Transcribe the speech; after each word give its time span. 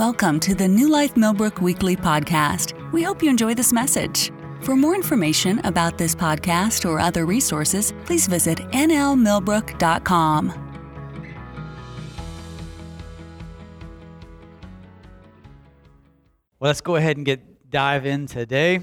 Welcome 0.00 0.40
to 0.40 0.54
the 0.54 0.66
New 0.66 0.88
Life 0.88 1.14
Millbrook 1.14 1.60
Weekly 1.60 1.94
Podcast. 1.94 2.72
We 2.90 3.02
hope 3.02 3.22
you 3.22 3.28
enjoy 3.28 3.52
this 3.52 3.70
message. 3.70 4.32
For 4.62 4.74
more 4.74 4.94
information 4.94 5.58
about 5.58 5.98
this 5.98 6.14
podcast 6.14 6.88
or 6.88 6.98
other 6.98 7.26
resources, 7.26 7.92
please 8.06 8.26
visit 8.26 8.56
nlmillbrook.com. 8.70 10.48
Well, 16.58 16.68
let's 16.70 16.80
go 16.80 16.96
ahead 16.96 17.18
and 17.18 17.26
get 17.26 17.70
dive 17.70 18.06
in 18.06 18.26
today. 18.26 18.80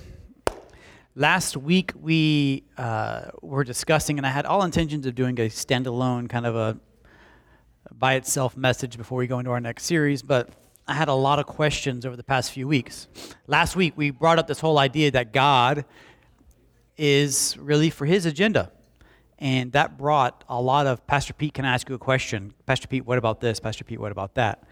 Last 1.15 1.57
week 1.57 1.93
we 1.99 2.63
uh, 2.77 3.31
were 3.41 3.63
discussing, 3.63 4.19
and 4.19 4.27
I 4.27 4.29
had 4.29 4.45
all 4.45 4.61
intentions 4.61 5.07
of 5.07 5.15
doing 5.15 5.39
a 5.39 5.49
standalone 5.49 6.29
kind 6.29 6.45
of 6.45 6.55
a 6.55 6.77
by 7.91 8.13
itself 8.13 8.55
message 8.55 8.97
before 8.97 9.17
we 9.17 9.25
go 9.25 9.39
into 9.39 9.49
our 9.49 9.59
next 9.59 9.85
series, 9.85 10.21
but 10.21 10.51
I 10.87 10.93
had 10.93 11.09
a 11.09 11.13
lot 11.13 11.37
of 11.37 11.45
questions 11.45 12.05
over 12.05 12.15
the 12.15 12.23
past 12.23 12.51
few 12.51 12.65
weeks. 12.65 13.07
Last 13.45 13.75
week 13.75 13.93
we 13.97 14.09
brought 14.09 14.39
up 14.39 14.47
this 14.47 14.61
whole 14.61 14.79
idea 14.79 15.11
that 15.11 15.33
God 15.33 15.83
is 16.97 17.57
really 17.59 17.89
for 17.89 18.05
His 18.05 18.25
agenda, 18.25 18.71
and 19.37 19.73
that 19.73 19.97
brought 19.97 20.45
a 20.47 20.61
lot 20.61 20.87
of 20.87 21.05
Pastor 21.05 21.33
Pete. 21.33 21.53
Can 21.53 21.65
I 21.65 21.73
ask 21.73 21.89
you 21.89 21.95
a 21.95 21.99
question, 21.99 22.53
Pastor 22.65 22.87
Pete? 22.87 23.05
What 23.05 23.17
about 23.17 23.41
this, 23.41 23.59
Pastor 23.59 23.83
Pete? 23.83 23.99
What 23.99 24.13
about 24.13 24.35
that? 24.35 24.63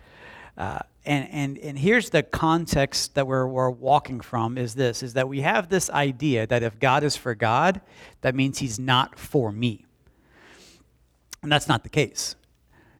Uh, 0.58 0.80
and, 1.06 1.28
and, 1.32 1.58
and 1.58 1.78
here's 1.78 2.10
the 2.12 2.24
context 2.24 3.16
that 3.16 3.28
we're, 3.28 3.46
we're 3.46 3.70
walking 3.70 4.22
from 4.22 4.58
is 4.58 4.74
this 4.74 5.04
is 5.04 5.14
that 5.14 5.28
we 5.28 5.42
have 5.42 5.68
this 5.68 5.90
idea 5.90 6.48
that 6.48 6.64
if 6.64 6.80
god 6.80 7.04
is 7.04 7.18
for 7.18 7.36
god 7.36 7.82
that 8.22 8.34
means 8.34 8.60
he's 8.60 8.80
not 8.80 9.20
for 9.20 9.52
me 9.52 9.86
and 11.44 11.52
that's 11.52 11.68
not 11.68 11.84
the 11.84 11.90
case 11.90 12.38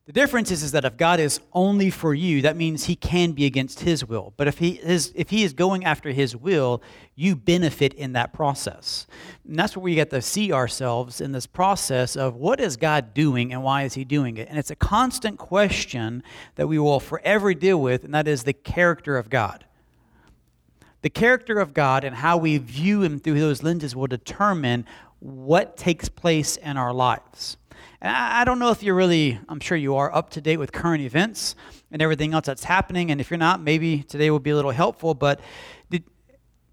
the 0.06 0.14
difference 0.14 0.52
is, 0.52 0.62
is 0.62 0.72
that 0.74 0.86
if 0.86 0.98
God 0.98 1.20
is 1.20 1.40
only 1.52 1.90
for 1.90 2.14
you, 2.14 2.44
that 2.44 2.56
means 2.56 2.84
he 2.84 2.96
can 2.96 3.32
be 3.32 3.46
against 3.46 3.80
his 3.80 4.06
will. 4.06 4.34
But 4.38 4.48
if 4.48 4.60
he 4.60 4.74
is, 4.74 5.12
if 5.16 5.32
he 5.32 5.44
is 5.44 5.54
going 5.54 5.84
after 5.84 6.12
his 6.12 6.36
will, 6.36 6.84
you 7.16 7.36
benefit 7.36 7.92
in 7.96 8.14
that 8.14 8.32
process. 8.32 9.08
And 9.48 9.58
that's 9.58 9.76
where 9.76 9.84
we 9.84 9.96
get 9.96 10.12
to 10.12 10.22
see 10.22 10.54
ourselves 10.54 11.22
in 11.22 11.32
this 11.32 11.48
process 11.48 12.16
of 12.16 12.36
what 12.36 12.60
is 12.60 12.78
God 12.78 13.16
doing 13.16 13.52
and 13.52 13.64
why 13.64 13.82
is 13.82 13.96
he 13.96 14.06
doing 14.06 14.38
it? 14.38 14.48
And 14.48 14.60
it's 14.60 14.70
a 14.70 14.76
constant 14.76 15.40
question 15.40 16.22
that 16.54 16.68
we 16.68 16.78
will 16.78 17.00
forever 17.00 17.56
deal 17.56 17.82
with, 17.82 18.04
and 18.04 18.14
that 18.14 18.28
is 18.28 18.44
the 18.44 18.54
character 18.54 19.18
of 19.18 19.32
God. 19.32 19.66
The 21.02 21.10
character 21.10 21.60
of 21.60 21.74
God 21.74 22.04
and 22.04 22.16
how 22.16 22.38
we 22.38 22.60
view 22.60 23.02
him 23.02 23.18
through 23.18 23.40
those 23.40 23.64
lenses 23.64 23.96
will 23.96 24.08
determine 24.08 24.86
what 25.18 25.78
takes 25.78 26.10
place 26.10 26.58
in 26.58 26.78
our 26.78 26.94
lives. 26.94 27.58
And 28.02 28.16
I 28.16 28.44
don't 28.44 28.60
know 28.60 28.72
if 28.72 28.84
you're 28.84 28.96
really, 28.96 29.40
I'm 29.50 29.60
sure 29.60 29.78
you 29.78 29.96
are 29.96 30.14
up 30.14 30.30
to 30.32 30.42
date 30.42 30.58
with 30.58 30.72
current 30.72 31.02
events 31.02 31.56
and 31.92 32.02
everything 32.02 32.34
else 32.34 32.46
that's 32.46 32.66
happening. 32.66 33.12
And 33.12 33.22
if 33.22 33.30
you're 33.30 33.38
not, 33.38 33.62
maybe 33.62 34.04
today 34.04 34.30
will 34.30 34.40
be 34.40 34.50
a 34.50 34.56
little 34.56 34.72
helpful. 34.72 35.14
But 35.14 35.40
did, 35.90 36.04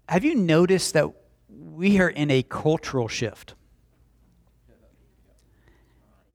have 0.09 0.23
you 0.23 0.35
noticed 0.35 0.93
that 0.93 1.09
we 1.49 1.99
are 1.99 2.09
in 2.09 2.29
a 2.29 2.43
cultural 2.43 3.07
shift? 3.07 3.55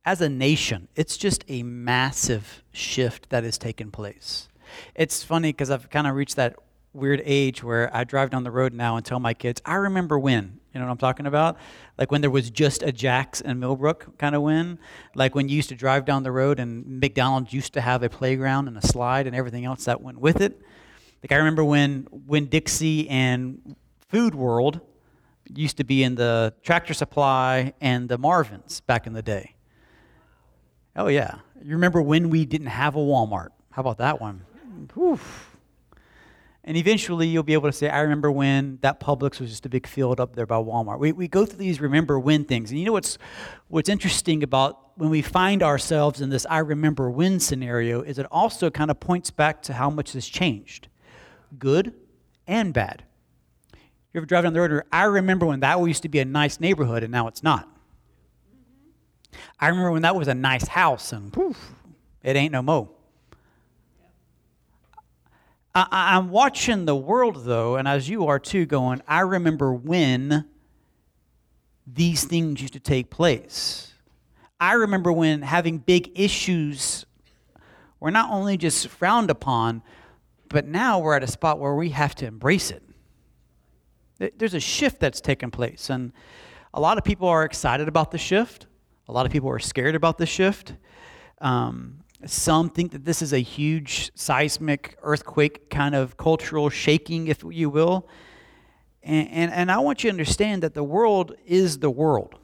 As 0.05 0.23
a 0.23 0.29
nation, 0.29 0.89
it's 0.97 1.19
just 1.19 1.45
a 1.49 1.63
massive 1.63 2.63
shift 2.73 3.29
that 3.29 3.45
has 3.45 3.59
taken 3.59 3.91
place. 3.91 4.49
It's 4.95 5.23
funny 5.23 5.51
because 5.51 5.71
I've 5.71 5.91
kind 5.91 6.07
of 6.07 6.15
reached 6.15 6.37
that 6.37 6.57
weird 6.99 7.23
age 7.25 7.63
where 7.63 7.95
I 7.97 8.05
drive 8.05 8.31
down 8.31 8.45
the 8.45 8.51
road 8.51 8.75
now 8.75 8.97
and 8.97 9.05
tell 9.07 9.21
my 9.21 9.35
kids, 9.35 9.63
I 9.65 9.75
remember 9.75 10.19
when. 10.19 10.61
You 10.73 10.81
know 10.81 10.87
what 10.87 10.93
I'm 10.93 10.99
talking 10.99 11.27
about? 11.27 11.57
Like 11.97 12.13
when 12.13 12.21
there 12.21 12.31
was 12.31 12.51
just 12.51 12.83
a 12.83 12.93
Jack's 12.93 13.41
and 13.41 13.59
Millbrook 13.59 14.19
kind 14.19 14.35
of 14.35 14.43
win. 14.43 14.79
Like 15.15 15.35
when 15.35 15.49
you 15.49 15.57
used 15.57 15.71
to 15.71 15.75
drive 15.75 16.05
down 16.05 16.23
the 16.23 16.31
road 16.31 16.61
and 16.61 17.01
McDonald's 17.01 17.53
used 17.53 17.73
to 17.73 17.81
have 17.81 18.03
a 18.03 18.09
playground 18.09 18.69
and 18.69 18.77
a 18.77 18.87
slide 18.87 19.27
and 19.27 19.35
everything 19.35 19.65
else 19.65 19.87
that 19.87 20.01
went 20.01 20.21
with 20.21 20.41
it. 20.41 20.61
Like 21.23 21.33
I 21.33 21.37
remember 21.37 21.65
when 21.65 22.07
when 22.27 22.47
Dixie 22.47 23.09
and 23.09 23.77
Food 24.09 24.35
World 24.35 24.81
used 25.53 25.79
to 25.79 25.85
be 25.85 26.05
in 26.05 26.15
the 26.15 26.55
Tractor 26.63 26.95
Supply 26.95 27.73
and 27.81 28.09
the 28.09 28.19
Marvins 28.19 28.85
back 28.87 29.07
in 29.07 29.15
the 29.15 29.23
day. 29.23 29.55
Oh 30.95 31.09
yeah. 31.09 31.39
You 31.63 31.73
remember 31.73 32.01
when 32.03 32.31
we 32.31 32.45
didn't 32.45 32.69
have 32.69 32.95
a 32.95 33.01
Walmart? 33.01 33.49
How 33.71 33.81
about 33.81 33.99
that 33.99 34.21
one? 34.21 34.45
Whew. 34.95 35.19
And 36.69 36.77
eventually 36.77 37.27
you'll 37.27 37.45
be 37.45 37.55
able 37.55 37.71
to 37.71 37.73
say, 37.73 37.89
I 37.89 38.01
remember 38.01 38.31
when 38.31 38.79
that 38.83 39.01
Publix 39.01 39.41
was 39.41 39.49
just 39.49 39.65
a 39.65 39.71
big 39.71 39.87
field 39.87 40.21
up 40.21 40.37
there 40.37 40.45
by 40.45 40.57
Walmart. 40.57 40.99
We, 40.99 41.13
we 41.13 41.27
go 41.27 41.47
through 41.47 41.61
these 41.61 41.81
remember 41.81 42.21
when 42.21 42.45
things. 42.45 42.71
And 42.71 42.79
you 42.79 42.85
know 42.85 42.93
what's, 42.93 43.17
what's 43.69 43.89
interesting 43.89 44.43
about 44.43 44.99
when 44.99 45.09
we 45.09 45.23
find 45.23 45.63
ourselves 45.63 46.21
in 46.21 46.29
this 46.29 46.45
I 46.45 46.59
remember 46.59 47.11
when 47.11 47.41
scenario 47.41 48.03
is 48.03 48.19
it 48.19 48.27
also 48.31 48.69
kind 48.69 48.91
of 48.91 49.01
points 49.01 49.31
back 49.31 49.63
to 49.63 49.73
how 49.73 49.89
much 49.89 50.13
has 50.13 50.29
changed, 50.29 50.89
good 51.59 51.95
and 52.47 52.75
bad. 52.75 53.03
You 53.73 54.19
ever 54.19 54.27
drive 54.27 54.45
down 54.45 54.53
the 54.53 54.61
road 54.61 54.71
and 54.71 54.83
I 54.93 55.05
remember 55.05 55.47
when 55.47 55.61
that 55.61 55.81
used 55.81 56.03
to 56.03 56.11
be 56.11 56.19
a 56.19 56.27
nice 56.27 56.61
neighborhood 56.61 57.03
and 57.03 57.11
now 57.11 57.29
it's 57.29 57.43
not. 57.43 57.67
I 59.59 59.69
remember 59.69 59.93
when 59.93 60.03
that 60.03 60.15
was 60.15 60.29
a 60.29 60.35
nice 60.35 60.69
house 60.69 61.15
and 61.15 61.33
poof, 61.33 61.73
it 62.23 62.37
ain't 62.37 62.53
no 62.53 62.61
more. 62.61 62.91
I, 65.91 66.17
am 66.17 66.31
watching 66.31 66.85
the 66.87 66.97
world, 66.97 67.45
though, 67.45 67.77
and 67.77 67.87
as 67.87 68.09
you 68.09 68.27
are 68.27 68.39
too, 68.39 68.67
going, 68.67 69.03
I 69.07 69.21
remember 69.21 69.73
when 69.73 70.47
these 71.87 72.25
things 72.25 72.61
used 72.61 72.73
to 72.75 72.81
take 72.81 73.11
place. 73.11 73.93
I 74.61 74.73
remember 74.73 75.13
when 75.13 75.43
having 75.43 75.79
big 75.79 76.19
issues 76.19 77.07
were 78.01 78.11
not 78.11 78.31
only 78.31 78.57
just 78.57 78.89
frowned 78.89 79.31
upon, 79.31 79.83
but 80.49 80.67
now 80.67 80.99
we're 80.99 81.15
at 81.15 81.23
a 81.23 81.29
spot 81.29 81.59
where 81.59 81.75
we 81.75 81.91
have 81.91 82.15
to 82.17 82.27
embrace 82.27 82.71
it. 82.71 82.83
There's 84.39 84.55
a 84.55 84.61
shift 84.61 84.99
that's 84.99 85.21
taken 85.21 85.51
place, 85.51 85.91
and 85.91 86.13
a 86.75 86.81
lot 86.81 86.99
of 86.99 87.05
people 87.05 87.29
are 87.29 87.45
excited 87.45 87.87
about 87.87 88.11
the 88.11 88.19
shift. 88.19 88.67
A 89.09 89.13
lot 89.13 89.27
of 89.27 89.33
people 89.33 89.49
are 89.49 89.61
scared 89.61 89.95
about 89.95 90.19
the 90.19 90.27
shift. 90.27 90.75
Um, 91.41 91.98
some 92.27 92.69
think 92.69 92.93
that 92.93 93.05
this 93.05 93.23
is 93.23 93.33
a 93.33 93.39
huge 93.39 94.11
seismic 94.15 94.97
earthquake 95.03 95.71
kind 95.71 95.95
of 95.95 96.17
cultural 96.17 96.69
shaking, 96.69 97.29
if 97.29 97.45
you 97.49 97.71
will. 97.71 98.09
And, 99.03 99.29
and, 99.29 99.53
and, 99.53 99.71
I 99.71 99.79
want 99.79 100.03
you 100.03 100.11
to 100.11 100.13
understand 100.13 100.63
that 100.65 100.75
the 100.75 100.83
world 100.83 101.35
is 101.47 101.79
the 101.79 101.91
world. 101.91 102.35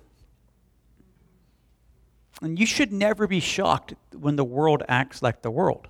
And 2.40 2.58
you 2.58 2.66
should 2.66 2.92
never 2.92 3.26
be 3.26 3.40
shocked 3.40 3.94
when 4.12 4.36
the 4.36 4.44
world 4.44 4.82
acts 4.88 5.22
like 5.22 5.42
the 5.42 5.50
world. 5.50 5.88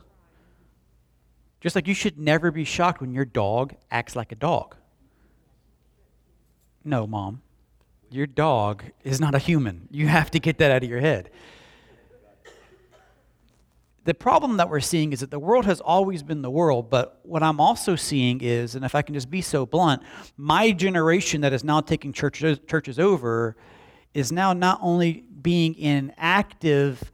Just 1.60 1.74
like 1.76 1.86
you 1.86 1.94
should 1.94 2.18
never 2.18 2.50
be 2.50 2.64
shocked 2.64 3.00
when 3.00 3.12
your 3.12 3.24
dog 3.24 3.74
acts 3.90 4.16
like 4.16 4.32
a 4.32 4.34
dog. 4.34 4.76
No, 6.84 7.06
mom. 7.06 7.42
Your 8.10 8.26
dog 8.26 8.84
is 9.02 9.20
not 9.20 9.34
a 9.34 9.38
human. 9.38 9.88
You 9.90 10.08
have 10.08 10.30
to 10.32 10.38
get 10.38 10.58
that 10.58 10.70
out 10.70 10.82
of 10.82 10.88
your 10.88 11.00
head 11.00 11.30
the 14.04 14.14
problem 14.14 14.58
that 14.58 14.68
we're 14.68 14.80
seeing 14.80 15.12
is 15.12 15.20
that 15.20 15.30
the 15.30 15.38
world 15.38 15.64
has 15.64 15.80
always 15.80 16.22
been 16.22 16.42
the 16.42 16.50
world, 16.50 16.90
but 16.90 17.20
what 17.22 17.42
I'm 17.42 17.58
also 17.58 17.96
seeing 17.96 18.40
is, 18.42 18.74
and 18.74 18.84
if 18.84 18.94
I 18.94 19.02
can 19.02 19.14
just 19.14 19.30
be 19.30 19.40
so 19.40 19.64
blunt, 19.64 20.02
my 20.36 20.72
generation 20.72 21.40
that 21.40 21.52
is 21.52 21.64
now 21.64 21.80
taking 21.80 22.12
churches, 22.12 22.58
churches 22.66 22.98
over 22.98 23.56
is 24.12 24.30
now 24.30 24.52
not 24.52 24.78
only 24.82 25.24
being 25.40 25.74
in 25.74 26.12
active 26.18 27.10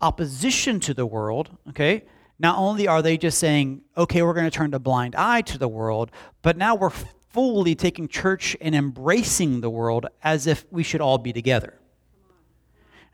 opposition 0.00 0.80
to 0.80 0.94
the 0.94 1.06
world, 1.06 1.50
okay? 1.68 2.04
Not 2.40 2.58
only 2.58 2.88
are 2.88 3.02
they 3.02 3.16
just 3.16 3.38
saying, 3.38 3.82
okay, 3.96 4.22
we're 4.22 4.34
going 4.34 4.44
to 4.44 4.50
turn 4.50 4.74
a 4.74 4.80
blind 4.80 5.14
eye 5.14 5.42
to 5.42 5.58
the 5.58 5.68
world, 5.68 6.10
but 6.42 6.56
now 6.56 6.74
we're 6.74 6.90
fully 7.30 7.76
taking 7.76 8.08
church 8.08 8.56
and 8.60 8.74
embracing 8.74 9.60
the 9.60 9.70
world 9.70 10.06
as 10.24 10.48
if 10.48 10.66
we 10.72 10.82
should 10.82 11.00
all 11.00 11.18
be 11.18 11.32
together. 11.32 11.78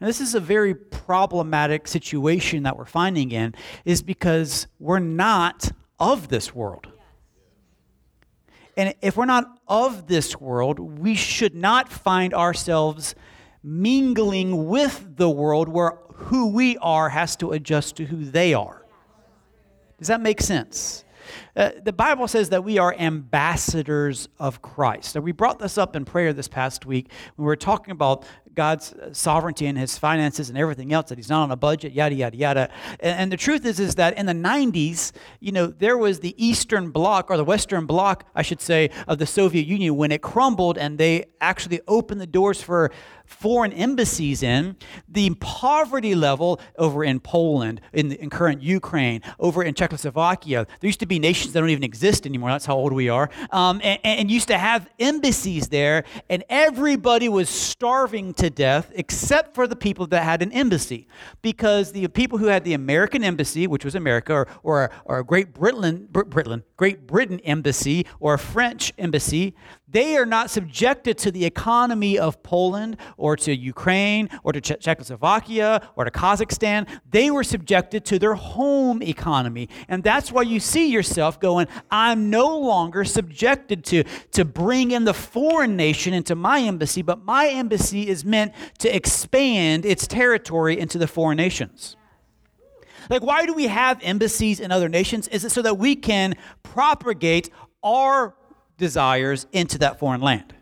And 0.01 0.09
this 0.09 0.21
is 0.21 0.35
a 0.35 0.41
very 0.41 0.75
problematic 0.75 1.89
situation 1.89 2.63
that 2.63 2.77
we're 2.77 2.85
finding 2.85 3.33
in, 3.33 3.55
is 3.85 4.03
because 4.03 4.67
we're 4.79 5.01
not 5.01 5.73
of 5.99 6.29
this 6.29 6.55
world. 6.55 6.87
And 8.77 8.95
if 9.03 9.17
we're 9.17 9.25
not 9.25 9.59
of 9.67 10.07
this 10.07 10.41
world, 10.41 10.79
we 10.79 11.17
should 11.17 11.55
not 11.55 11.91
find 11.91 12.33
ourselves 12.33 13.17
mingling 13.63 14.69
with 14.69 15.17
the 15.17 15.29
world 15.29 15.69
where 15.69 15.99
who 16.15 16.49
we 16.49 16.77
are 16.79 17.09
has 17.09 17.35
to 17.37 17.51
adjust 17.51 17.97
to 17.97 18.05
who 18.05 18.25
they 18.25 18.55
are. 18.55 18.85
Does 19.99 20.09
that 20.09 20.21
make 20.21 20.41
sense? 20.41 21.05
Uh, 21.57 21.71
the 21.83 21.93
Bible 21.93 22.29
says 22.29 22.51
that 22.51 22.65
we 22.65 22.79
are 22.79 22.95
ambassadors 22.95 24.29
of 24.39 24.63
Christ. 24.63 25.15
Now, 25.15 25.21
we 25.23 25.33
brought 25.33 25.59
this 25.59 25.77
up 25.77 25.97
in 25.97 26.05
prayer 26.05 26.33
this 26.33 26.49
past 26.49 26.87
week 26.87 27.11
when 27.37 27.45
we 27.45 27.47
were 27.47 27.57
talking 27.57 27.91
about 27.91 28.25
God's 28.59 28.93
uh, 28.93 29.13
sovereignty 29.13 29.67
and 29.67 29.79
his 29.79 29.97
finances 29.97 30.49
and 30.49 30.59
everything 30.59 30.93
else, 30.93 31.11
that 31.11 31.17
he's 31.17 31.29
not 31.29 31.45
on 31.45 31.53
a 31.53 31.57
budget, 31.57 31.93
yada, 31.93 32.17
yada, 32.17 32.37
yada. 32.37 32.71
And, 32.99 33.21
and, 33.21 33.33
the 33.33 33.37
truth 33.37 33.65
is, 33.65 33.79
is 33.79 33.95
that 33.95 34.19
in 34.19 34.27
the 34.27 34.33
90s, 34.33 35.13
you 35.39 35.53
know, 35.53 35.69
there 35.69 35.97
was 35.97 36.19
the 36.19 36.35
Eastern 36.45 36.91
Bloc, 36.91 37.31
or 37.31 37.37
the 37.37 37.45
Western 37.45 37.87
Bloc, 37.87 38.25
I 38.35 38.43
should 38.43 38.61
say, 38.61 38.91
of 39.07 39.19
the 39.19 39.27
Soviet 39.27 39.65
Union 39.65 39.95
when 39.95 40.11
it 40.11 40.23
crumbled 40.23 40.77
and 40.77 40.99
they 40.99 41.27
actually 41.41 41.81
opened 41.87 42.21
the 42.21 42.27
doors 42.27 42.61
for 42.61 42.91
foreign 43.29 43.73
embassies 43.73 44.43
in, 44.43 44.75
the 45.09 45.31
poverty 45.35 46.15
level 46.15 46.61
over 46.77 47.05
in 47.05 47.21
Poland, 47.21 47.81
in, 47.93 48.13
in 48.13 48.31
current 48.31 48.63
Ukraine, 48.63 49.23
over 49.39 49.63
in 49.63 49.75
Czechoslovakia, 49.75 50.67
there 50.81 50.89
used 50.89 51.01
to 51.01 51.07
be 51.07 51.19
nations 51.19 51.53
that 51.53 51.61
don't 51.61 51.69
even 51.69 51.85
exist 51.85 52.27
anymore. 52.27 52.51
That's 52.51 52.67
how 52.67 52.77
old 52.77 52.93
we 52.93 53.09
are. 53.09 53.29
Um, 53.51 53.81
and, 53.85 54.01
and 54.03 54.31
used 54.31 54.49
to 54.49 54.59
have 54.59 54.89
embassies 54.99 55.69
there, 55.69 56.05
and 56.31 56.43
everybody 56.49 57.29
was 57.29 57.49
starving 57.49 58.35
to 58.35 58.51
death 58.51 58.91
except 58.95 59.55
for 59.55 59.67
the 59.67 59.77
people 59.77 60.07
that 60.09 60.25
had 60.25 60.43
an 60.43 60.51
embassy. 60.53 61.07
Because 61.43 61.93
the 61.93 62.09
people 62.09 62.39
who 62.39 62.47
had 62.47 62.65
the 62.65 62.75
American 62.75 63.23
embassy, 63.23 63.67
which 63.67 63.85
was 63.85 63.95
America, 63.95 64.33
or, 64.33 64.49
or, 64.63 64.91
or 65.05 65.23
Great 65.23 65.53
Britain, 65.53 66.09
Britain, 66.11 66.65
Great 66.77 67.07
Britain 67.07 67.41
embassy, 67.41 68.07
or 68.21 68.35
a 68.35 68.39
French 68.39 68.93
embassy, 68.99 69.55
they 69.91 70.17
are 70.17 70.27
not 70.27 70.51
subjected 70.51 71.17
to 71.19 71.31
the 71.31 71.45
economy 71.47 72.19
of 72.19 72.43
Poland 72.43 72.99
or 73.17 73.37
to 73.37 73.55
Ukraine 73.55 74.29
or 74.43 74.53
to 74.53 74.61
Czechoslovakia 74.61 75.89
or 75.97 76.05
to 76.05 76.11
Kazakhstan. 76.11 76.87
They 77.11 77.31
were 77.31 77.45
subjected 77.45 78.05
to 78.07 78.19
their 78.19 78.35
home 78.35 79.03
economy. 79.03 79.69
And 79.89 80.05
that's 80.05 80.31
why 80.31 80.43
you 80.43 80.61
see 80.61 80.91
yourself 80.91 81.41
going, 81.41 81.69
I'm 81.91 82.29
no 82.29 82.59
longer 82.59 83.05
subjected 83.05 83.83
to, 83.87 84.05
to 84.33 84.45
bring 84.45 84.91
in 84.91 85.05
the 85.05 85.15
foreign 85.15 85.77
nation 85.77 86.13
into 86.13 86.35
my 86.35 86.61
embassy, 86.61 87.01
but 87.01 87.25
my 87.25 87.49
embassy 87.49 88.09
is 88.09 88.25
meant 88.25 88.53
to 88.81 88.95
expand 88.95 89.87
its 89.87 90.07
territory 90.07 90.79
into 90.79 90.99
the 90.99 91.07
foreign 91.07 91.39
nations. 91.39 91.97
Like, 93.09 93.23
why 93.23 93.47
do 93.47 93.55
we 93.55 93.69
have 93.69 94.01
embassies 94.03 94.61
in 94.61 94.71
other 94.71 94.91
nations? 94.91 95.29
Is 95.29 95.45
it 95.45 95.51
so 95.51 95.63
that 95.63 95.79
we 95.79 95.97
can 95.97 96.37
propagate 96.63 97.49
our 97.83 98.35
desires 98.79 99.47
into 99.53 99.79
that 99.79 99.99
foreign 99.99 100.23
land. 100.23 100.55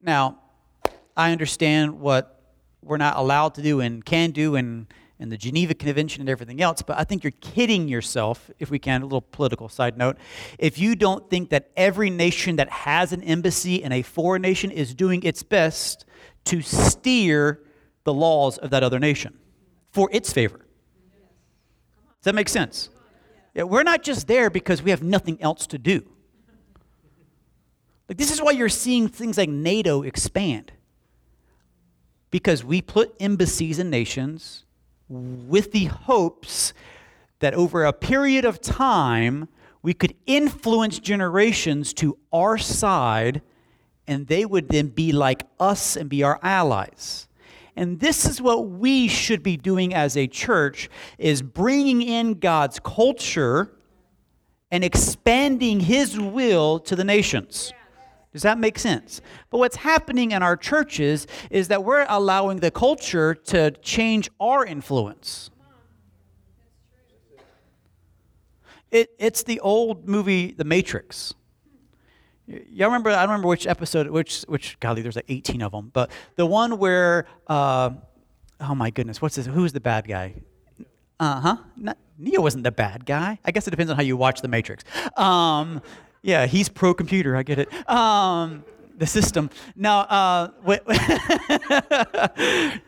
Now, 0.00 0.38
I 1.16 1.32
understand 1.32 1.98
what 1.98 2.40
we're 2.82 2.98
not 2.98 3.16
allowed 3.16 3.56
to 3.56 3.62
do 3.62 3.80
and 3.80 4.04
can 4.04 4.30
do 4.30 4.54
and 4.54 4.86
and 5.20 5.32
the 5.32 5.36
Geneva 5.36 5.74
Convention 5.74 6.20
and 6.20 6.28
everything 6.28 6.60
else, 6.60 6.82
but 6.82 6.98
I 6.98 7.04
think 7.04 7.24
you're 7.24 7.32
kidding 7.40 7.88
yourself, 7.88 8.50
if 8.58 8.70
we 8.70 8.78
can, 8.78 9.02
a 9.02 9.04
little 9.04 9.20
political 9.20 9.68
side 9.68 9.98
note, 9.98 10.16
if 10.58 10.78
you 10.78 10.94
don't 10.94 11.28
think 11.28 11.50
that 11.50 11.70
every 11.76 12.10
nation 12.10 12.56
that 12.56 12.70
has 12.70 13.12
an 13.12 13.22
embassy 13.22 13.82
in 13.82 13.92
a 13.92 14.02
foreign 14.02 14.42
nation 14.42 14.70
is 14.70 14.94
doing 14.94 15.22
its 15.24 15.42
best 15.42 16.04
to 16.44 16.62
steer 16.62 17.60
the 18.04 18.14
laws 18.14 18.58
of 18.58 18.70
that 18.70 18.82
other 18.82 18.98
nation 18.98 19.36
for 19.90 20.08
its 20.12 20.32
favor. 20.32 20.58
Does 20.58 22.24
that 22.24 22.34
make 22.34 22.48
sense? 22.48 22.90
Yeah, 23.54 23.64
we're 23.64 23.82
not 23.82 24.02
just 24.02 24.28
there 24.28 24.50
because 24.50 24.82
we 24.82 24.90
have 24.90 25.02
nothing 25.02 25.40
else 25.42 25.66
to 25.68 25.78
do. 25.78 26.04
Like, 28.08 28.18
this 28.18 28.32
is 28.32 28.40
why 28.40 28.52
you're 28.52 28.68
seeing 28.68 29.08
things 29.08 29.36
like 29.36 29.50
NATO 29.50 30.02
expand. 30.02 30.72
Because 32.30 32.64
we 32.64 32.80
put 32.80 33.14
embassies 33.20 33.78
in 33.78 33.90
nations 33.90 34.64
with 35.08 35.72
the 35.72 35.86
hopes 35.86 36.72
that 37.40 37.54
over 37.54 37.84
a 37.84 37.92
period 37.92 38.44
of 38.44 38.60
time, 38.60 39.48
we 39.82 39.94
could 39.94 40.14
influence 40.26 40.98
generations 40.98 41.94
to 41.94 42.18
our 42.32 42.58
side, 42.58 43.42
and 44.06 44.26
they 44.26 44.44
would 44.44 44.68
then 44.68 44.88
be 44.88 45.12
like 45.12 45.44
us 45.60 45.96
and 45.96 46.10
be 46.10 46.22
our 46.22 46.40
allies. 46.42 47.28
And 47.76 48.00
this 48.00 48.24
is 48.24 48.42
what 48.42 48.68
we 48.68 49.06
should 49.06 49.42
be 49.42 49.56
doing 49.56 49.94
as 49.94 50.16
a 50.16 50.26
church 50.26 50.90
is 51.16 51.42
bringing 51.42 52.02
in 52.02 52.34
God's 52.40 52.80
culture 52.80 53.72
and 54.70 54.82
expanding 54.82 55.80
his 55.80 56.18
will 56.18 56.80
to 56.80 56.96
the 56.96 57.04
nations. 57.04 57.72
Does 58.32 58.42
that 58.42 58.58
make 58.58 58.78
sense? 58.78 59.20
But 59.50 59.58
what's 59.58 59.76
happening 59.76 60.32
in 60.32 60.42
our 60.42 60.56
churches 60.56 61.26
is 61.50 61.68
that 61.68 61.84
we're 61.84 62.06
allowing 62.08 62.58
the 62.58 62.70
culture 62.70 63.34
to 63.34 63.70
change 63.70 64.30
our 64.38 64.64
influence. 64.64 65.50
It, 68.90 69.10
it's 69.18 69.42
the 69.42 69.60
old 69.60 70.08
movie, 70.08 70.52
The 70.52 70.64
Matrix. 70.64 71.34
Y'all 72.46 72.88
remember? 72.88 73.10
I 73.10 73.16
don't 73.16 73.28
remember 73.30 73.48
which 73.48 73.66
episode, 73.66 74.08
which, 74.08 74.42
which, 74.42 74.80
golly, 74.80 75.02
there's 75.02 75.16
like 75.16 75.26
18 75.28 75.60
of 75.60 75.72
them, 75.72 75.90
but 75.92 76.10
the 76.36 76.46
one 76.46 76.78
where, 76.78 77.26
uh, 77.46 77.90
oh 78.60 78.74
my 78.74 78.88
goodness, 78.88 79.20
what's 79.20 79.36
this? 79.36 79.46
Who's 79.46 79.72
the 79.72 79.80
bad 79.80 80.08
guy? 80.08 80.34
Uh 81.20 81.40
huh. 81.40 81.56
Neo 82.16 82.40
wasn't 82.40 82.64
the 82.64 82.72
bad 82.72 83.04
guy. 83.04 83.38
I 83.44 83.50
guess 83.50 83.66
it 83.66 83.70
depends 83.70 83.90
on 83.90 83.96
how 83.96 84.02
you 84.02 84.16
watch 84.16 84.40
The 84.40 84.48
Matrix. 84.48 84.84
Um, 85.16 85.82
yeah, 86.28 86.46
he's 86.46 86.68
pro 86.68 86.92
computer. 86.92 87.34
I 87.34 87.42
get 87.42 87.58
it. 87.58 87.88
Um, 87.88 88.62
the 88.98 89.06
system. 89.06 89.48
Now, 89.74 90.00
uh, 90.00 90.50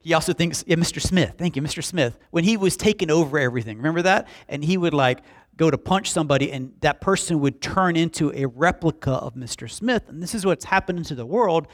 he 0.00 0.12
also 0.12 0.32
thinks, 0.32 0.64
yeah, 0.66 0.74
Mr. 0.74 1.00
Smith. 1.00 1.34
Thank 1.38 1.54
you, 1.54 1.62
Mr. 1.62 1.84
Smith. 1.84 2.18
When 2.32 2.42
he 2.42 2.56
was 2.56 2.76
taking 2.76 3.12
over 3.12 3.38
everything, 3.38 3.76
remember 3.76 4.02
that? 4.02 4.26
And 4.48 4.64
he 4.64 4.76
would 4.76 4.92
like 4.92 5.20
go 5.56 5.70
to 5.70 5.78
punch 5.78 6.10
somebody, 6.10 6.50
and 6.50 6.72
that 6.80 7.00
person 7.00 7.38
would 7.38 7.62
turn 7.62 7.94
into 7.94 8.32
a 8.34 8.46
replica 8.46 9.12
of 9.12 9.34
Mr. 9.34 9.70
Smith. 9.70 10.08
And 10.08 10.20
this 10.20 10.34
is 10.34 10.44
what's 10.44 10.64
happening 10.64 11.04
to 11.04 11.14
the 11.14 11.26
world 11.26 11.68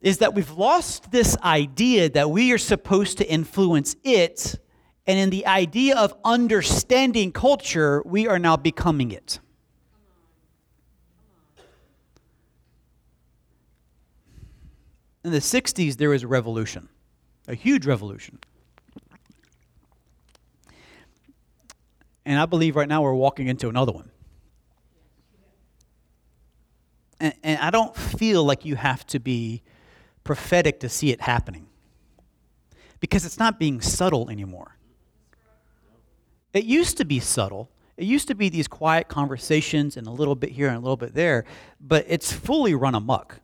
is 0.00 0.18
that 0.18 0.32
we've 0.32 0.52
lost 0.52 1.12
this 1.12 1.36
idea 1.44 2.08
that 2.08 2.30
we 2.30 2.50
are 2.52 2.58
supposed 2.58 3.18
to 3.18 3.28
influence 3.28 3.94
it. 4.04 4.58
And 5.06 5.18
in 5.18 5.28
the 5.28 5.46
idea 5.46 5.96
of 5.96 6.14
understanding 6.24 7.30
culture, 7.30 8.02
we 8.06 8.26
are 8.26 8.38
now 8.38 8.56
becoming 8.56 9.10
it. 9.10 9.38
In 15.24 15.30
the 15.30 15.38
60s, 15.38 15.96
there 15.96 16.10
was 16.10 16.22
a 16.22 16.26
revolution, 16.26 16.88
a 17.46 17.54
huge 17.54 17.86
revolution. 17.86 18.38
And 22.24 22.38
I 22.38 22.46
believe 22.46 22.76
right 22.76 22.88
now 22.88 23.02
we're 23.02 23.14
walking 23.14 23.48
into 23.48 23.68
another 23.68 23.92
one. 23.92 24.10
And, 27.20 27.34
and 27.42 27.60
I 27.60 27.70
don't 27.70 27.94
feel 27.96 28.44
like 28.44 28.64
you 28.64 28.76
have 28.76 29.06
to 29.08 29.20
be 29.20 29.62
prophetic 30.24 30.80
to 30.80 30.88
see 30.88 31.10
it 31.10 31.20
happening 31.20 31.66
because 33.00 33.24
it's 33.24 33.38
not 33.38 33.58
being 33.58 33.80
subtle 33.80 34.30
anymore. 34.30 34.76
It 36.52 36.64
used 36.64 36.96
to 36.98 37.04
be 37.04 37.18
subtle. 37.18 37.70
It 37.96 38.04
used 38.04 38.28
to 38.28 38.34
be 38.34 38.48
these 38.48 38.68
quiet 38.68 39.08
conversations 39.08 39.96
and 39.96 40.06
a 40.06 40.10
little 40.10 40.34
bit 40.34 40.50
here 40.50 40.68
and 40.68 40.76
a 40.76 40.80
little 40.80 40.96
bit 40.96 41.14
there, 41.14 41.44
but 41.80 42.04
it's 42.08 42.32
fully 42.32 42.74
run 42.74 42.94
amok 42.94 43.40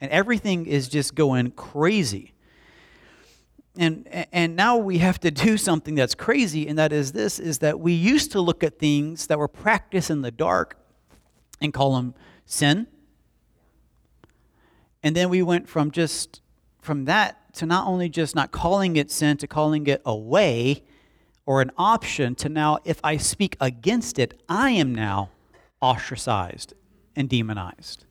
and 0.00 0.10
everything 0.10 0.66
is 0.66 0.88
just 0.88 1.14
going 1.14 1.50
crazy. 1.52 2.32
And, 3.76 4.08
and 4.32 4.54
now 4.54 4.76
we 4.76 4.98
have 4.98 5.18
to 5.20 5.30
do 5.30 5.56
something 5.56 5.96
that's 5.96 6.14
crazy, 6.14 6.68
and 6.68 6.78
that 6.78 6.92
is 6.92 7.12
this 7.12 7.40
is 7.40 7.58
that 7.58 7.80
we 7.80 7.92
used 7.92 8.30
to 8.32 8.40
look 8.40 8.62
at 8.62 8.78
things 8.78 9.26
that 9.26 9.38
were 9.38 9.48
practiced 9.48 10.10
in 10.10 10.22
the 10.22 10.30
dark 10.30 10.78
and 11.60 11.72
call 11.72 11.96
them 11.96 12.14
sin. 12.46 12.86
And 15.02 15.16
then 15.16 15.28
we 15.28 15.42
went 15.42 15.68
from 15.68 15.90
just 15.90 16.40
from 16.80 17.06
that 17.06 17.52
to 17.54 17.66
not 17.66 17.86
only 17.86 18.08
just 18.08 18.34
not 18.34 18.52
calling 18.52 18.96
it 18.96 19.10
sin, 19.10 19.36
to 19.38 19.46
calling 19.46 19.86
it 19.86 20.02
a 20.04 20.14
way 20.14 20.84
or 21.46 21.60
an 21.60 21.70
option, 21.76 22.34
to 22.36 22.48
now, 22.48 22.78
if 22.84 23.00
I 23.04 23.16
speak 23.16 23.56
against 23.60 24.18
it, 24.18 24.40
I 24.48 24.70
am 24.70 24.94
now 24.94 25.30
ostracized 25.80 26.74
and 27.14 27.28
demonized. 27.28 28.06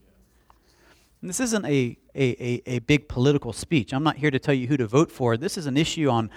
And 1.23 1.29
this 1.29 1.39
isn't 1.39 1.63
a, 1.63 1.97
a, 2.13 2.21
a, 2.43 2.61
a, 2.65 2.79
big 2.79 3.07
political 3.07 3.53
speech. 3.53 3.93
I'm 3.93 4.03
not 4.03 4.17
here 4.17 4.29
to 4.29 4.39
tell 4.39 4.53
you 4.53 4.67
who 4.67 4.75
to 4.75 4.85
vote 4.85 5.09
for. 5.09 5.37
This 5.37 5.57
is 5.57 5.67
an 5.67 5.77
issue 5.77 6.09
on 6.09 6.29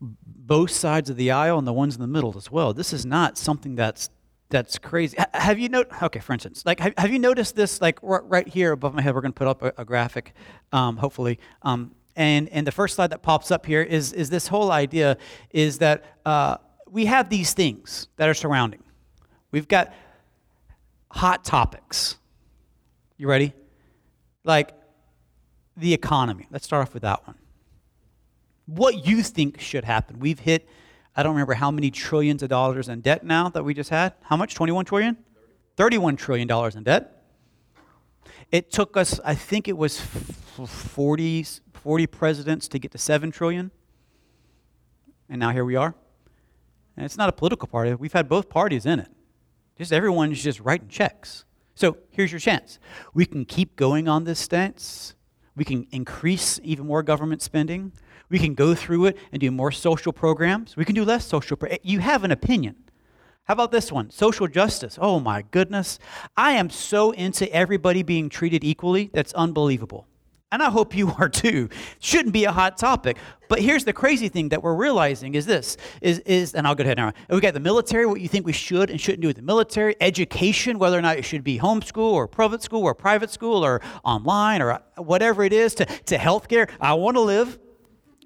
both 0.00 0.72
sides 0.72 1.08
of 1.08 1.14
the 1.14 1.30
aisle 1.30 1.56
and 1.56 1.68
the 1.68 1.72
ones 1.72 1.94
in 1.94 2.00
the 2.00 2.08
middle 2.08 2.36
as 2.36 2.50
well. 2.50 2.74
This 2.74 2.92
is 2.92 3.06
not 3.06 3.38
something 3.38 3.76
that's 3.76 4.10
that's 4.48 4.76
crazy. 4.76 5.16
Have 5.32 5.60
you 5.60 5.68
noticed? 5.68 6.02
Okay, 6.02 6.18
for 6.18 6.32
instance, 6.32 6.64
like 6.66 6.80
have, 6.80 6.94
have 6.98 7.12
you 7.12 7.20
noticed 7.20 7.54
this? 7.54 7.80
Like 7.80 8.00
r- 8.02 8.24
right 8.24 8.48
here 8.48 8.72
above 8.72 8.92
my 8.92 9.02
head, 9.02 9.14
we're 9.14 9.20
going 9.20 9.32
to 9.32 9.38
put 9.38 9.46
up 9.46 9.62
a, 9.62 9.72
a 9.78 9.84
graphic, 9.84 10.34
um, 10.72 10.96
hopefully. 10.96 11.38
Um, 11.62 11.94
and 12.16 12.48
and 12.48 12.66
the 12.66 12.72
first 12.72 12.96
slide 12.96 13.10
that 13.10 13.22
pops 13.22 13.52
up 13.52 13.66
here 13.66 13.82
is 13.82 14.12
is 14.12 14.30
this 14.30 14.48
whole 14.48 14.72
idea 14.72 15.16
is 15.50 15.78
that 15.78 16.02
uh, 16.26 16.56
we 16.90 17.06
have 17.06 17.30
these 17.30 17.54
things 17.54 18.08
that 18.16 18.28
are 18.28 18.34
surrounding. 18.34 18.82
We've 19.52 19.68
got 19.68 19.94
hot 21.08 21.44
topics. 21.44 22.16
You 23.16 23.28
ready? 23.28 23.54
Like 24.46 24.72
the 25.76 25.92
economy. 25.92 26.46
Let's 26.50 26.64
start 26.64 26.82
off 26.82 26.94
with 26.94 27.02
that 27.02 27.26
one. 27.26 27.36
What 28.66 29.06
you 29.06 29.22
think 29.22 29.60
should 29.60 29.84
happen? 29.84 30.18
We've 30.18 30.38
hit, 30.38 30.68
I 31.14 31.22
don't 31.22 31.32
remember 31.32 31.54
how 31.54 31.70
many 31.70 31.90
trillions 31.90 32.42
of 32.42 32.48
dollars 32.48 32.88
in 32.88 33.00
debt 33.00 33.24
now 33.24 33.48
that 33.50 33.64
we 33.64 33.74
just 33.74 33.90
had. 33.90 34.14
How 34.22 34.36
much? 34.36 34.54
21 34.54 34.84
trillion? 34.86 35.16
31 35.76 36.16
trillion 36.16 36.48
dollars 36.48 36.74
in 36.74 36.82
debt. 36.82 37.24
It 38.50 38.70
took 38.70 38.96
us, 38.96 39.20
I 39.24 39.34
think 39.34 39.68
it 39.68 39.76
was 39.76 40.00
40, 40.00 41.44
40 41.74 42.06
presidents 42.06 42.68
to 42.68 42.78
get 42.78 42.92
to 42.92 42.98
7 42.98 43.30
trillion. 43.30 43.70
And 45.28 45.40
now 45.40 45.50
here 45.50 45.64
we 45.64 45.76
are. 45.76 45.94
And 46.96 47.04
it's 47.04 47.16
not 47.16 47.28
a 47.28 47.32
political 47.32 47.68
party. 47.68 47.92
We've 47.94 48.12
had 48.12 48.28
both 48.28 48.48
parties 48.48 48.86
in 48.86 49.00
it. 49.00 49.08
Just 49.76 49.92
everyone's 49.92 50.42
just 50.42 50.60
writing 50.60 50.88
checks. 50.88 51.44
So 51.76 51.98
here's 52.10 52.32
your 52.32 52.40
chance. 52.40 52.80
We 53.14 53.26
can 53.26 53.44
keep 53.44 53.76
going 53.76 54.08
on 54.08 54.24
this 54.24 54.40
stance, 54.40 55.14
We 55.54 55.64
can 55.64 55.86
increase 55.90 56.58
even 56.64 56.86
more 56.86 57.02
government 57.02 57.40
spending. 57.40 57.92
We 58.28 58.38
can 58.38 58.54
go 58.54 58.74
through 58.74 59.06
it 59.06 59.18
and 59.32 59.40
do 59.40 59.50
more 59.50 59.70
social 59.70 60.12
programs. 60.12 60.76
We 60.76 60.84
can 60.84 60.94
do 60.94 61.04
less 61.04 61.24
social. 61.24 61.56
Pro- 61.56 61.76
you 61.82 62.00
have 62.00 62.24
an 62.24 62.30
opinion. 62.30 62.74
How 63.44 63.54
about 63.54 63.70
this 63.72 63.92
one? 63.92 64.10
Social 64.10 64.48
justice. 64.48 64.98
Oh 65.00 65.20
my 65.20 65.42
goodness. 65.42 65.98
I 66.36 66.52
am 66.52 66.68
so 66.68 67.12
into 67.12 67.50
everybody 67.54 68.02
being 68.02 68.28
treated 68.28 68.64
equally. 68.64 69.10
That's 69.14 69.32
unbelievable. 69.34 70.06
And 70.52 70.62
I 70.62 70.70
hope 70.70 70.94
you 70.94 71.12
are 71.18 71.28
too. 71.28 71.68
Shouldn't 72.00 72.32
be 72.32 72.44
a 72.44 72.52
hot 72.52 72.78
topic. 72.78 73.18
But 73.48 73.60
here's 73.60 73.84
the 73.84 73.92
crazy 73.92 74.28
thing 74.28 74.48
that 74.50 74.62
we're 74.62 74.74
realizing 74.74 75.34
is 75.34 75.46
this 75.46 75.76
is, 76.00 76.18
is 76.20 76.54
and 76.54 76.66
I'll 76.66 76.74
go 76.74 76.82
ahead 76.84 76.96
now. 76.96 77.12
We 77.28 77.40
got 77.40 77.54
the 77.54 77.60
military, 77.60 78.06
what 78.06 78.20
you 78.20 78.28
think 78.28 78.46
we 78.46 78.52
should 78.52 78.90
and 78.90 79.00
shouldn't 79.00 79.22
do 79.22 79.28
with 79.28 79.36
the 79.36 79.42
military, 79.42 79.96
education, 80.00 80.78
whether 80.78 80.98
or 80.98 81.02
not 81.02 81.16
it 81.16 81.24
should 81.24 81.44
be 81.44 81.58
homeschool 81.58 82.12
or 82.12 82.26
private 82.26 82.62
school 82.62 82.82
or 82.82 82.94
private 82.94 83.30
school 83.30 83.64
or 83.64 83.80
online 84.04 84.62
or 84.62 84.72
uh, 84.72 84.80
whatever 84.96 85.44
it 85.44 85.52
is, 85.52 85.74
to, 85.76 85.84
to 85.84 86.16
healthcare. 86.16 86.70
I 86.80 86.94
want 86.94 87.16
to 87.16 87.20
live. 87.20 87.58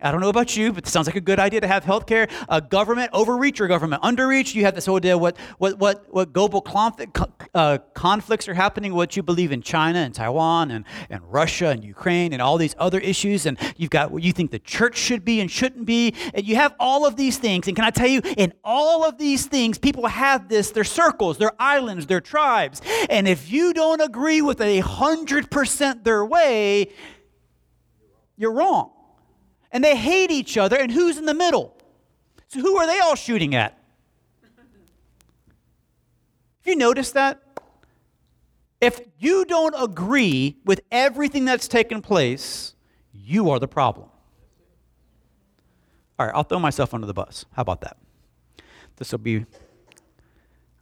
I 0.02 0.10
don't 0.10 0.20
know 0.20 0.28
about 0.28 0.56
you, 0.56 0.72
but 0.72 0.86
it 0.86 0.90
sounds 0.90 1.06
like 1.06 1.16
a 1.16 1.20
good 1.20 1.38
idea 1.38 1.60
to 1.60 1.66
have 1.66 1.84
healthcare. 1.84 2.30
Uh, 2.48 2.60
government, 2.60 3.10
overreach 3.12 3.60
or 3.60 3.68
government 3.68 4.02
underreach. 4.02 4.54
You 4.54 4.64
have 4.64 4.74
this 4.74 4.86
whole 4.86 4.96
idea 4.96 5.16
what, 5.18 5.36
what, 5.58 5.78
what, 5.78 6.06
what 6.12 6.32
global 6.32 6.60
conflict, 6.60 7.18
uh, 7.54 7.78
conflicts 7.94 8.48
are 8.48 8.54
happening, 8.54 8.94
what 8.94 9.16
you 9.16 9.22
believe 9.22 9.52
in 9.52 9.62
China 9.62 9.98
and 9.98 10.14
Taiwan 10.14 10.70
and, 10.70 10.84
and 11.10 11.20
Russia 11.24 11.68
and 11.68 11.84
Ukraine 11.84 12.32
and 12.32 12.40
all 12.40 12.56
these 12.56 12.74
other 12.78 12.98
issues. 12.98 13.46
And 13.46 13.58
you've 13.76 13.90
got 13.90 14.10
what 14.10 14.22
you 14.22 14.32
think 14.32 14.50
the 14.50 14.58
church 14.58 14.96
should 14.96 15.24
be 15.24 15.40
and 15.40 15.50
shouldn't 15.50 15.84
be. 15.84 16.14
And 16.32 16.46
you 16.46 16.56
have 16.56 16.74
all 16.80 17.06
of 17.06 17.16
these 17.16 17.38
things. 17.38 17.68
And 17.68 17.76
can 17.76 17.84
I 17.84 17.90
tell 17.90 18.08
you, 18.08 18.22
in 18.36 18.52
all 18.64 19.04
of 19.04 19.18
these 19.18 19.46
things, 19.46 19.78
people 19.78 20.06
have 20.06 20.48
this, 20.48 20.70
their 20.70 20.84
circles, 20.84 21.38
their 21.38 21.52
islands, 21.58 22.06
their 22.06 22.20
tribes. 22.20 22.80
And 23.10 23.28
if 23.28 23.50
you 23.50 23.74
don't 23.74 24.00
agree 24.00 24.40
with 24.40 24.60
a 24.60 24.80
100% 24.80 26.04
their 26.04 26.24
way, 26.24 26.90
you're 28.36 28.52
wrong 28.52 28.92
and 29.72 29.84
they 29.84 29.96
hate 29.96 30.30
each 30.30 30.56
other, 30.56 30.76
and 30.76 30.90
who's 30.90 31.16
in 31.16 31.26
the 31.26 31.34
middle? 31.34 31.76
So, 32.48 32.60
who 32.60 32.76
are 32.76 32.86
they 32.86 32.98
all 33.00 33.14
shooting 33.14 33.54
at? 33.54 33.78
Have 34.42 34.50
you 36.66 36.76
noticed 36.76 37.14
that? 37.14 37.40
If 38.80 39.00
you 39.18 39.44
don't 39.44 39.74
agree 39.80 40.56
with 40.64 40.80
everything 40.90 41.44
that's 41.44 41.68
taken 41.68 42.00
place, 42.00 42.74
you 43.12 43.50
are 43.50 43.58
the 43.58 43.68
problem. 43.68 44.08
All 46.18 46.26
right, 46.26 46.34
I'll 46.34 46.42
throw 46.42 46.58
myself 46.58 46.92
under 46.92 47.06
the 47.06 47.14
bus. 47.14 47.44
How 47.52 47.62
about 47.62 47.82
that? 47.82 47.96
This 48.96 49.12
will 49.12 49.18
be, 49.18 49.44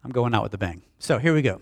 I'm 0.03 0.11
going 0.11 0.35
out 0.35 0.43
with 0.43 0.55
a 0.55 0.59
bang. 0.59 0.83
So 0.99 1.19
here 1.19 1.35
we 1.35 1.43
go. 1.43 1.61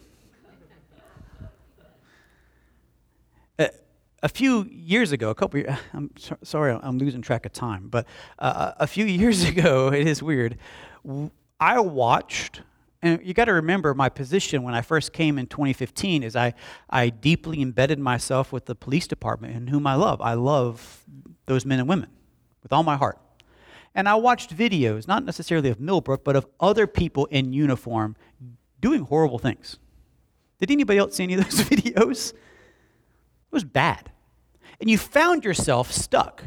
A 4.26 4.28
few 4.28 4.64
years 4.64 5.12
ago, 5.12 5.30
a 5.30 5.37
couple, 5.37 5.61
years, 5.61 5.78
I'm 5.95 6.11
so, 6.18 6.37
sorry, 6.42 6.76
I'm 6.83 6.99
losing 6.99 7.23
track 7.23 7.47
of 7.47 7.52
time, 7.52 7.87
but 7.88 8.06
uh, 8.40 8.73
a 8.78 8.87
few 8.87 9.04
years 9.21 9.45
ago, 9.45 9.92
it 9.92 10.06
is 10.06 10.21
weird. 10.23 10.59
I 11.61 11.78
watched, 11.78 12.62
and 13.02 13.25
you 13.25 13.33
got 13.35 13.45
to 13.45 13.52
remember 13.52 13.95
my 13.95 14.09
position 14.09 14.64
when 14.64 14.75
I 14.75 14.83
first 14.83 15.12
came 15.12 15.38
in 15.38 15.47
2015 15.47 16.25
is 16.25 16.35
I, 16.35 16.54
I 16.90 17.09
deeply 17.11 17.62
embedded 17.62 18.00
myself 18.00 18.52
with 18.52 18.66
the 18.66 18.75
police 18.75 19.06
department 19.06 19.54
and 19.54 19.71
whom 19.71 19.87
I 19.87 19.95
love. 19.95 20.21
I 20.21 20.35
love 20.35 21.04
those 21.47 21.64
men 21.64 21.78
and 21.78 21.88
women 21.88 22.11
with 22.64 22.73
all 22.73 22.83
my 22.83 22.97
heart. 22.97 23.21
And 23.95 24.09
I 24.09 24.16
watched 24.16 24.54
videos, 24.54 25.06
not 25.06 25.25
necessarily 25.25 25.71
of 25.71 25.78
Millbrook, 25.78 26.25
but 26.25 26.35
of 26.35 26.47
other 26.59 26.88
people 26.88 27.26
in 27.26 27.52
uniform 27.52 28.16
doing 28.80 29.02
horrible 29.02 29.38
things. 29.38 29.78
Did 30.59 30.73
anybody 30.73 30.99
else 30.99 31.14
see 31.14 31.23
any 31.23 31.35
of 31.35 31.45
those 31.45 31.61
videos? 31.71 32.33
It 32.33 33.52
was 33.52 33.64
bad 33.64 34.11
and 34.80 34.90
you 34.90 34.99
found 34.99 35.45
yourself 35.45 35.92
stuck. 35.92 36.45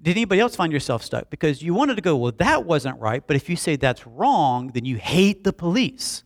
Did 0.00 0.12
anybody 0.12 0.40
else 0.40 0.54
find 0.54 0.72
yourself 0.72 1.02
stuck? 1.02 1.28
Because 1.30 1.62
you 1.62 1.74
wanted 1.74 1.96
to 1.96 2.02
go, 2.02 2.16
well, 2.16 2.32
that 2.38 2.64
wasn't 2.64 3.00
right, 3.00 3.26
but 3.26 3.36
if 3.36 3.48
you 3.48 3.56
say 3.56 3.76
that's 3.76 4.06
wrong, 4.06 4.70
then 4.72 4.84
you 4.84 4.96
hate 4.96 5.44
the 5.44 5.52
police. 5.52 6.22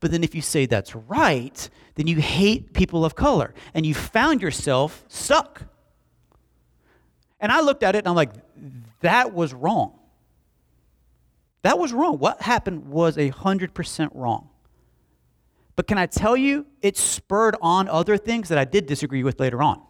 But 0.00 0.10
then 0.10 0.24
if 0.24 0.34
you 0.34 0.42
say 0.42 0.66
that's 0.66 0.94
right, 0.94 1.68
then 1.94 2.06
you 2.06 2.16
hate 2.16 2.72
people 2.72 3.04
of 3.04 3.14
color, 3.14 3.54
and 3.74 3.86
you 3.86 3.94
found 3.94 4.42
yourself 4.42 5.04
stuck. 5.08 5.62
And 7.38 7.52
I 7.52 7.60
looked 7.60 7.82
at 7.82 7.94
it 7.94 7.98
and 7.98 8.08
I'm 8.08 8.14
like, 8.14 8.32
that 9.00 9.32
was 9.32 9.52
wrong. 9.52 9.98
That 11.62 11.78
was 11.78 11.92
wrong. 11.92 12.18
What 12.18 12.42
happened 12.42 12.88
was 12.88 13.16
a 13.18 13.30
100% 13.30 14.10
wrong. 14.14 14.48
But 15.74 15.86
can 15.86 15.98
I 15.98 16.06
tell 16.06 16.36
you, 16.36 16.66
it 16.82 16.96
spurred 16.96 17.56
on 17.60 17.88
other 17.88 18.16
things 18.16 18.48
that 18.48 18.58
I 18.58 18.64
did 18.64 18.86
disagree 18.86 19.22
with 19.22 19.40
later 19.40 19.62
on. 19.62 19.82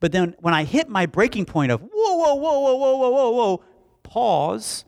But 0.00 0.12
then 0.12 0.34
when 0.40 0.54
I 0.54 0.64
hit 0.64 0.88
my 0.88 1.06
breaking 1.06 1.46
point 1.46 1.72
of, 1.72 1.80
whoa, 1.80 2.16
whoa, 2.16 2.34
whoa, 2.34 2.60
whoa, 2.60 2.76
whoa, 2.76 2.96
whoa, 2.96 3.10
whoa, 3.10 3.30
whoa, 3.30 3.64
pause, 4.02 4.84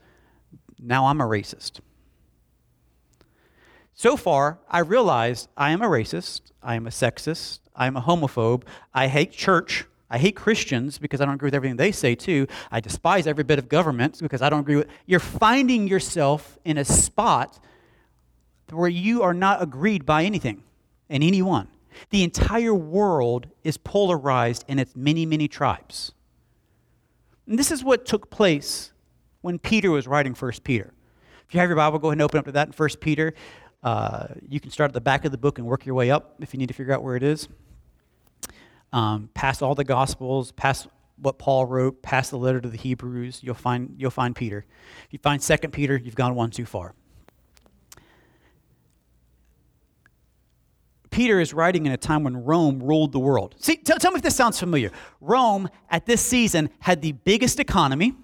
now 0.78 1.06
I'm 1.06 1.20
a 1.20 1.24
racist. 1.24 1.80
So 3.94 4.16
far, 4.16 4.58
I 4.68 4.80
realized 4.80 5.48
I 5.56 5.70
am 5.70 5.82
a 5.82 5.86
racist, 5.86 6.52
I 6.62 6.76
am 6.76 6.86
a 6.86 6.90
sexist, 6.90 7.60
I 7.74 7.86
am 7.86 7.96
a 7.96 8.00
homophobe, 8.00 8.62
I 8.94 9.08
hate 9.08 9.32
church, 9.32 9.86
I 10.10 10.18
hate 10.18 10.36
Christians 10.36 10.98
because 10.98 11.20
I 11.20 11.24
don't 11.24 11.34
agree 11.34 11.48
with 11.48 11.54
everything 11.54 11.76
they 11.76 11.92
say 11.92 12.14
too. 12.14 12.46
I 12.70 12.80
despise 12.80 13.26
every 13.26 13.44
bit 13.44 13.58
of 13.58 13.68
government 13.68 14.18
because 14.20 14.40
I 14.40 14.48
don't 14.48 14.60
agree 14.60 14.76
with. 14.76 14.88
You're 15.06 15.20
finding 15.20 15.86
yourself 15.86 16.58
in 16.64 16.78
a 16.78 16.84
spot 16.84 17.58
where 18.70 18.88
you 18.88 19.22
are 19.22 19.34
not 19.34 19.62
agreed 19.62 20.06
by 20.06 20.24
anything 20.24 20.62
and 21.10 21.22
anyone. 21.22 21.68
The 22.10 22.22
entire 22.22 22.74
world 22.74 23.48
is 23.64 23.76
polarized 23.76 24.64
in 24.68 24.78
its 24.78 24.94
many, 24.96 25.26
many 25.26 25.48
tribes. 25.48 26.12
And 27.46 27.58
this 27.58 27.70
is 27.70 27.82
what 27.82 28.04
took 28.04 28.30
place 28.30 28.92
when 29.40 29.58
Peter 29.58 29.90
was 29.90 30.06
writing 30.06 30.34
1 30.34 30.52
Peter. 30.64 30.92
If 31.48 31.54
you 31.54 31.60
have 31.60 31.68
your 31.68 31.76
Bible, 31.76 31.98
go 31.98 32.08
ahead 32.08 32.16
and 32.16 32.22
open 32.22 32.38
up 32.38 32.44
to 32.44 32.52
that 32.52 32.68
in 32.68 32.72
1 32.72 32.88
Peter. 33.00 33.34
Uh, 33.82 34.28
you 34.48 34.60
can 34.60 34.70
start 34.70 34.90
at 34.90 34.94
the 34.94 35.00
back 35.00 35.24
of 35.24 35.32
the 35.32 35.38
book 35.38 35.58
and 35.58 35.66
work 35.66 35.86
your 35.86 35.94
way 35.94 36.10
up 36.10 36.34
if 36.40 36.52
you 36.52 36.58
need 36.58 36.68
to 36.68 36.74
figure 36.74 36.92
out 36.92 37.02
where 37.02 37.16
it 37.16 37.22
is. 37.22 37.48
Um, 38.92 39.30
past 39.34 39.62
all 39.62 39.74
the 39.74 39.84
Gospels, 39.84 40.52
past 40.52 40.88
what 41.16 41.38
Paul 41.38 41.66
wrote, 41.66 42.02
past 42.02 42.30
the 42.30 42.38
letter 42.38 42.60
to 42.60 42.68
the 42.68 42.76
Hebrews, 42.76 43.40
you'll 43.42 43.54
find, 43.54 43.94
you'll 43.98 44.10
find 44.10 44.34
Peter. 44.34 44.64
If 45.06 45.12
you 45.12 45.18
find 45.18 45.40
2 45.40 45.56
Peter, 45.68 45.96
you've 45.96 46.14
gone 46.14 46.34
one 46.34 46.50
too 46.50 46.64
far. 46.64 46.94
Peter 51.18 51.40
is 51.40 51.52
writing 51.52 51.84
in 51.84 51.90
a 51.90 51.96
time 51.96 52.22
when 52.22 52.44
Rome 52.44 52.80
ruled 52.80 53.10
the 53.10 53.18
world. 53.18 53.56
See, 53.58 53.74
t- 53.74 53.92
tell 53.98 54.12
me 54.12 54.18
if 54.18 54.22
this 54.22 54.36
sounds 54.36 54.60
familiar. 54.60 54.92
Rome, 55.20 55.68
at 55.90 56.06
this 56.06 56.24
season, 56.24 56.70
had 56.78 57.02
the 57.02 57.10
biggest 57.10 57.58
economy. 57.58 58.14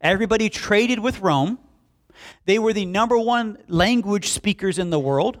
Everybody 0.00 0.48
traded 0.48 0.98
with 0.98 1.20
Rome. 1.20 1.60
They 2.44 2.58
were 2.58 2.72
the 2.72 2.84
number 2.84 3.16
one 3.16 3.58
language 3.68 4.30
speakers 4.30 4.80
in 4.80 4.90
the 4.90 4.98
world. 4.98 5.38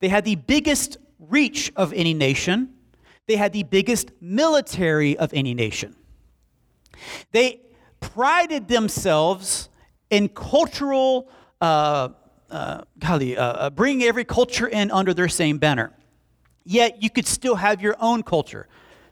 They 0.00 0.08
had 0.08 0.24
the 0.24 0.34
biggest 0.34 0.96
reach 1.20 1.70
of 1.76 1.92
any 1.92 2.14
nation. 2.14 2.74
They 3.28 3.36
had 3.36 3.52
the 3.52 3.62
biggest 3.62 4.10
military 4.20 5.16
of 5.16 5.32
any 5.32 5.54
nation. 5.54 5.94
They 7.30 7.60
prided 8.00 8.66
themselves 8.66 9.68
in 10.10 10.30
cultural 10.30 11.30
uh, 11.60 12.08
uh, 12.50 12.82
golly, 12.98 13.36
uh, 13.36 13.70
uh, 13.70 13.70
every 14.02 14.24
culture 14.24 14.66
in 14.66 14.90
under 14.90 15.14
their 15.14 15.28
same 15.28 15.58
banner. 15.58 15.92
Yet 16.64 17.02
you 17.02 17.10
could 17.10 17.26
still 17.26 17.56
have 17.56 17.80
your 17.80 17.96
own 18.00 18.22
culture. 18.22 18.68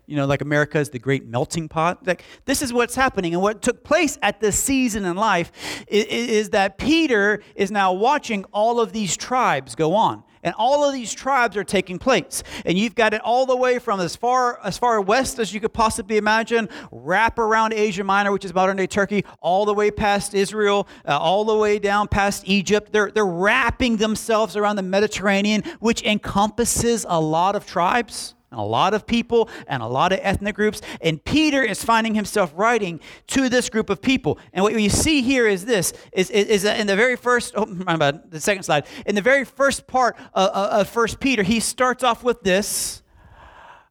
You 0.06 0.16
know, 0.16 0.26
like 0.26 0.40
America 0.40 0.78
is 0.78 0.90
the 0.90 0.98
great 0.98 1.26
melting 1.26 1.68
pot. 1.68 2.06
Like 2.06 2.22
this 2.44 2.62
is 2.62 2.72
what's 2.72 2.94
happening, 2.94 3.34
and 3.34 3.42
what 3.42 3.60
took 3.60 3.82
place 3.82 4.18
at 4.22 4.40
this 4.40 4.56
season 4.58 5.04
in 5.04 5.16
life 5.16 5.50
is, 5.88 6.04
is 6.04 6.50
that 6.50 6.78
Peter 6.78 7.42
is 7.56 7.70
now 7.70 7.92
watching 7.92 8.44
all 8.52 8.80
of 8.80 8.92
these 8.92 9.16
tribes 9.16 9.74
go 9.74 9.94
on 9.94 10.22
and 10.46 10.54
all 10.56 10.84
of 10.84 10.94
these 10.94 11.12
tribes 11.12 11.56
are 11.56 11.64
taking 11.64 11.98
place. 11.98 12.44
And 12.64 12.78
you've 12.78 12.94
got 12.94 13.12
it 13.12 13.20
all 13.22 13.44
the 13.46 13.56
way 13.56 13.80
from 13.80 14.00
as 14.00 14.14
far 14.14 14.60
as 14.64 14.78
far 14.78 15.00
west 15.00 15.40
as 15.40 15.52
you 15.52 15.60
could 15.60 15.72
possibly 15.72 16.16
imagine 16.16 16.68
wrap 16.92 17.38
around 17.38 17.74
asia 17.74 18.04
minor 18.04 18.30
which 18.30 18.44
is 18.44 18.54
modern 18.54 18.76
day 18.76 18.86
turkey 18.86 19.24
all 19.40 19.64
the 19.64 19.74
way 19.74 19.90
past 19.90 20.34
israel 20.34 20.86
uh, 21.06 21.18
all 21.18 21.44
the 21.44 21.54
way 21.54 21.78
down 21.78 22.06
past 22.06 22.44
egypt. 22.46 22.92
They're, 22.92 23.10
they're 23.10 23.26
wrapping 23.26 23.96
themselves 23.96 24.56
around 24.56 24.76
the 24.76 24.82
mediterranean 24.82 25.64
which 25.80 26.02
encompasses 26.04 27.04
a 27.08 27.20
lot 27.20 27.56
of 27.56 27.66
tribes 27.66 28.35
a 28.52 28.64
lot 28.64 28.94
of 28.94 29.06
people 29.06 29.48
and 29.66 29.82
a 29.82 29.86
lot 29.86 30.12
of 30.12 30.20
ethnic 30.22 30.54
groups. 30.54 30.80
And 31.00 31.22
Peter 31.22 31.62
is 31.62 31.84
finding 31.84 32.14
himself 32.14 32.52
writing 32.54 33.00
to 33.28 33.48
this 33.48 33.68
group 33.68 33.90
of 33.90 34.00
people. 34.00 34.38
And 34.52 34.62
what 34.62 34.78
you 34.80 34.90
see 34.90 35.22
here 35.22 35.46
is 35.46 35.64
this, 35.64 35.92
is, 36.12 36.30
is, 36.30 36.46
is 36.46 36.64
in 36.64 36.86
the 36.86 36.96
very 36.96 37.16
first, 37.16 37.54
oh, 37.56 37.66
my 37.66 37.96
bad, 37.96 38.30
the 38.30 38.40
second 38.40 38.62
slide, 38.62 38.86
in 39.04 39.14
the 39.14 39.22
very 39.22 39.44
first 39.44 39.86
part 39.86 40.16
of, 40.34 40.50
of 40.50 40.88
First 40.88 41.20
Peter, 41.20 41.42
he 41.42 41.60
starts 41.60 42.04
off 42.04 42.22
with 42.22 42.42
this. 42.42 43.02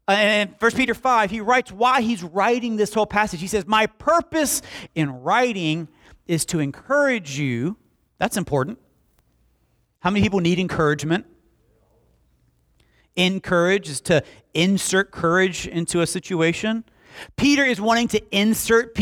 Uh, 0.07 0.12
and 0.12 0.50
in 0.50 0.55
1 0.59 0.71
Peter 0.71 0.93
5, 0.93 1.31
he 1.31 1.41
writes 1.41 1.71
why 1.71 2.01
he's 2.01 2.24
writing 2.24 2.75
this 2.75 2.93
whole 2.93 3.07
passage. 3.07 3.41
He 3.41 3.47
says, 3.47 3.65
My 3.65 3.88
purpose 3.88 4.62
in 4.93 5.09
writing 5.24 5.88
is 6.27 6.45
to 6.45 6.59
encourage 6.59 7.38
you. 7.38 7.77
That's 8.19 8.38
important. 8.38 8.79
How 10.00 10.12
many 10.12 10.24
people 10.24 10.39
need 10.39 10.59
encouragement? 10.59 11.25
encourage 13.15 13.89
is 13.89 14.01
to 14.01 14.24
insert 14.55 15.12
courage 15.12 15.67
into 15.67 16.01
a 16.01 16.07
situation. 16.07 16.85
Peter 17.38 17.63
is 17.63 17.79
wanting 17.79 18.07
to 18.09 18.21
insert 18.35 18.97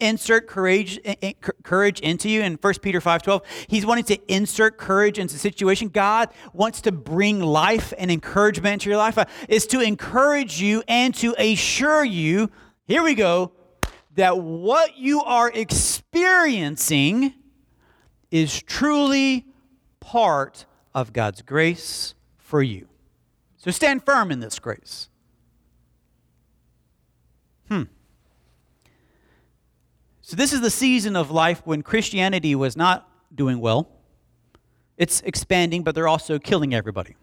insert 0.00 0.46
courage 0.46 1.00
courage 1.62 2.00
into 2.00 2.28
you 2.28 2.42
in 2.42 2.54
1 2.54 2.74
Peter 2.82 3.00
5:12. 3.00 3.42
He's 3.68 3.86
wanting 3.86 4.04
to 4.04 4.32
insert 4.32 4.78
courage 4.78 5.18
into 5.18 5.36
a 5.36 5.38
situation. 5.38 5.88
God 5.88 6.30
wants 6.52 6.80
to 6.82 6.92
bring 6.92 7.40
life 7.40 7.92
and 7.98 8.10
encouragement 8.10 8.74
into 8.74 8.90
your 8.90 8.98
life. 8.98 9.18
Uh, 9.18 9.24
is 9.48 9.66
to 9.68 9.80
encourage 9.80 10.60
you 10.60 10.82
and 10.88 11.14
to 11.16 11.34
assure 11.38 12.04
you, 12.04 12.50
here 12.86 13.02
we 13.02 13.14
go, 13.14 13.52
that 14.14 14.38
what 14.38 14.96
you 14.96 15.22
are 15.22 15.50
experiencing 15.50 17.34
is 18.30 18.62
truly 18.62 19.46
part 20.00 20.66
of 20.94 21.12
God's 21.12 21.42
grace 21.42 22.14
for 22.38 22.62
you. 22.62 22.88
So 23.64 23.70
stand 23.70 24.04
firm 24.04 24.30
in 24.30 24.40
this 24.40 24.58
grace. 24.58 25.08
Hmm. 27.68 27.84
So, 30.20 30.36
this 30.36 30.52
is 30.52 30.60
the 30.60 30.70
season 30.70 31.16
of 31.16 31.30
life 31.30 31.62
when 31.64 31.80
Christianity 31.80 32.54
was 32.54 32.76
not 32.76 33.08
doing 33.34 33.60
well. 33.60 33.88
It's 34.98 35.22
expanding, 35.22 35.82
but 35.82 35.94
they're 35.94 36.08
also 36.08 36.38
killing 36.38 36.74
everybody. 36.74 37.16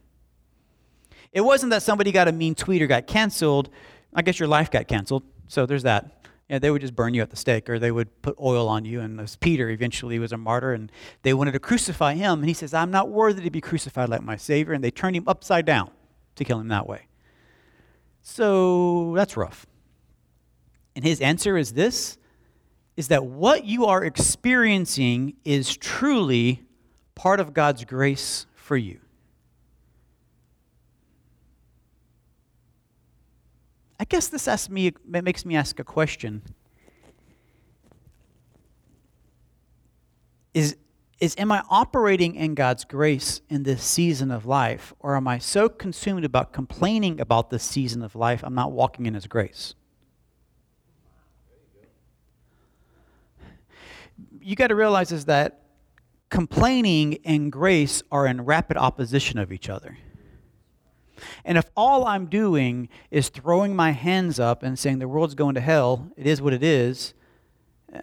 It 1.32 1.42
wasn't 1.42 1.70
that 1.70 1.84
somebody 1.84 2.12
got 2.12 2.28
a 2.28 2.32
mean 2.32 2.56
tweet 2.56 2.82
or 2.82 2.88
got 2.88 3.06
canceled. 3.06 3.70
I 4.12 4.24
guess 4.24 4.40
your 4.40 4.48
life 4.48 4.72
got 4.72 4.88
canceled, 4.88 5.22
so 5.48 5.68
there's 5.68 5.84
that. 5.84 6.26
Yeah, 6.50 6.58
they 6.58 6.72
would 6.72 6.82
just 6.82 6.96
burn 6.96 7.14
you 7.14 7.22
at 7.22 7.30
the 7.30 7.36
stake, 7.36 7.70
or 7.70 7.78
they 7.78 7.92
would 7.92 8.20
put 8.24 8.36
oil 8.42 8.68
on 8.68 8.84
you. 8.84 9.00
And 9.00 9.22
as 9.22 9.36
Peter 9.36 9.70
eventually 9.70 10.18
was 10.18 10.32
a 10.32 10.38
martyr, 10.38 10.74
and 10.74 10.92
they 11.22 11.36
wanted 11.36 11.52
to 11.52 11.60
crucify 11.60 12.16
him, 12.16 12.40
and 12.40 12.48
he 12.48 12.56
says, 12.56 12.74
"I'm 12.74 12.90
not 12.90 13.10
worthy 13.10 13.44
to 13.44 13.52
be 13.52 13.62
crucified 13.62 14.10
like 14.10 14.24
my 14.24 14.38
Savior," 14.38 14.74
and 14.74 14.84
they 14.84 14.90
turned 14.90 15.16
him 15.16 15.26
upside 15.28 15.66
down 15.66 15.92
to 16.36 16.44
kill 16.44 16.60
him 16.60 16.70
that 16.70 16.88
way. 16.88 17.08
So 18.22 19.14
that's 19.16 19.36
rough. 19.36 19.66
And 20.96 21.04
his 21.06 21.22
answer 21.22 21.58
is 21.58 21.74
this 21.74 22.18
is 22.98 23.08
that 23.08 23.26
what 23.26 23.64
you 23.64 23.86
are 23.86 24.04
experiencing 24.04 25.34
is 25.46 25.76
truly 25.78 26.62
part 27.16 27.40
of 27.40 27.54
God's 27.54 27.86
grace 27.86 28.46
for 28.54 28.76
you. 28.76 29.00
I 34.00 34.04
guess 34.04 34.28
this 34.28 34.48
asks 34.48 34.70
me, 34.70 34.92
makes 35.06 35.46
me 35.46 35.56
ask 35.56 35.80
a 35.80 35.84
question. 35.84 36.42
Is, 40.54 40.76
is 41.22 41.36
am 41.38 41.54
I 41.54 41.64
operating 41.70 42.36
in 42.36 42.56
God's 42.56 42.84
grace 42.84 43.40
in 43.48 43.64
this 43.64 43.82
season 43.84 44.32
of 44.32 44.46
life, 44.46 44.94
or 45.00 45.16
am 45.16 45.28
I 45.28 45.38
so 45.38 45.70
consumed 45.70 46.26
about 46.26 46.52
complaining 46.52 47.22
about 47.22 47.50
this 47.50 47.64
season 47.64 48.02
of 48.02 48.16
life, 48.16 48.44
I'm 48.44 48.56
not 48.56 48.74
walking 48.74 49.06
in 49.06 49.14
His 49.14 49.28
grace? 49.28 49.76
you 54.42 54.56
got 54.56 54.68
to 54.68 54.76
realize 54.76 55.12
is 55.12 55.26
that 55.26 55.62
complaining 56.30 57.20
and 57.26 57.52
grace 57.52 58.02
are 58.12 58.26
in 58.26 58.42
rapid 58.42 58.78
opposition 58.78 59.38
of 59.38 59.52
each 59.52 59.70
other. 59.70 59.98
And 61.46 61.58
if 61.58 61.70
all 61.78 62.06
I'm 62.06 62.26
doing 62.26 62.90
is 63.12 63.30
throwing 63.30 63.76
my 63.76 63.92
hands 63.92 64.40
up 64.40 64.64
and 64.64 64.78
saying 64.80 65.00
the 65.00 65.08
world's 65.08 65.36
going 65.36 65.56
to 65.56 65.62
hell, 65.62 66.12
it 66.18 66.26
is 66.26 66.42
what 66.42 66.54
it 66.54 66.64
is, 66.64 67.14
uh, 67.94 68.00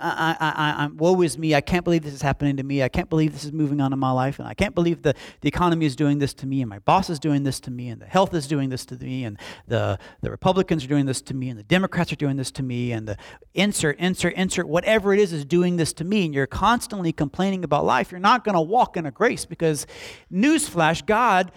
I, 0.00 0.36
I, 0.40 0.84
I, 0.84 0.86
woe 0.96 1.20
is 1.22 1.38
me. 1.38 1.54
I 1.54 1.60
can't 1.60 1.84
believe 1.84 2.02
this 2.02 2.14
is 2.14 2.22
happening 2.22 2.56
to 2.56 2.62
me. 2.62 2.82
I 2.82 2.88
can't 2.88 3.08
believe 3.08 3.32
this 3.32 3.44
is 3.44 3.52
moving 3.52 3.80
on 3.80 3.92
in 3.92 3.98
my 3.98 4.10
life. 4.10 4.38
And 4.38 4.48
I 4.48 4.54
can't 4.54 4.74
believe 4.74 5.02
the, 5.02 5.14
the 5.40 5.48
economy 5.48 5.86
is 5.86 5.94
doing 5.94 6.18
this 6.18 6.34
to 6.34 6.46
me, 6.46 6.60
and 6.60 6.68
my 6.68 6.80
boss 6.80 7.08
is 7.10 7.18
doing 7.18 7.44
this 7.44 7.60
to 7.60 7.70
me, 7.70 7.88
and 7.88 8.00
the 8.00 8.06
health 8.06 8.34
is 8.34 8.46
doing 8.46 8.68
this 8.68 8.84
to 8.86 8.96
me, 8.96 9.24
and 9.24 9.38
the, 9.66 9.98
the 10.22 10.30
Republicans 10.30 10.84
are 10.84 10.88
doing 10.88 11.06
this 11.06 11.20
to 11.22 11.34
me, 11.34 11.48
and 11.48 11.58
the 11.58 11.64
Democrats 11.64 12.12
are 12.12 12.16
doing 12.16 12.36
this 12.36 12.50
to 12.52 12.62
me, 12.62 12.92
and 12.92 13.06
the 13.06 13.16
insert, 13.54 13.98
insert, 13.98 14.34
insert, 14.34 14.68
whatever 14.68 15.14
it 15.14 15.20
is, 15.20 15.32
is 15.32 15.44
doing 15.44 15.76
this 15.76 15.92
to 15.94 16.04
me. 16.04 16.24
And 16.24 16.34
you're 16.34 16.46
constantly 16.46 17.12
complaining 17.12 17.64
about 17.64 17.84
life. 17.84 18.10
You're 18.10 18.20
not 18.20 18.44
going 18.44 18.56
to 18.56 18.60
walk 18.60 18.96
in 18.96 19.06
a 19.06 19.10
grace 19.10 19.44
because, 19.44 19.86
newsflash, 20.32 21.06
God 21.06 21.52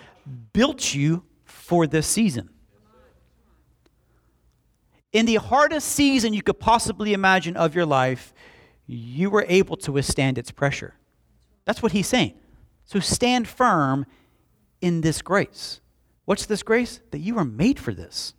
built 0.54 0.94
you 0.94 1.24
for 1.46 1.88
this 1.88 2.06
season 2.06 2.50
in 5.14 5.26
the 5.26 5.36
hardest 5.36 5.90
season 5.90 6.34
you 6.34 6.42
could 6.42 6.60
possibly 6.60 7.14
imagine 7.14 7.58
of 7.58 7.76
your 7.76 7.86
life, 7.86 8.34
you 8.88 9.30
were 9.30 9.46
able 9.48 9.78
to 9.78 9.92
withstand 9.92 10.38
its 10.38 10.52
pressure. 10.52 10.96
That's 11.66 11.82
what 11.82 11.92
he's 11.92 12.08
saying. 12.08 12.34
So 12.86 13.00
stand 13.00 13.48
firm 13.48 14.06
in 14.82 15.02
this 15.02 15.22
grace. 15.22 15.80
What's 16.26 16.46
this 16.46 16.64
grace? 16.64 17.02
That 17.12 17.20
you 17.20 17.38
are 17.38 17.46
made 17.46 17.80
for 17.80 17.94
this. 17.94 18.34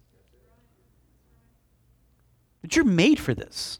That 2.63 2.77
you're 2.77 2.85
made 2.85 3.19
for 3.19 3.35
this. 3.35 3.79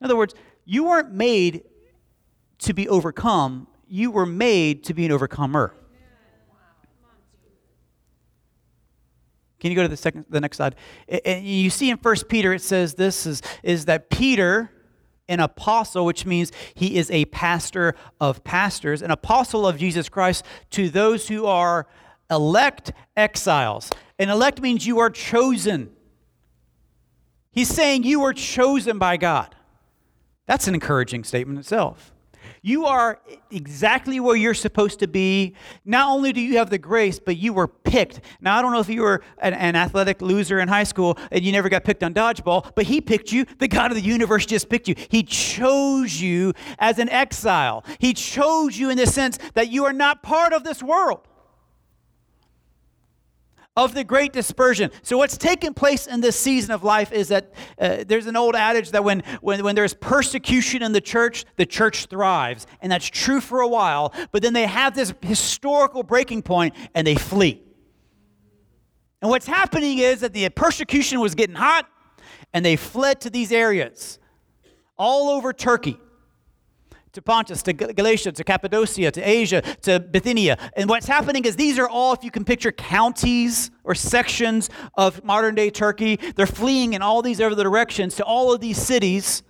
In 0.00 0.04
other 0.04 0.16
words, 0.16 0.34
you 0.64 0.84
weren't 0.84 1.12
made 1.12 1.64
to 2.58 2.72
be 2.72 2.88
overcome, 2.88 3.68
you 3.86 4.10
were 4.10 4.26
made 4.26 4.82
to 4.84 4.94
be 4.94 5.04
an 5.04 5.12
overcomer. 5.12 5.74
Can 9.60 9.70
you 9.70 9.76
go 9.76 9.82
to 9.82 9.88
the 9.88 9.96
second, 9.96 10.26
the 10.28 10.40
next 10.40 10.58
slide? 10.58 10.76
And 11.08 11.46
you 11.46 11.70
see 11.70 11.90
in 11.90 11.96
First 11.96 12.28
Peter 12.28 12.52
it 12.52 12.62
says 12.62 12.94
this 12.94 13.26
is, 13.26 13.42
is 13.62 13.86
that 13.86 14.10
Peter, 14.10 14.70
an 15.28 15.40
apostle, 15.40 16.04
which 16.04 16.26
means 16.26 16.52
he 16.74 16.96
is 16.96 17.10
a 17.10 17.24
pastor 17.26 17.94
of 18.20 18.44
pastors, 18.44 19.02
an 19.02 19.10
apostle 19.10 19.66
of 19.66 19.78
Jesus 19.78 20.08
Christ 20.08 20.44
to 20.70 20.90
those 20.90 21.28
who 21.28 21.46
are 21.46 21.86
elect 22.30 22.92
exiles. 23.16 23.90
And 24.18 24.30
elect 24.30 24.60
means 24.60 24.86
you 24.86 24.98
are 24.98 25.10
chosen. 25.10 25.90
He's 27.50 27.68
saying 27.68 28.04
you 28.04 28.22
are 28.24 28.32
chosen 28.32 28.98
by 28.98 29.16
God. 29.16 29.54
That's 30.46 30.68
an 30.68 30.74
encouraging 30.74 31.24
statement 31.24 31.58
itself. 31.58 32.12
You 32.66 32.86
are 32.86 33.20
exactly 33.52 34.18
where 34.18 34.34
you're 34.34 34.52
supposed 34.52 34.98
to 34.98 35.06
be. 35.06 35.54
Not 35.84 36.10
only 36.10 36.32
do 36.32 36.40
you 36.40 36.58
have 36.58 36.68
the 36.68 36.78
grace, 36.78 37.20
but 37.20 37.36
you 37.36 37.52
were 37.52 37.68
picked. 37.68 38.20
Now, 38.40 38.58
I 38.58 38.62
don't 38.62 38.72
know 38.72 38.80
if 38.80 38.88
you 38.88 39.02
were 39.02 39.22
an, 39.38 39.54
an, 39.54 39.76
athletic 39.76 40.20
loser 40.20 40.58
in 40.58 40.66
high 40.66 40.82
school 40.82 41.16
and 41.30 41.44
you 41.44 41.52
never 41.52 41.68
got 41.68 41.84
picked 41.84 42.02
on 42.02 42.12
dodgeball, 42.12 42.72
but 42.74 42.86
He 42.86 43.00
picked 43.00 43.30
you. 43.30 43.46
The 43.58 43.68
God 43.68 43.92
of 43.92 43.96
the 43.96 44.02
universe 44.02 44.46
just 44.46 44.68
picked 44.68 44.88
you. 44.88 44.96
He 45.10 45.22
chose 45.22 46.20
you 46.20 46.54
as 46.80 46.98
an 46.98 47.08
exile. 47.08 47.84
He 48.00 48.12
chose 48.12 48.76
you 48.76 48.90
in 48.90 48.96
the 48.96 49.06
sense 49.06 49.38
that 49.54 49.70
you 49.70 49.84
are 49.84 49.92
not 49.92 50.24
part 50.24 50.52
of 50.52 50.64
this 50.64 50.82
world 50.82 51.20
of 53.76 53.94
the 53.94 54.02
great 54.02 54.32
dispersion. 54.32 54.90
So, 55.02 55.18
what's 55.18 55.36
taken 55.36 55.74
place 55.74 56.06
in 56.06 56.20
this 56.20 56.38
season 56.38 56.72
of 56.72 56.82
life 56.82 57.12
is 57.12 57.28
that 57.28 57.52
uh, 57.78 58.04
there's 58.06 58.26
an 58.26 58.36
old 58.36 58.56
adage 58.56 58.90
that 58.92 59.04
when, 59.04 59.22
when, 59.40 59.62
when 59.62 59.74
there's 59.74 59.94
persecution 59.94 60.82
in 60.82 60.92
the 60.92 61.00
church, 61.00 61.44
the 61.56 61.66
church 61.66 62.06
thrives. 62.06 62.66
And 62.80 62.90
that's 62.90 63.06
true 63.06 63.40
for 63.40 63.60
a 63.60 63.68
while, 63.68 64.14
but 64.32 64.42
then 64.42 64.54
they 64.54 64.66
have 64.66 64.94
this 64.94 65.12
historical 65.22 66.02
breaking 66.02 66.42
point 66.42 66.74
and 66.94 67.06
they 67.06 67.14
flee. 67.14 67.62
And 69.20 69.30
what's 69.30 69.46
happening 69.46 69.98
is 69.98 70.20
that 70.20 70.32
the 70.32 70.48
persecution 70.50 71.20
was 71.20 71.34
getting 71.34 71.56
hot 71.56 71.88
and 72.52 72.64
they 72.64 72.76
fled 72.76 73.20
to 73.22 73.30
these 73.30 73.52
areas 73.52 74.18
all 74.96 75.28
over 75.30 75.52
Turkey 75.52 75.98
to 77.16 77.22
Pontus, 77.22 77.62
to 77.62 77.72
Galatia, 77.72 78.30
to 78.30 78.44
Cappadocia, 78.44 79.10
to 79.10 79.22
Asia, 79.22 79.62
to 79.82 79.98
Bithynia. 79.98 80.58
And 80.76 80.88
what's 80.88 81.06
happening 81.06 81.46
is 81.46 81.56
these 81.56 81.78
are 81.78 81.88
all, 81.88 82.12
if 82.12 82.22
you 82.22 82.30
can 82.30 82.44
picture 82.44 82.70
counties 82.70 83.70
or 83.84 83.94
sections 83.94 84.68
of 84.94 85.24
modern 85.24 85.54
day 85.54 85.70
Turkey, 85.70 86.16
they're 86.36 86.46
fleeing 86.46 86.92
in 86.92 87.00
all 87.00 87.22
these 87.22 87.40
other 87.40 87.64
directions 87.64 88.16
to 88.16 88.24
all 88.24 88.52
of 88.52 88.60
these 88.60 88.76
cities 88.76 89.42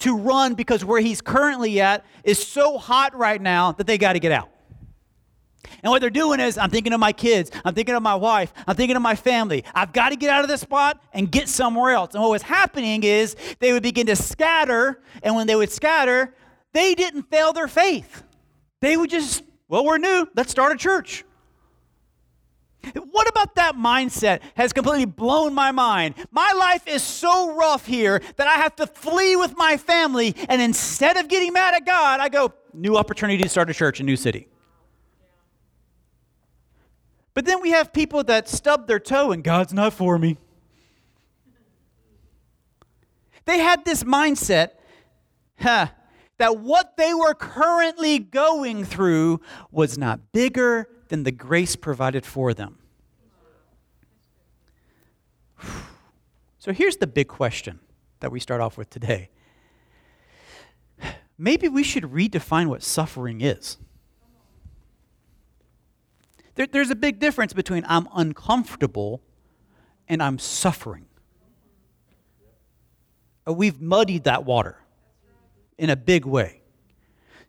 to 0.00 0.14
run 0.14 0.52
because 0.52 0.84
where 0.84 1.00
he's 1.00 1.22
currently 1.22 1.80
at 1.80 2.04
is 2.22 2.46
so 2.46 2.76
hot 2.76 3.16
right 3.16 3.40
now 3.40 3.72
that 3.72 3.86
they 3.86 3.96
got 3.96 4.12
to 4.12 4.20
get 4.20 4.30
out. 4.30 4.50
And 5.82 5.90
what 5.90 6.02
they're 6.02 6.10
doing 6.10 6.38
is, 6.38 6.58
I'm 6.58 6.68
thinking 6.68 6.92
of 6.92 7.00
my 7.00 7.12
kids, 7.12 7.50
I'm 7.64 7.74
thinking 7.74 7.94
of 7.94 8.02
my 8.02 8.14
wife, 8.14 8.52
I'm 8.66 8.76
thinking 8.76 8.96
of 8.96 9.02
my 9.02 9.14
family. 9.14 9.64
I've 9.74 9.94
got 9.94 10.10
to 10.10 10.16
get 10.16 10.28
out 10.28 10.42
of 10.42 10.48
this 10.48 10.60
spot 10.60 11.02
and 11.14 11.30
get 11.30 11.48
somewhere 11.48 11.92
else. 11.92 12.12
And 12.12 12.22
what 12.22 12.30
was 12.30 12.42
happening 12.42 13.04
is 13.04 13.36
they 13.58 13.72
would 13.72 13.82
begin 13.82 14.06
to 14.08 14.16
scatter, 14.16 15.00
and 15.22 15.34
when 15.34 15.46
they 15.46 15.56
would 15.56 15.72
scatter, 15.72 16.34
they 16.74 16.94
didn't 16.94 17.30
fail 17.30 17.54
their 17.54 17.68
faith. 17.68 18.22
They 18.80 18.98
would 18.98 19.08
just, 19.08 19.42
well, 19.68 19.84
we're 19.86 19.96
new, 19.96 20.28
let's 20.36 20.50
start 20.50 20.72
a 20.72 20.76
church. 20.76 21.24
What 22.92 23.28
about 23.30 23.54
that 23.54 23.76
mindset 23.76 24.40
has 24.56 24.74
completely 24.74 25.06
blown 25.06 25.54
my 25.54 25.72
mind? 25.72 26.16
My 26.30 26.52
life 26.52 26.86
is 26.86 27.02
so 27.02 27.56
rough 27.56 27.86
here 27.86 28.20
that 28.36 28.46
I 28.46 28.56
have 28.56 28.76
to 28.76 28.86
flee 28.86 29.36
with 29.36 29.56
my 29.56 29.78
family, 29.78 30.36
and 30.50 30.60
instead 30.60 31.16
of 31.16 31.28
getting 31.28 31.54
mad 31.54 31.72
at 31.74 31.86
God, 31.86 32.20
I 32.20 32.28
go, 32.28 32.52
new 32.74 32.98
opportunity 32.98 33.42
to 33.42 33.48
start 33.48 33.70
a 33.70 33.74
church 33.74 34.00
in 34.00 34.06
New 34.06 34.16
City. 34.16 34.48
But 37.32 37.46
then 37.46 37.62
we 37.62 37.70
have 37.70 37.92
people 37.92 38.22
that 38.24 38.48
stub 38.48 38.86
their 38.86 39.00
toe 39.00 39.32
and 39.32 39.42
God's 39.42 39.72
not 39.72 39.94
for 39.94 40.18
me. 40.18 40.36
They 43.46 43.58
had 43.58 43.84
this 43.84 44.04
mindset, 44.04 44.70
huh, 45.58 45.88
that 46.38 46.58
what 46.58 46.96
they 46.96 47.14
were 47.14 47.34
currently 47.34 48.18
going 48.18 48.84
through 48.84 49.40
was 49.70 49.96
not 49.96 50.32
bigger 50.32 50.88
than 51.08 51.22
the 51.22 51.32
grace 51.32 51.76
provided 51.76 52.26
for 52.26 52.52
them. 52.54 52.78
So 56.58 56.72
here's 56.72 56.96
the 56.96 57.06
big 57.06 57.28
question 57.28 57.80
that 58.20 58.32
we 58.32 58.40
start 58.40 58.60
off 58.60 58.78
with 58.78 58.88
today. 58.88 59.28
Maybe 61.36 61.68
we 61.68 61.82
should 61.82 62.04
redefine 62.04 62.68
what 62.68 62.82
suffering 62.82 63.40
is. 63.40 63.76
There, 66.54 66.66
there's 66.66 66.90
a 66.90 66.96
big 66.96 67.18
difference 67.18 67.52
between 67.52 67.84
I'm 67.86 68.08
uncomfortable 68.14 69.20
and 70.08 70.22
I'm 70.22 70.38
suffering. 70.38 71.06
Uh, 73.46 73.52
we've 73.52 73.80
muddied 73.80 74.24
that 74.24 74.44
water 74.44 74.78
in 75.78 75.90
a 75.90 75.96
big 75.96 76.24
way. 76.24 76.60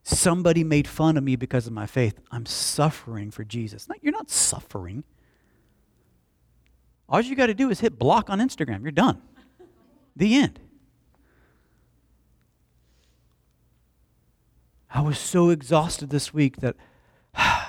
Somebody 0.04 0.64
made 0.64 0.88
fun 0.88 1.18
of 1.18 1.24
me 1.24 1.36
because 1.36 1.66
of 1.66 1.74
my 1.74 1.88
faith. 1.88 2.20
I'm 2.32 2.46
suffering 2.46 3.32
for 3.32 3.44
Jesus. 3.44 3.90
No, 3.90 3.96
you're 4.02 4.14
not 4.14 4.30
suffering. 4.30 5.04
All 7.10 7.22
you 7.22 7.36
got 7.36 7.48
to 7.48 7.54
do 7.54 7.70
is 7.70 7.80
hit 7.80 7.98
block 7.98 8.30
on 8.30 8.40
Instagram. 8.40 8.84
You're 8.84 8.92
done. 8.92 9.22
The 10.16 10.36
end. 10.36 10.60
I 14.90 15.02
was 15.02 15.20
so 15.20 15.50
exhausted 15.50 16.10
this 16.10 16.34
week 16.34 16.58
that 16.58 16.76
I 17.36 17.68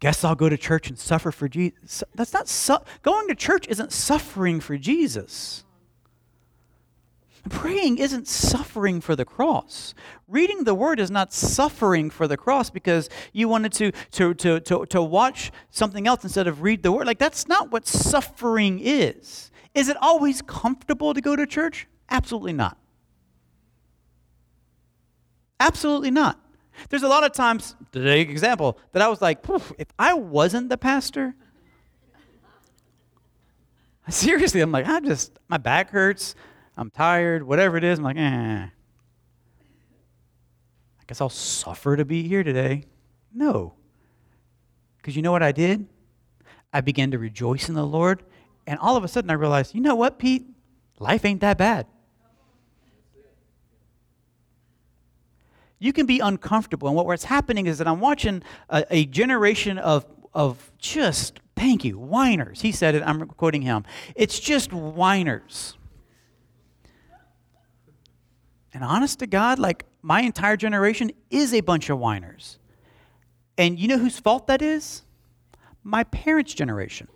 guess 0.00 0.22
I'll 0.22 0.34
go 0.34 0.48
to 0.48 0.56
church 0.56 0.88
and 0.88 0.98
suffer 0.98 1.32
for 1.32 1.48
Jesus. 1.48 2.04
That's 2.14 2.32
not 2.32 2.46
su- 2.46 2.78
going 3.02 3.28
to 3.28 3.34
church 3.34 3.66
isn't 3.68 3.92
suffering 3.92 4.60
for 4.60 4.78
Jesus. 4.78 5.64
Praying 7.50 7.98
isn't 7.98 8.26
suffering 8.26 9.00
for 9.00 9.14
the 9.14 9.24
cross. 9.24 9.94
Reading 10.28 10.64
the 10.64 10.74
word 10.74 10.98
is 10.98 11.10
not 11.10 11.32
suffering 11.32 12.08
for 12.08 12.26
the 12.26 12.36
cross 12.36 12.70
because 12.70 13.10
you 13.32 13.48
wanted 13.48 13.72
to, 13.74 13.92
to, 14.12 14.34
to, 14.34 14.60
to, 14.60 14.86
to 14.86 15.02
watch 15.02 15.52
something 15.70 16.06
else 16.06 16.24
instead 16.24 16.46
of 16.46 16.62
read 16.62 16.82
the 16.82 16.90
word. 16.90 17.06
Like, 17.06 17.18
that's 17.18 17.46
not 17.46 17.70
what 17.70 17.86
suffering 17.86 18.80
is. 18.82 19.50
Is 19.74 19.88
it 19.88 19.96
always 20.00 20.40
comfortable 20.40 21.12
to 21.12 21.20
go 21.20 21.36
to 21.36 21.46
church? 21.46 21.86
Absolutely 22.08 22.54
not. 22.54 22.78
Absolutely 25.60 26.10
not. 26.10 26.40
There's 26.88 27.02
a 27.02 27.08
lot 27.08 27.24
of 27.24 27.32
times, 27.32 27.76
today 27.92 28.20
example, 28.20 28.78
that 28.92 29.02
I 29.02 29.08
was 29.08 29.20
like, 29.20 29.44
if 29.78 29.88
I 29.98 30.14
wasn't 30.14 30.68
the 30.70 30.78
pastor, 30.78 31.34
seriously, 34.08 34.60
I'm 34.60 34.72
like, 34.72 34.86
I 34.86 35.00
just, 35.00 35.38
my 35.48 35.58
back 35.58 35.90
hurts. 35.90 36.34
I'm 36.76 36.90
tired, 36.90 37.42
whatever 37.44 37.76
it 37.76 37.84
is. 37.84 37.98
I'm 37.98 38.04
like, 38.04 38.16
eh. 38.16 38.66
I 41.04 41.06
guess 41.06 41.20
I'll 41.20 41.28
suffer 41.28 41.96
to 41.96 42.04
be 42.04 42.26
here 42.26 42.42
today. 42.42 42.84
No. 43.32 43.74
Because 44.96 45.14
you 45.16 45.22
know 45.22 45.32
what 45.32 45.42
I 45.42 45.52
did? 45.52 45.86
I 46.72 46.80
began 46.80 47.10
to 47.12 47.18
rejoice 47.18 47.68
in 47.68 47.74
the 47.74 47.86
Lord, 47.86 48.24
and 48.66 48.78
all 48.80 48.96
of 48.96 49.04
a 49.04 49.08
sudden 49.08 49.30
I 49.30 49.34
realized, 49.34 49.74
you 49.74 49.80
know 49.80 49.94
what, 49.94 50.18
Pete? 50.18 50.46
Life 50.98 51.24
ain't 51.24 51.40
that 51.42 51.58
bad. 51.58 51.86
You 55.78 55.92
can 55.92 56.06
be 56.06 56.18
uncomfortable, 56.20 56.88
and 56.88 56.96
what's 56.96 57.24
happening 57.24 57.66
is 57.66 57.78
that 57.78 57.86
I'm 57.86 58.00
watching 58.00 58.42
a, 58.70 58.84
a 58.90 59.04
generation 59.04 59.78
of, 59.78 60.06
of 60.32 60.72
just, 60.78 61.40
thank 61.54 61.84
you, 61.84 61.98
whiners. 61.98 62.62
He 62.62 62.72
said 62.72 62.94
it, 62.94 63.02
I'm 63.04 63.26
quoting 63.28 63.62
him. 63.62 63.84
It's 64.16 64.40
just 64.40 64.72
whiners 64.72 65.76
and 68.74 68.82
honest 68.82 69.20
to 69.20 69.26
God, 69.26 69.58
like 69.58 69.86
my 70.02 70.20
entire 70.20 70.56
generation 70.56 71.12
is 71.30 71.54
a 71.54 71.60
bunch 71.60 71.88
of 71.88 71.98
whiners. 71.98 72.58
And 73.56 73.78
you 73.78 73.86
know 73.86 73.98
whose 73.98 74.18
fault 74.18 74.48
that 74.48 74.60
is? 74.60 75.02
My 75.84 76.02
parents' 76.04 76.52
generation. 76.52 77.06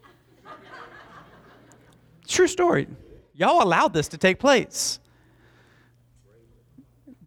True 2.28 2.46
story. 2.46 2.86
Y'all 3.34 3.62
allowed 3.62 3.92
this 3.92 4.08
to 4.08 4.18
take 4.18 4.38
place. 4.38 5.00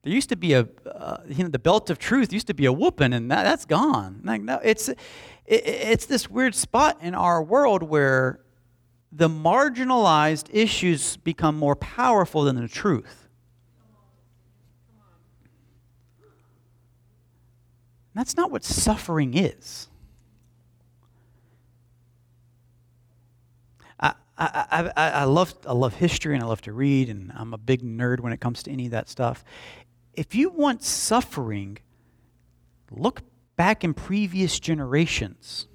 There 0.04 0.14
used 0.14 0.30
to 0.30 0.36
be 0.36 0.54
a, 0.54 0.68
uh, 0.86 1.18
you 1.28 1.44
know, 1.44 1.50
the 1.50 1.60
belt 1.60 1.90
of 1.90 2.00
truth 2.00 2.34
used 2.34 2.48
to 2.48 2.54
be 2.54 2.66
a 2.66 2.74
whooping, 2.74 3.14
and 3.14 3.30
that, 3.30 3.44
that's 3.44 3.66
gone. 3.66 4.22
Like, 4.24 4.42
no, 4.42 4.60
it's, 4.64 4.90
it, 4.90 4.98
it's 5.46 6.06
this 6.06 6.30
weird 6.30 6.56
spot 6.56 6.98
in 7.02 7.14
our 7.14 7.44
world 7.44 7.84
where 7.84 8.40
the 9.12 9.30
marginalized 9.30 10.48
issues 10.52 11.18
become 11.18 11.56
more 11.56 11.76
powerful 11.76 12.46
than 12.46 12.56
the 12.56 12.68
truth. 12.68 13.21
That's 18.14 18.36
not 18.36 18.52
what 18.52 18.64
suffering 18.64 19.38
is. 19.38 19.88
I, 24.00 24.14
I, 24.38 24.92
I, 24.96 25.10
I, 25.10 25.24
love, 25.24 25.54
I 25.66 25.74
love 25.74 25.96
history 25.96 26.36
and 26.36 26.44
I 26.44 26.48
love 26.48 26.62
to 26.64 26.74
read, 26.74 27.10
and 27.10 27.32
I'm 27.36 27.54
a 27.54 27.58
big 27.58 27.82
nerd 27.82 28.20
when 28.20 28.34
it 28.34 28.42
comes 28.42 28.64
to 28.64 28.72
any 28.72 28.86
of 28.86 28.92
that 28.92 29.08
stuff. 29.08 29.44
If 30.14 30.36
you 30.36 30.50
want 30.50 30.84
suffering, 30.84 31.78
look 32.90 33.22
back 33.56 33.84
in 33.84 33.94
previous 33.94 34.60
generations. 34.60 35.68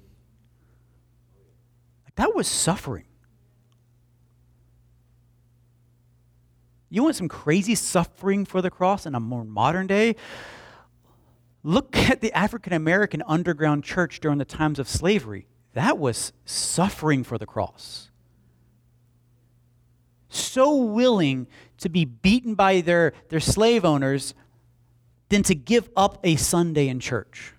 That 2.17 2.35
was 2.35 2.47
suffering. 2.47 3.05
You 6.89 7.03
want 7.03 7.15
some 7.15 7.27
crazy 7.27 7.75
suffering 7.75 8.45
for 8.45 8.61
the 8.61 8.69
cross 8.69 9.05
in 9.05 9.13
a 9.13 9.19
more 9.19 9.43
modern 9.43 9.87
day? 9.87 10.15
Look 11.63 11.95
at 11.97 12.21
the 12.21 12.31
African 12.33 12.73
American 12.73 13.23
underground 13.27 13.83
church 13.83 14.19
during 14.19 14.37
the 14.37 14.45
times 14.45 14.79
of 14.79 14.87
slavery. 14.87 15.47
That 15.73 15.97
was 15.97 16.33
suffering 16.45 17.23
for 17.23 17.37
the 17.37 17.45
cross. 17.45 18.09
So 20.29 20.75
willing 20.75 21.47
to 21.77 21.89
be 21.89 22.05
beaten 22.05 22.55
by 22.55 22.81
their, 22.81 23.13
their 23.29 23.39
slave 23.39 23.85
owners 23.85 24.33
than 25.29 25.43
to 25.43 25.55
give 25.55 25.89
up 25.95 26.19
a 26.23 26.35
Sunday 26.35 26.87
in 26.87 26.99
church. 26.99 27.53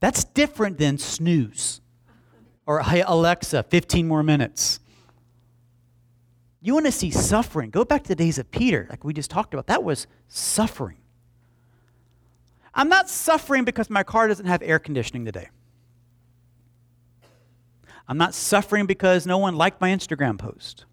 That's 0.00 0.24
different 0.24 0.78
than 0.78 0.98
snooze 0.98 1.82
or 2.66 2.82
hey, 2.82 3.02
Alexa, 3.02 3.64
15 3.64 4.06
more 4.06 4.22
minutes. 4.22 4.80
You 6.60 6.74
want 6.74 6.86
to 6.86 6.92
see 6.92 7.10
suffering? 7.10 7.70
Go 7.70 7.84
back 7.84 8.02
to 8.04 8.08
the 8.08 8.14
days 8.14 8.38
of 8.38 8.50
Peter, 8.50 8.86
like 8.88 9.04
we 9.04 9.12
just 9.12 9.30
talked 9.30 9.52
about. 9.52 9.66
That 9.66 9.82
was 9.82 10.06
suffering. 10.28 10.98
I'm 12.74 12.88
not 12.88 13.10
suffering 13.10 13.64
because 13.64 13.90
my 13.90 14.02
car 14.02 14.28
doesn't 14.28 14.46
have 14.46 14.62
air 14.62 14.78
conditioning 14.78 15.24
today. 15.24 15.48
I'm 18.08 18.18
not 18.18 18.34
suffering 18.34 18.86
because 18.86 19.26
no 19.26 19.38
one 19.38 19.56
liked 19.56 19.80
my 19.80 19.90
Instagram 19.90 20.38
post. 20.38 20.84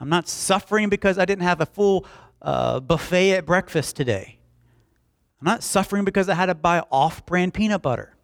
I'm 0.00 0.08
not 0.08 0.28
suffering 0.28 0.88
because 0.88 1.18
I 1.18 1.24
didn't 1.24 1.42
have 1.42 1.60
a 1.60 1.66
full 1.66 2.06
uh, 2.40 2.80
buffet 2.80 3.32
at 3.32 3.46
breakfast 3.46 3.96
today. 3.96 4.38
I'm 5.40 5.44
not 5.44 5.62
suffering 5.62 6.04
because 6.04 6.28
I 6.28 6.34
had 6.34 6.46
to 6.46 6.54
buy 6.54 6.82
off 6.90 7.26
brand 7.26 7.54
peanut 7.54 7.82
butter. 7.82 8.14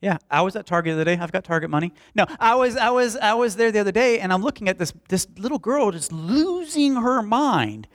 Yeah, 0.00 0.18
I 0.30 0.42
was 0.42 0.54
at 0.56 0.66
Target 0.66 0.90
the 0.90 1.00
other 1.00 1.04
day. 1.04 1.20
I've 1.20 1.32
got 1.32 1.42
Target 1.42 1.70
money. 1.70 1.92
No, 2.14 2.26
I 2.38 2.54
was, 2.54 2.76
I 2.76 2.90
was, 2.90 3.16
I 3.16 3.34
was 3.34 3.56
there 3.56 3.72
the 3.72 3.78
other 3.78 3.92
day, 3.92 4.20
and 4.20 4.32
I'm 4.32 4.42
looking 4.42 4.68
at 4.68 4.78
this, 4.78 4.92
this 5.08 5.26
little 5.38 5.58
girl 5.58 5.90
just 5.90 6.12
losing 6.12 6.96
her 6.96 7.22
mind 7.22 7.88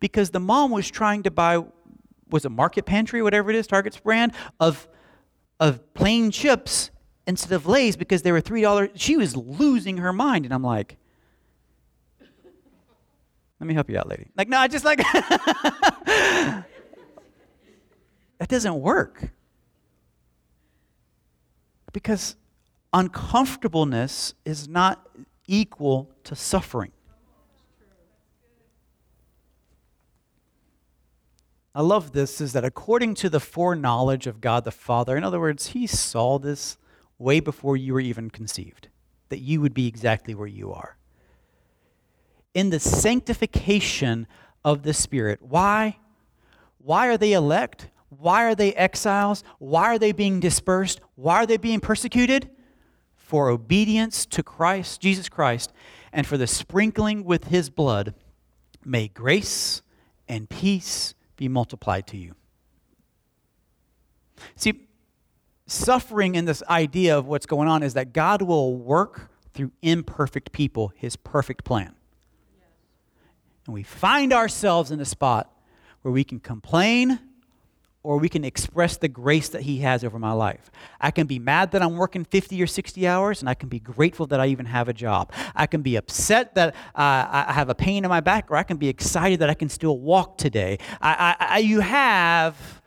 because 0.00 0.30
the 0.30 0.40
mom 0.40 0.70
was 0.70 0.90
trying 0.90 1.22
to 1.22 1.30
buy 1.30 1.64
was 2.30 2.44
a 2.44 2.50
market 2.50 2.84
pantry 2.84 3.22
whatever 3.22 3.50
it 3.50 3.56
is 3.56 3.66
target's 3.66 3.98
brand 3.98 4.32
of 4.60 4.88
of 5.60 5.94
plain 5.94 6.30
chips 6.30 6.90
instead 7.26 7.52
of 7.52 7.66
lays 7.66 7.96
because 7.96 8.22
they 8.22 8.32
were 8.32 8.40
three 8.40 8.62
dollars. 8.62 8.90
She 8.94 9.16
was 9.16 9.36
losing 9.36 9.98
her 9.98 10.12
mind 10.12 10.44
and 10.44 10.52
i'm 10.52 10.62
like 10.62 10.96
let 13.60 13.66
me 13.68 13.74
help 13.74 13.88
you 13.88 13.96
out 13.98 14.08
lady. 14.08 14.26
Like 14.36 14.48
no 14.48 14.58
i 14.58 14.68
just 14.68 14.84
like 14.84 14.98
that 18.38 18.48
doesn't 18.48 18.80
work. 18.80 19.30
Because 21.92 22.36
uncomfortableness 22.92 24.34
is 24.44 24.68
not 24.68 25.08
equal 25.46 26.10
to 26.24 26.34
suffering 26.34 26.90
I 31.74 31.82
love 31.82 32.12
this 32.12 32.40
is 32.40 32.52
that 32.52 32.64
according 32.64 33.14
to 33.16 33.28
the 33.28 33.40
foreknowledge 33.40 34.26
of 34.26 34.40
God 34.40 34.64
the 34.64 34.70
Father, 34.70 35.16
in 35.16 35.24
other 35.24 35.40
words, 35.40 35.68
He 35.68 35.86
saw 35.86 36.38
this 36.38 36.78
way 37.18 37.40
before 37.40 37.76
you 37.76 37.94
were 37.94 38.00
even 38.00 38.30
conceived, 38.30 38.88
that 39.28 39.40
you 39.40 39.60
would 39.60 39.74
be 39.74 39.88
exactly 39.88 40.34
where 40.34 40.46
you 40.46 40.72
are. 40.72 40.96
In 42.52 42.70
the 42.70 42.78
sanctification 42.78 44.28
of 44.64 44.82
the 44.82 44.94
Spirit. 44.94 45.40
Why? 45.42 45.98
Why 46.78 47.08
are 47.08 47.18
they 47.18 47.32
elect? 47.32 47.88
Why 48.08 48.44
are 48.44 48.54
they 48.54 48.72
exiles? 48.74 49.42
Why 49.58 49.86
are 49.86 49.98
they 49.98 50.12
being 50.12 50.38
dispersed? 50.38 51.00
Why 51.16 51.36
are 51.36 51.46
they 51.46 51.56
being 51.56 51.80
persecuted? 51.80 52.50
For 53.16 53.48
obedience 53.48 54.26
to 54.26 54.42
Christ, 54.42 55.00
Jesus 55.00 55.28
Christ, 55.28 55.72
and 56.12 56.26
for 56.26 56.36
the 56.36 56.46
sprinkling 56.46 57.24
with 57.24 57.48
his 57.48 57.68
blood, 57.68 58.14
may 58.84 59.08
grace 59.08 59.82
and 60.28 60.48
peace 60.48 61.14
be 61.36 61.48
multiplied 61.48 62.06
to 62.08 62.16
you. 62.16 62.34
See, 64.56 64.88
suffering 65.66 66.34
in 66.34 66.44
this 66.44 66.62
idea 66.68 67.16
of 67.16 67.26
what's 67.26 67.46
going 67.46 67.68
on 67.68 67.82
is 67.82 67.94
that 67.94 68.12
God 68.12 68.42
will 68.42 68.76
work 68.76 69.30
through 69.52 69.70
imperfect 69.82 70.52
people 70.52 70.92
his 70.96 71.16
perfect 71.16 71.64
plan. 71.64 71.94
And 73.66 73.74
we 73.74 73.82
find 73.82 74.32
ourselves 74.32 74.90
in 74.90 75.00
a 75.00 75.04
spot 75.04 75.50
where 76.02 76.12
we 76.12 76.24
can 76.24 76.40
complain 76.40 77.18
or 78.04 78.18
we 78.18 78.28
can 78.28 78.44
express 78.44 78.96
the 78.98 79.08
grace 79.08 79.48
that 79.48 79.62
he 79.62 79.78
has 79.78 80.04
over 80.04 80.18
my 80.18 80.30
life. 80.30 80.70
I 81.00 81.10
can 81.10 81.26
be 81.26 81.38
mad 81.38 81.72
that 81.72 81.82
I'm 81.82 81.96
working 81.96 82.24
50 82.24 82.62
or 82.62 82.66
60 82.66 83.08
hours, 83.08 83.40
and 83.40 83.48
I 83.48 83.54
can 83.54 83.68
be 83.68 83.80
grateful 83.80 84.26
that 84.28 84.38
I 84.40 84.46
even 84.48 84.66
have 84.66 84.88
a 84.88 84.92
job. 84.92 85.32
I 85.56 85.66
can 85.66 85.80
be 85.82 85.96
upset 85.96 86.54
that 86.54 86.74
uh, 86.94 87.44
I 87.48 87.52
have 87.52 87.70
a 87.70 87.74
pain 87.74 88.04
in 88.04 88.10
my 88.10 88.20
back, 88.20 88.50
or 88.50 88.56
I 88.56 88.62
can 88.62 88.76
be 88.76 88.88
excited 88.88 89.40
that 89.40 89.50
I 89.50 89.54
can 89.54 89.70
still 89.70 89.98
walk 89.98 90.38
today. 90.38 90.78
I, 91.00 91.34
I, 91.40 91.46
I, 91.46 91.58
you 91.58 91.80
have 91.80 92.82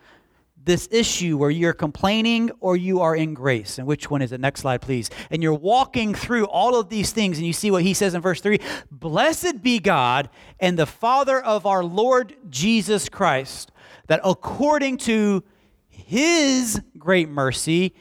this 0.67 0.87
issue 0.91 1.37
where 1.37 1.49
you're 1.49 1.73
complaining 1.73 2.51
or 2.59 2.77
you 2.77 2.99
are 3.01 3.15
in 3.15 3.33
grace. 3.33 3.79
And 3.79 3.87
which 3.87 4.11
one 4.11 4.21
is 4.21 4.31
it? 4.31 4.39
Next 4.39 4.61
slide, 4.61 4.81
please. 4.81 5.09
And 5.31 5.41
you're 5.41 5.53
walking 5.53 6.13
through 6.13 6.45
all 6.45 6.79
of 6.79 6.89
these 6.89 7.11
things, 7.11 7.37
and 7.37 7.47
you 7.47 7.53
see 7.53 7.71
what 7.71 7.81
he 7.81 7.95
says 7.95 8.13
in 8.13 8.21
verse 8.21 8.41
3 8.41 8.59
Blessed 8.91 9.63
be 9.63 9.79
God 9.79 10.29
and 10.59 10.77
the 10.77 10.85
Father 10.85 11.41
of 11.41 11.65
our 11.65 11.83
Lord 11.83 12.35
Jesus 12.49 13.09
Christ, 13.09 13.71
that 14.07 14.21
according 14.23 14.97
to 14.97 15.43
his 15.89 16.81
great 16.97 17.29
mercy, 17.29 17.93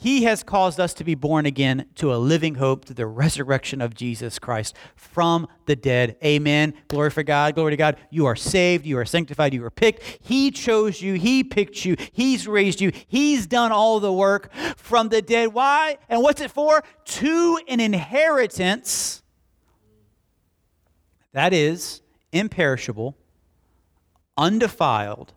he 0.00 0.22
has 0.22 0.42
caused 0.42 0.80
us 0.80 0.94
to 0.94 1.04
be 1.04 1.14
born 1.14 1.44
again 1.44 1.84
to 1.96 2.14
a 2.14 2.16
living 2.16 2.54
hope 2.54 2.86
through 2.86 2.94
the 2.94 3.06
resurrection 3.06 3.82
of 3.82 3.94
Jesus 3.94 4.38
Christ 4.38 4.74
from 4.96 5.46
the 5.66 5.76
dead. 5.76 6.16
Amen. 6.24 6.72
Glory 6.88 7.10
for 7.10 7.22
God. 7.22 7.54
Glory 7.54 7.72
to 7.72 7.76
God. 7.76 7.98
You 8.08 8.24
are 8.24 8.34
saved. 8.34 8.86
You 8.86 8.96
are 8.96 9.04
sanctified. 9.04 9.52
You 9.52 9.62
are 9.62 9.70
picked. 9.70 10.02
He 10.22 10.50
chose 10.52 11.02
you. 11.02 11.14
He 11.14 11.44
picked 11.44 11.84
you. 11.84 11.96
He's 12.12 12.48
raised 12.48 12.80
you. 12.80 12.92
He's 13.08 13.46
done 13.46 13.72
all 13.72 14.00
the 14.00 14.12
work 14.12 14.50
from 14.78 15.10
the 15.10 15.20
dead. 15.20 15.52
Why? 15.52 15.98
And 16.08 16.22
what's 16.22 16.40
it 16.40 16.50
for? 16.50 16.82
To 17.04 17.60
an 17.68 17.78
inheritance 17.78 19.22
that 21.32 21.52
is 21.52 22.00
imperishable, 22.32 23.18
undefiled, 24.36 25.32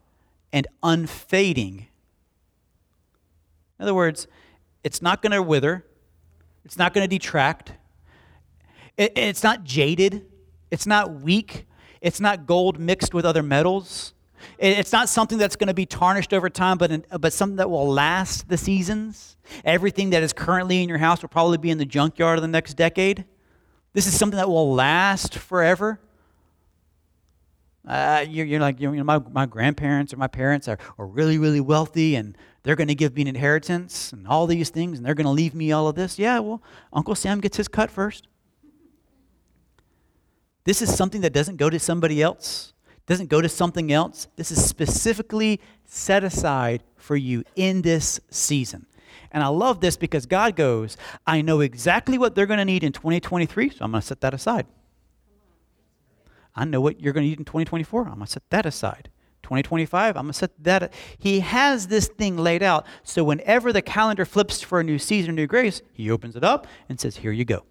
and 0.52 0.66
unfading. 0.82 1.88
In 3.78 3.82
other 3.82 3.94
words, 3.94 4.26
it's 4.82 5.02
not 5.02 5.20
going 5.20 5.32
to 5.32 5.42
wither. 5.42 5.84
It's 6.64 6.78
not 6.78 6.94
going 6.94 7.04
to 7.04 7.08
detract. 7.08 7.72
It, 8.96 9.16
it's 9.16 9.42
not 9.42 9.64
jaded. 9.64 10.24
It's 10.70 10.86
not 10.86 11.20
weak. 11.20 11.66
It's 12.00 12.20
not 12.20 12.46
gold 12.46 12.78
mixed 12.78 13.14
with 13.14 13.24
other 13.24 13.42
metals. 13.42 14.14
It's 14.58 14.92
not 14.92 15.08
something 15.08 15.38
that's 15.38 15.56
going 15.56 15.68
to 15.68 15.74
be 15.74 15.86
tarnished 15.86 16.32
over 16.32 16.50
time, 16.50 16.78
but, 16.78 17.06
but 17.20 17.32
something 17.32 17.56
that 17.56 17.70
will 17.70 17.90
last 17.90 18.48
the 18.48 18.58
seasons. 18.58 19.36
Everything 19.64 20.10
that 20.10 20.22
is 20.22 20.32
currently 20.32 20.82
in 20.82 20.88
your 20.88 20.98
house 20.98 21.22
will 21.22 21.30
probably 21.30 21.58
be 21.58 21.70
in 21.70 21.78
the 21.78 21.86
junkyard 21.86 22.38
of 22.38 22.42
the 22.42 22.48
next 22.48 22.74
decade. 22.74 23.24
This 23.94 24.06
is 24.06 24.16
something 24.16 24.36
that 24.36 24.48
will 24.48 24.74
last 24.74 25.36
forever. 25.36 25.98
Uh, 27.86 28.24
you're, 28.28 28.46
you're, 28.46 28.60
like, 28.60 28.80
you 28.80 28.90
know, 28.90 29.04
my, 29.04 29.20
my 29.32 29.44
grandparents 29.44 30.12
or 30.12 30.16
my 30.16 30.26
parents 30.26 30.68
are, 30.68 30.78
are 30.98 31.06
really, 31.06 31.36
really 31.36 31.60
wealthy 31.60 32.16
and 32.16 32.36
they're 32.62 32.76
going 32.76 32.88
to 32.88 32.94
give 32.94 33.14
me 33.14 33.22
an 33.22 33.28
inheritance 33.28 34.12
and 34.12 34.26
all 34.26 34.46
these 34.46 34.70
things 34.70 34.98
and 34.98 35.06
they're 35.06 35.14
going 35.14 35.26
to 35.26 35.30
leave 35.30 35.54
me 35.54 35.70
all 35.70 35.86
of 35.86 35.94
this. 35.94 36.18
Yeah, 36.18 36.38
well, 36.38 36.62
Uncle 36.92 37.14
Sam 37.14 37.40
gets 37.40 37.58
his 37.58 37.68
cut 37.68 37.90
first. 37.90 38.26
This 40.64 40.80
is 40.80 40.94
something 40.94 41.20
that 41.20 41.34
doesn't 41.34 41.56
go 41.56 41.68
to 41.68 41.78
somebody 41.78 42.22
else, 42.22 42.72
doesn't 43.06 43.28
go 43.28 43.42
to 43.42 43.50
something 43.50 43.92
else. 43.92 44.28
This 44.36 44.50
is 44.50 44.64
specifically 44.64 45.60
set 45.84 46.24
aside 46.24 46.82
for 46.96 47.16
you 47.16 47.44
in 47.54 47.82
this 47.82 48.18
season. 48.30 48.86
And 49.30 49.42
I 49.42 49.48
love 49.48 49.80
this 49.80 49.96
because 49.96 50.24
God 50.24 50.56
goes, 50.56 50.96
I 51.26 51.42
know 51.42 51.60
exactly 51.60 52.16
what 52.16 52.34
they're 52.34 52.46
going 52.46 52.58
to 52.58 52.64
need 52.64 52.82
in 52.82 52.92
2023, 52.92 53.70
so 53.70 53.84
I'm 53.84 53.90
going 53.90 54.00
to 54.00 54.06
set 54.06 54.22
that 54.22 54.32
aside. 54.32 54.66
I 56.54 56.64
know 56.64 56.80
what 56.80 57.00
you're 57.00 57.12
going 57.12 57.24
to 57.24 57.28
need 57.28 57.38
in 57.38 57.44
2024. 57.44 58.02
I'm 58.02 58.14
going 58.14 58.26
to 58.26 58.26
set 58.26 58.42
that 58.50 58.66
aside. 58.66 59.10
2025, 59.42 60.16
I'm 60.16 60.24
going 60.24 60.32
to 60.32 60.38
set 60.38 60.50
that. 60.64 60.92
He 61.18 61.40
has 61.40 61.88
this 61.88 62.08
thing 62.08 62.36
laid 62.36 62.62
out. 62.62 62.86
So 63.02 63.22
whenever 63.22 63.72
the 63.72 63.82
calendar 63.82 64.24
flips 64.24 64.62
for 64.62 64.80
a 64.80 64.84
new 64.84 64.98
season, 64.98 65.34
new 65.34 65.46
grace, 65.46 65.82
he 65.92 66.10
opens 66.10 66.34
it 66.34 66.42
up 66.42 66.66
and 66.88 66.98
says, 66.98 67.18
Here 67.18 67.32
you 67.32 67.44
go. 67.44 67.64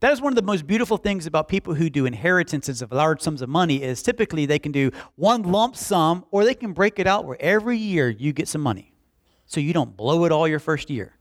That 0.00 0.12
is 0.12 0.20
one 0.20 0.32
of 0.32 0.36
the 0.36 0.42
most 0.42 0.66
beautiful 0.66 0.98
things 0.98 1.26
about 1.26 1.48
people 1.48 1.74
who 1.74 1.88
do 1.88 2.04
inheritances 2.04 2.82
of 2.82 2.92
large 2.92 3.22
sums 3.22 3.40
of 3.40 3.48
money 3.48 3.82
is 3.82 4.02
typically 4.02 4.44
they 4.44 4.58
can 4.58 4.72
do 4.72 4.90
one 5.14 5.42
lump 5.42 5.74
sum 5.74 6.26
or 6.30 6.44
they 6.44 6.54
can 6.54 6.74
break 6.74 6.98
it 6.98 7.06
out 7.06 7.24
where 7.24 7.40
every 7.40 7.78
year 7.78 8.10
you 8.10 8.34
get 8.34 8.46
some 8.46 8.60
money. 8.60 8.92
So 9.46 9.60
you 9.60 9.72
don't 9.72 9.96
blow 9.96 10.24
it 10.24 10.32
all 10.32 10.46
your 10.46 10.58
first 10.58 10.90
year. 10.90 11.16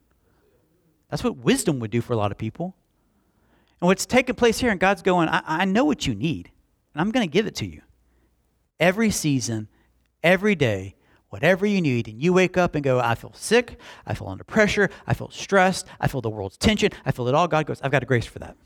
That's 1.09 1.23
what 1.23 1.37
wisdom 1.37 1.79
would 1.79 1.91
do 1.91 2.01
for 2.01 2.13
a 2.13 2.17
lot 2.17 2.31
of 2.31 2.37
people. 2.37 2.75
And 3.85 3.87
what's 3.87 4.07
taking 4.07 4.33
place 4.33 4.57
here, 4.57 4.71
and 4.71 4.79
God's 4.79 5.03
going, 5.03 5.29
I, 5.29 5.43
I 5.45 5.65
know 5.65 5.85
what 5.85 6.07
you 6.07 6.15
need, 6.15 6.49
and 6.95 7.01
I'm 7.01 7.11
going 7.11 7.23
to 7.23 7.31
give 7.31 7.45
it 7.45 7.53
to 7.57 7.67
you. 7.67 7.83
Every 8.79 9.11
season, 9.11 9.67
every 10.23 10.55
day, 10.55 10.95
whatever 11.29 11.67
you 11.67 11.81
need, 11.81 12.07
and 12.07 12.19
you 12.19 12.33
wake 12.33 12.57
up 12.57 12.73
and 12.73 12.83
go, 12.83 12.99
I 12.99 13.13
feel 13.13 13.33
sick, 13.35 13.79
I 14.03 14.15
feel 14.15 14.27
under 14.27 14.43
pressure, 14.43 14.89
I 15.05 15.13
feel 15.13 15.29
stressed, 15.29 15.85
I 15.99 16.07
feel 16.07 16.21
the 16.21 16.31
world's 16.31 16.57
tension, 16.57 16.89
I 17.05 17.11
feel 17.11 17.27
it 17.27 17.35
all. 17.35 17.47
God 17.47 17.67
goes, 17.67 17.79
I've 17.83 17.91
got 17.91 18.01
a 18.01 18.07
grace 18.07 18.25
for 18.25 18.39
that. 18.39 18.57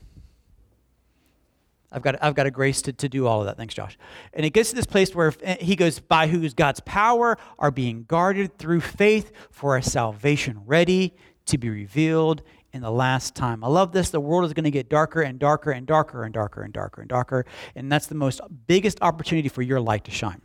I've 1.91 2.01
got, 2.01 2.15
I've 2.23 2.35
got 2.35 2.45
a 2.45 2.51
grace 2.51 2.81
to, 2.83 2.93
to 2.93 3.09
do 3.09 3.27
all 3.27 3.41
of 3.41 3.47
that. 3.47 3.57
Thanks, 3.57 3.73
Josh. 3.73 3.97
And 4.33 4.45
it 4.45 4.51
gets 4.51 4.69
to 4.69 4.75
this 4.77 4.85
place 4.85 5.13
where 5.13 5.33
eh, 5.43 5.57
he 5.59 5.75
goes, 5.75 5.99
by 5.99 6.27
whose 6.27 6.53
God's 6.53 6.79
power 6.79 7.37
are 7.57 7.71
being 7.71 8.05
guarded 8.07 8.57
through 8.57 8.79
faith 8.79 9.33
for 9.51 9.75
a 9.75 9.83
salvation 9.83 10.61
ready 10.65 11.13
to 11.47 11.57
be 11.57 11.69
revealed 11.69 12.41
in 12.73 12.81
the 12.81 12.91
last 12.91 13.35
time. 13.35 13.63
I 13.63 13.67
love 13.67 13.91
this. 13.91 14.09
The 14.09 14.19
world 14.19 14.45
is 14.45 14.53
going 14.53 14.63
to 14.63 14.71
get 14.71 14.89
darker 14.89 15.21
and 15.21 15.39
darker 15.39 15.71
and 15.71 15.87
darker 15.87 16.23
and 16.23 16.33
darker 16.33 16.61
and 16.61 16.73
darker 16.73 17.01
and 17.01 17.09
darker. 17.09 17.45
And 17.75 17.91
that's 17.91 18.07
the 18.07 18.15
most 18.15 18.41
biggest 18.67 18.99
opportunity 19.01 19.49
for 19.49 19.61
your 19.61 19.79
light 19.79 20.05
to 20.05 20.11
shine. 20.11 20.41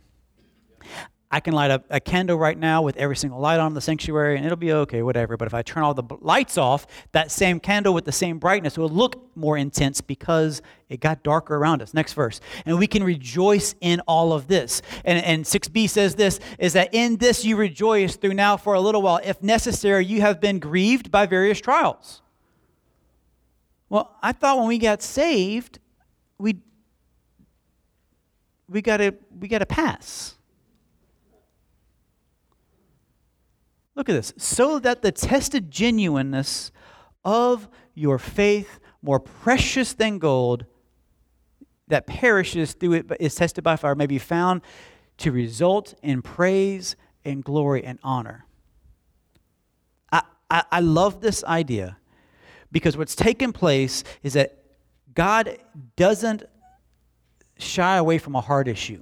I 1.35 1.41
can 1.41 1.53
light 1.53 1.69
up 1.69 1.83
a 1.89 1.99
candle 1.99 2.37
right 2.37 2.57
now 2.57 2.81
with 2.81 2.95
every 2.95 3.17
single 3.17 3.41
light 3.41 3.59
on 3.59 3.67
in 3.67 3.73
the 3.73 3.81
sanctuary 3.81 4.37
and 4.37 4.45
it'll 4.45 4.55
be 4.55 4.71
okay, 4.71 5.01
whatever. 5.01 5.35
But 5.35 5.47
if 5.47 5.53
I 5.53 5.63
turn 5.63 5.83
all 5.83 5.93
the 5.93 6.05
lights 6.21 6.57
off, 6.57 6.87
that 7.11 7.29
same 7.29 7.59
candle 7.59 7.93
with 7.93 8.05
the 8.05 8.13
same 8.13 8.39
brightness 8.39 8.77
will 8.77 8.87
look 8.87 9.35
more 9.35 9.57
intense 9.57 9.99
because 9.99 10.61
it 10.87 11.01
got 11.01 11.23
darker 11.23 11.57
around 11.57 11.81
us. 11.81 11.93
Next 11.93 12.13
verse. 12.13 12.39
And 12.65 12.79
we 12.79 12.87
can 12.87 13.03
rejoice 13.03 13.75
in 13.81 13.99
all 14.07 14.31
of 14.31 14.47
this. 14.47 14.81
And, 15.03 15.25
and 15.25 15.43
6b 15.43 15.89
says 15.89 16.15
this 16.15 16.39
is 16.57 16.71
that 16.71 16.93
in 16.93 17.17
this 17.17 17.43
you 17.43 17.57
rejoice 17.57 18.15
through 18.15 18.35
now 18.35 18.55
for 18.55 18.73
a 18.73 18.79
little 18.79 19.01
while. 19.01 19.19
If 19.21 19.43
necessary, 19.43 20.05
you 20.05 20.21
have 20.21 20.39
been 20.39 20.59
grieved 20.59 21.11
by 21.11 21.25
various 21.25 21.59
trials. 21.59 22.21
Well, 23.89 24.15
I 24.23 24.31
thought 24.31 24.57
when 24.57 24.67
we 24.67 24.77
got 24.77 25.01
saved, 25.01 25.79
we 26.37 26.61
we 28.69 28.81
got 28.81 28.97
to 28.97 29.13
we 29.37 29.49
got 29.49 29.59
to 29.59 29.65
pass. 29.65 30.34
Look 33.95 34.09
at 34.09 34.13
this. 34.13 34.33
So 34.37 34.79
that 34.79 35.01
the 35.01 35.11
tested 35.11 35.71
genuineness 35.71 36.71
of 37.23 37.69
your 37.93 38.19
faith, 38.19 38.79
more 39.01 39.19
precious 39.19 39.93
than 39.93 40.19
gold, 40.19 40.65
that 41.87 42.07
perishes 42.07 42.73
through 42.73 42.93
it, 42.93 43.07
but 43.07 43.21
is 43.21 43.35
tested 43.35 43.63
by 43.63 43.75
fire, 43.75 43.95
may 43.95 44.07
be 44.07 44.19
found 44.19 44.61
to 45.17 45.31
result 45.31 45.93
in 46.01 46.21
praise 46.21 46.95
and 47.23 47.43
glory 47.43 47.83
and 47.83 47.99
honor. 48.03 48.45
I, 50.11 50.23
I, 50.49 50.63
I 50.71 50.79
love 50.81 51.21
this 51.21 51.43
idea 51.43 51.97
because 52.71 52.97
what's 52.97 53.15
taken 53.15 53.53
place 53.53 54.03
is 54.23 54.33
that 54.33 54.57
God 55.13 55.57
doesn't 55.95 56.43
shy 57.57 57.95
away 57.95 58.17
from 58.17 58.35
a 58.35 58.41
hard 58.41 58.67
issue. 58.67 59.01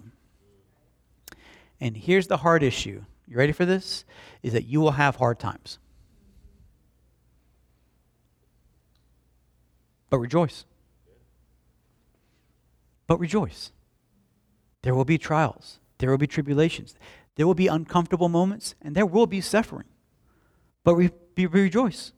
And 1.82 1.98
here's 1.98 2.28
the 2.28 2.38
hard 2.38 2.62
issue. 2.64 3.04
You 3.28 3.38
ready 3.38 3.52
for 3.52 3.66
this? 3.66 4.06
Is 4.42 4.54
that 4.54 4.66
you 4.66 4.82
will 4.82 4.92
have 4.92 5.16
hard 5.16 5.40
times. 5.40 5.80
But 10.10 10.20
rejoice. 10.20 10.66
But 13.08 13.20
rejoice. 13.20 13.72
There 14.84 14.94
will 14.94 15.06
be 15.06 15.18
trials, 15.18 15.80
there 15.98 16.10
will 16.10 16.18
be 16.18 16.28
tribulations, 16.28 16.96
there 17.36 17.48
will 17.48 17.56
be 17.56 17.68
uncomfortable 17.68 18.30
moments, 18.30 18.76
and 18.82 18.96
there 18.96 19.06
will 19.06 19.26
be 19.26 19.42
suffering. 19.42 19.88
But 20.84 20.96
we, 20.96 21.10
be, 21.36 21.48
rejoice. 21.48 22.12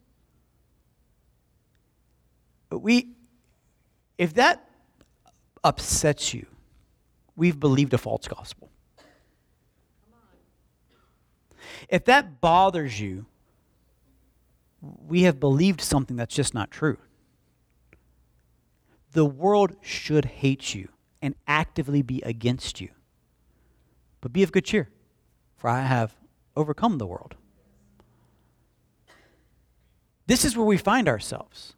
We, 2.72 3.14
if 4.18 4.34
that 4.34 4.68
upsets 5.64 6.34
you, 6.34 6.48
we've 7.36 7.60
believed 7.60 7.94
a 7.94 7.98
false 7.98 8.28
gospel. 8.28 8.70
If 11.90 12.06
that 12.06 12.42
bothers 12.42 13.00
you, 13.00 13.26
we 14.82 15.24
have 15.24 15.40
believed 15.40 15.82
something 15.82 16.18
that's 16.18 16.36
just 16.36 16.54
not 16.54 16.72
true. 16.72 16.98
The 19.12 19.26
world 19.26 19.76
should 19.82 20.26
hate 20.26 20.76
you 20.76 20.90
and 21.22 21.36
actively 21.48 22.02
be 22.02 22.22
against 22.22 22.82
you. 22.82 22.90
But 24.22 24.34
be 24.34 24.44
of 24.44 24.52
good 24.52 24.66
cheer 24.66 24.90
for 25.66 25.70
I 25.70 25.82
have 25.82 26.16
overcome 26.56 26.98
the 26.98 27.08
world. 27.08 27.36
This 30.28 30.46
is 30.46 30.56
where 30.56 30.66
we 30.66 30.78
find 30.78 31.08
ourselves. 31.08 31.74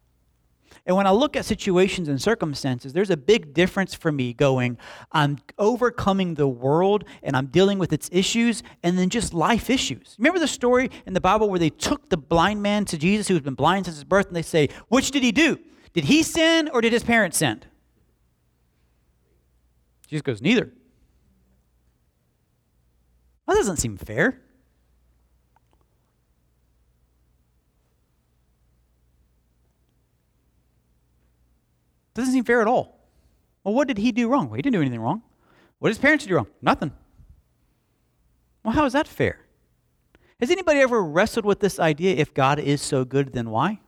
And 0.87 0.95
when 0.95 1.05
I 1.05 1.11
look 1.11 1.35
at 1.35 1.43
situations 1.43 2.07
and 2.07 2.19
circumstances, 2.19 2.93
there's 2.93 3.09
a 3.09 3.17
big 3.17 3.53
difference 3.53 3.93
for 3.93 4.09
me 4.09 4.31
going, 4.31 4.77
I'm 5.11 5.37
overcoming 5.57 6.35
the 6.35 6.47
world 6.47 7.03
and 7.21 7.35
I'm 7.35 7.47
dealing 7.47 7.77
with 7.77 7.91
its 7.91 8.09
issues, 8.13 8.63
and 8.83 8.97
then 8.97 9.09
just 9.09 9.33
life 9.33 9.69
issues. 9.69 10.15
Remember 10.17 10.39
the 10.39 10.47
story 10.47 10.89
in 11.05 11.13
the 11.13 11.19
Bible 11.19 11.49
where 11.49 11.59
they 11.59 11.69
took 11.69 12.07
the 12.07 12.15
blind 12.15 12.61
man 12.61 12.85
to 12.85 12.97
Jesus 12.97 13.27
who's 13.27 13.41
been 13.41 13.53
blind 13.53 13.85
since 13.85 13.97
his 13.97 14.05
birth, 14.05 14.27
and 14.27 14.35
they 14.35 14.41
say, 14.41 14.69
Which 14.87 15.11
did 15.11 15.23
he 15.23 15.33
do? 15.33 15.59
Did 15.91 16.05
he 16.05 16.23
sin 16.23 16.69
or 16.69 16.79
did 16.79 16.93
his 16.93 17.03
parents 17.03 17.37
sin? 17.37 17.61
Jesus 20.07 20.21
goes, 20.21 20.41
Neither. 20.41 20.71
That 23.45 23.55
doesn't 23.55 23.77
seem 23.77 23.97
fair. 23.97 24.39
Doesn't 32.17 32.33
seem 32.33 32.45
fair 32.45 32.61
at 32.61 32.67
all. 32.67 32.97
Well, 33.63 33.75
what 33.75 33.87
did 33.87 33.99
he 33.99 34.11
do 34.11 34.27
wrong? 34.27 34.47
Well, 34.47 34.55
he 34.55 34.63
didn't 34.63 34.73
do 34.73 34.81
anything 34.81 35.01
wrong. 35.01 35.21
What 35.77 35.89
did 35.89 35.97
his 35.97 36.01
parents 36.01 36.25
do 36.25 36.33
wrong? 36.33 36.47
Nothing. 36.63 36.91
Well, 38.63 38.73
how 38.73 38.85
is 38.85 38.93
that 38.93 39.07
fair? 39.07 39.45
Has 40.39 40.49
anybody 40.49 40.79
ever 40.79 41.03
wrestled 41.03 41.45
with 41.45 41.59
this 41.59 41.79
idea 41.79 42.15
if 42.15 42.33
God 42.33 42.57
is 42.57 42.81
so 42.81 43.05
good, 43.05 43.33
then 43.33 43.51
why? 43.51 43.79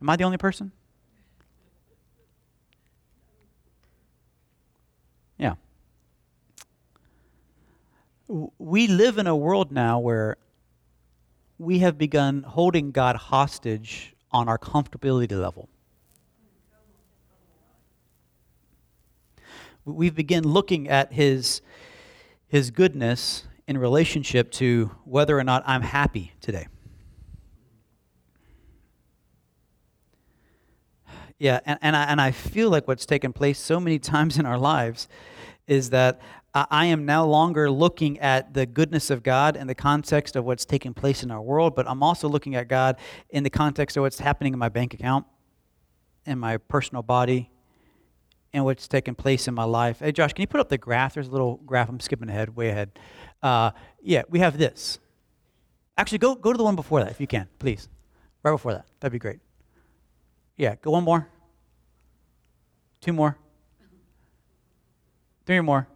Am 0.00 0.08
I 0.08 0.16
the 0.16 0.24
only 0.24 0.38
person? 0.38 0.72
Yeah. 5.36 5.56
We 8.58 8.86
live 8.86 9.18
in 9.18 9.26
a 9.26 9.36
world 9.36 9.70
now 9.70 9.98
where 9.98 10.38
we 11.58 11.80
have 11.80 11.98
begun 11.98 12.42
holding 12.42 12.90
God 12.90 13.16
hostage 13.16 14.14
on 14.30 14.48
our 14.48 14.56
comfortability 14.56 15.38
level. 15.38 15.68
We've 19.84 20.14
begun 20.14 20.44
looking 20.44 20.88
at 20.88 21.12
his, 21.12 21.60
his 22.46 22.70
goodness 22.70 23.44
in 23.66 23.78
relationship 23.78 24.50
to 24.52 24.90
whether 25.04 25.38
or 25.38 25.44
not 25.44 25.62
I'm 25.66 25.82
happy 25.82 26.32
today. 26.40 26.66
Yeah, 31.38 31.60
and, 31.66 31.78
and, 31.82 31.96
I, 31.96 32.04
and 32.04 32.20
I 32.20 32.30
feel 32.30 32.70
like 32.70 32.86
what's 32.86 33.06
taken 33.06 33.32
place 33.32 33.58
so 33.58 33.80
many 33.80 33.98
times 33.98 34.38
in 34.38 34.46
our 34.46 34.58
lives 34.58 35.08
is 35.66 35.90
that 35.90 36.20
I 36.54 36.86
am 36.86 37.06
now 37.06 37.24
longer 37.24 37.70
looking 37.70 38.18
at 38.18 38.52
the 38.52 38.66
goodness 38.66 39.08
of 39.08 39.22
God 39.22 39.56
in 39.56 39.66
the 39.66 39.74
context 39.74 40.36
of 40.36 40.44
what's 40.44 40.66
taking 40.66 40.92
place 40.92 41.22
in 41.22 41.30
our 41.30 41.40
world, 41.40 41.74
but 41.74 41.88
I'm 41.88 42.02
also 42.02 42.28
looking 42.28 42.54
at 42.56 42.68
God 42.68 42.96
in 43.30 43.42
the 43.42 43.48
context 43.48 43.96
of 43.96 44.02
what's 44.02 44.18
happening 44.18 44.52
in 44.52 44.58
my 44.58 44.68
bank 44.68 44.92
account, 44.92 45.24
in 46.26 46.38
my 46.38 46.58
personal 46.58 47.02
body, 47.02 47.51
and 48.52 48.64
what's 48.64 48.86
taken 48.86 49.14
place 49.14 49.48
in 49.48 49.54
my 49.54 49.64
life. 49.64 50.00
Hey, 50.00 50.12
Josh, 50.12 50.32
can 50.32 50.42
you 50.42 50.46
put 50.46 50.60
up 50.60 50.68
the 50.68 50.78
graph? 50.78 51.14
There's 51.14 51.28
a 51.28 51.30
little 51.30 51.56
graph. 51.64 51.88
I'm 51.88 52.00
skipping 52.00 52.28
ahead, 52.28 52.54
way 52.54 52.68
ahead. 52.68 52.90
Uh, 53.42 53.70
yeah, 54.02 54.22
we 54.28 54.40
have 54.40 54.58
this. 54.58 54.98
Actually, 55.96 56.18
go, 56.18 56.34
go 56.34 56.52
to 56.52 56.58
the 56.58 56.64
one 56.64 56.76
before 56.76 57.00
that 57.00 57.10
if 57.10 57.20
you 57.20 57.26
can, 57.26 57.48
please. 57.58 57.88
Right 58.42 58.52
before 58.52 58.72
that. 58.72 58.86
That'd 59.00 59.12
be 59.12 59.18
great. 59.18 59.40
Yeah, 60.56 60.74
go 60.76 60.90
one 60.90 61.04
more. 61.04 61.28
Two 63.00 63.12
more. 63.12 63.38
Three 65.46 65.60
more. 65.60 65.88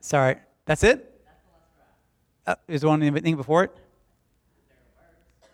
Sorry. 0.00 0.36
That's 0.64 0.82
it? 0.82 1.06
Uh, 2.46 2.54
is 2.66 2.80
there 2.80 2.88
one 2.90 3.02
anything 3.02 3.36
before 3.36 3.64
it? 3.64 3.76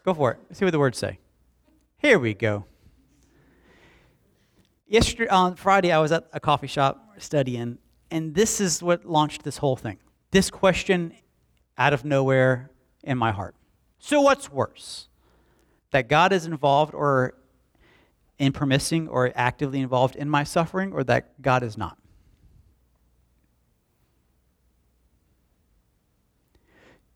Go 0.04 0.14
for 0.14 0.32
it. 0.32 0.38
Let's 0.48 0.58
see 0.58 0.64
what 0.64 0.70
the 0.70 0.78
words 0.78 0.98
say. 0.98 1.18
Here 1.98 2.18
we 2.18 2.32
go 2.32 2.64
yesterday 4.86 5.28
on 5.28 5.56
Friday, 5.56 5.92
I 5.92 5.98
was 5.98 6.12
at 6.12 6.28
a 6.32 6.40
coffee 6.40 6.66
shop 6.66 7.14
studying, 7.18 7.78
and 8.10 8.34
this 8.34 8.60
is 8.60 8.82
what 8.82 9.04
launched 9.04 9.42
this 9.42 9.58
whole 9.58 9.76
thing. 9.76 9.98
This 10.30 10.50
question 10.50 11.14
out 11.78 11.92
of 11.92 12.04
nowhere 12.04 12.70
in 13.02 13.18
my 13.18 13.32
heart. 13.32 13.54
So, 13.98 14.20
what's 14.20 14.50
worse? 14.50 15.08
That 15.90 16.08
God 16.08 16.32
is 16.32 16.46
involved 16.46 16.94
or 16.94 17.34
in 18.38 18.52
permitting 18.52 19.08
or 19.08 19.32
actively 19.34 19.80
involved 19.80 20.16
in 20.16 20.28
my 20.28 20.44
suffering, 20.44 20.92
or 20.92 21.02
that 21.04 21.40
God 21.40 21.62
is 21.62 21.78
not? 21.78 21.96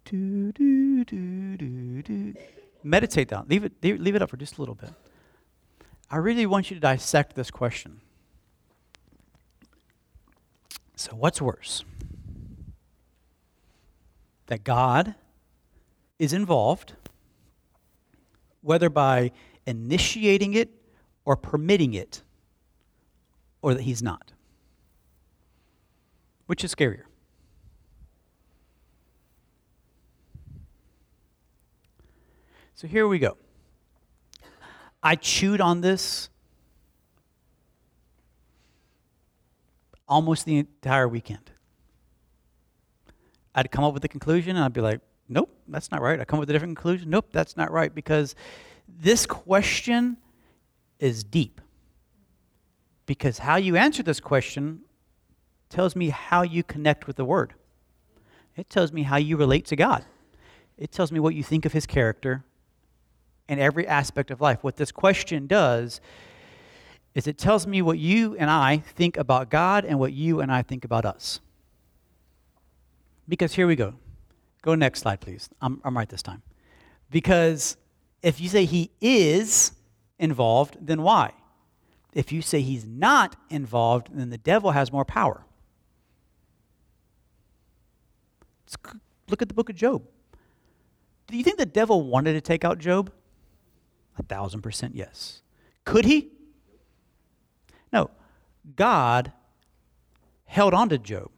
Do, 0.06 0.50
do, 0.52 1.04
do. 1.04 2.34
Meditate 2.82 3.32
on. 3.32 3.46
Leave 3.48 3.64
it, 3.64 3.72
leave 3.82 4.16
it 4.16 4.22
up 4.22 4.30
for 4.30 4.36
just 4.36 4.56
a 4.56 4.62
little 4.62 4.74
bit. 4.74 4.90
I 6.10 6.16
really 6.16 6.44
want 6.44 6.70
you 6.70 6.74
to 6.74 6.80
dissect 6.80 7.36
this 7.36 7.50
question. 7.50 8.00
So, 10.96 11.14
what's 11.14 11.40
worse? 11.40 11.84
That 14.46 14.64
God 14.64 15.14
is 16.18 16.32
involved, 16.32 16.94
whether 18.60 18.90
by 18.90 19.30
initiating 19.66 20.54
it 20.54 20.70
or 21.24 21.36
permitting 21.36 21.94
it, 21.94 22.22
or 23.62 23.74
that 23.74 23.82
He's 23.82 24.02
not? 24.02 24.32
Which 26.46 26.64
is 26.64 26.74
scarier? 26.74 27.04
So, 32.74 32.88
here 32.88 33.06
we 33.06 33.20
go. 33.20 33.36
I 35.02 35.16
chewed 35.16 35.60
on 35.60 35.80
this 35.80 36.28
almost 40.08 40.44
the 40.44 40.58
entire 40.58 41.08
weekend. 41.08 41.50
I'd 43.54 43.70
come 43.70 43.84
up 43.84 43.94
with 43.94 44.04
a 44.04 44.08
conclusion 44.08 44.56
and 44.56 44.64
I'd 44.64 44.72
be 44.72 44.80
like, 44.80 45.00
nope, 45.28 45.50
that's 45.68 45.90
not 45.90 46.02
right. 46.02 46.20
I'd 46.20 46.26
come 46.26 46.38
up 46.38 46.40
with 46.40 46.50
a 46.50 46.52
different 46.52 46.76
conclusion. 46.76 47.10
Nope, 47.10 47.28
that's 47.32 47.56
not 47.56 47.70
right. 47.70 47.94
Because 47.94 48.34
this 48.88 49.24
question 49.26 50.16
is 50.98 51.24
deep. 51.24 51.60
Because 53.06 53.38
how 53.38 53.56
you 53.56 53.76
answer 53.76 54.02
this 54.02 54.20
question 54.20 54.80
tells 55.68 55.96
me 55.96 56.10
how 56.10 56.42
you 56.42 56.62
connect 56.62 57.06
with 57.06 57.16
the 57.16 57.24
Word. 57.24 57.54
It 58.56 58.68
tells 58.68 58.92
me 58.92 59.04
how 59.04 59.16
you 59.16 59.36
relate 59.36 59.64
to 59.66 59.76
God. 59.76 60.04
It 60.76 60.92
tells 60.92 61.10
me 61.10 61.20
what 61.20 61.34
you 61.34 61.42
think 61.42 61.64
of 61.64 61.72
His 61.72 61.86
character 61.86 62.44
in 63.50 63.58
every 63.58 63.84
aspect 63.86 64.30
of 64.30 64.40
life. 64.40 64.62
What 64.62 64.76
this 64.76 64.92
question 64.92 65.48
does 65.48 66.00
is 67.16 67.26
it 67.26 67.36
tells 67.36 67.66
me 67.66 67.82
what 67.82 67.98
you 67.98 68.36
and 68.36 68.48
I 68.48 68.78
think 68.78 69.16
about 69.16 69.50
God 69.50 69.84
and 69.84 69.98
what 69.98 70.12
you 70.12 70.40
and 70.40 70.52
I 70.52 70.62
think 70.62 70.84
about 70.84 71.04
us. 71.04 71.40
Because 73.28 73.52
here 73.54 73.66
we 73.66 73.74
go. 73.74 73.94
Go 74.62 74.76
next 74.76 75.00
slide, 75.00 75.20
please. 75.20 75.50
I'm, 75.60 75.80
I'm 75.84 75.96
right 75.96 76.08
this 76.08 76.22
time. 76.22 76.42
Because 77.10 77.76
if 78.22 78.40
you 78.40 78.48
say 78.48 78.66
he 78.66 78.92
is 79.00 79.72
involved, 80.20 80.76
then 80.80 81.02
why? 81.02 81.32
If 82.14 82.30
you 82.30 82.42
say 82.42 82.60
he's 82.60 82.84
not 82.84 83.34
involved, 83.50 84.10
then 84.12 84.30
the 84.30 84.38
devil 84.38 84.70
has 84.70 84.92
more 84.92 85.04
power. 85.04 85.44
Look 89.28 89.42
at 89.42 89.48
the 89.48 89.54
book 89.54 89.70
of 89.70 89.74
Job. 89.74 90.04
Do 91.26 91.36
you 91.36 91.42
think 91.42 91.58
the 91.58 91.66
devil 91.66 92.06
wanted 92.06 92.34
to 92.34 92.40
take 92.40 92.64
out 92.64 92.78
Job? 92.78 93.10
A 94.20 94.22
thousand 94.22 94.60
percent 94.60 94.94
yes. 94.94 95.42
Could 95.84 96.04
he? 96.04 96.28
No. 97.92 98.10
God 98.76 99.32
held 100.44 100.74
on 100.74 100.90
to 100.90 100.98
Job. 100.98 101.30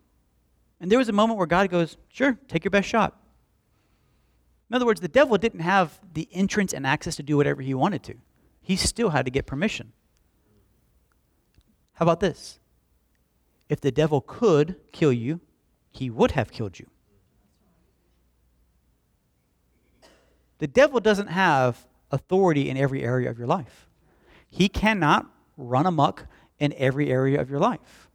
And 0.81 0.91
there 0.91 0.99
was 0.99 1.09
a 1.09 1.13
moment 1.13 1.39
where 1.39 1.47
God 1.47 1.71
goes, 1.71 1.97
Sure, 2.09 2.37
take 2.49 2.65
your 2.65 2.71
best 2.71 2.89
shot. 2.89 3.17
In 4.69 4.75
other 4.75 4.85
words, 4.85 5.01
the 5.01 5.09
devil 5.09 5.39
didn't 5.39 5.61
have 5.61 6.01
the 6.13 6.29
entrance 6.33 6.73
and 6.73 6.87
access 6.87 7.17
to 7.17 7.23
do 7.23 7.37
whatever 7.37 7.63
he 7.63 7.73
wanted 7.73 8.03
to, 8.05 8.15
he 8.61 8.77
still 8.77 9.11
had 9.11 9.25
to 9.27 9.31
get 9.31 9.47
permission. 9.47 9.93
How 11.95 12.05
about 12.05 12.21
this? 12.21 12.59
If 13.69 13.81
the 13.81 13.93
devil 13.93 14.21
could 14.21 14.77
kill 14.91 15.13
you, 15.13 15.41
he 15.93 16.11
would 16.11 16.33
have 16.33 16.51
killed 16.51 16.79
you. 16.79 16.87
The 20.59 20.67
devil 20.67 21.01
doesn't 21.01 21.29
have 21.29 21.87
authority 22.13 22.69
in 22.69 22.77
every 22.77 23.03
area 23.03 23.29
of 23.31 23.39
your 23.39 23.49
life. 23.49 23.89
He 24.49 24.69
cannot 24.69 25.27
run 25.57 25.87
amuck 25.87 26.27
in 26.59 26.75
every 26.77 27.11
area 27.11 27.41
of 27.41 27.51
your 27.51 27.59
life. 27.59 28.09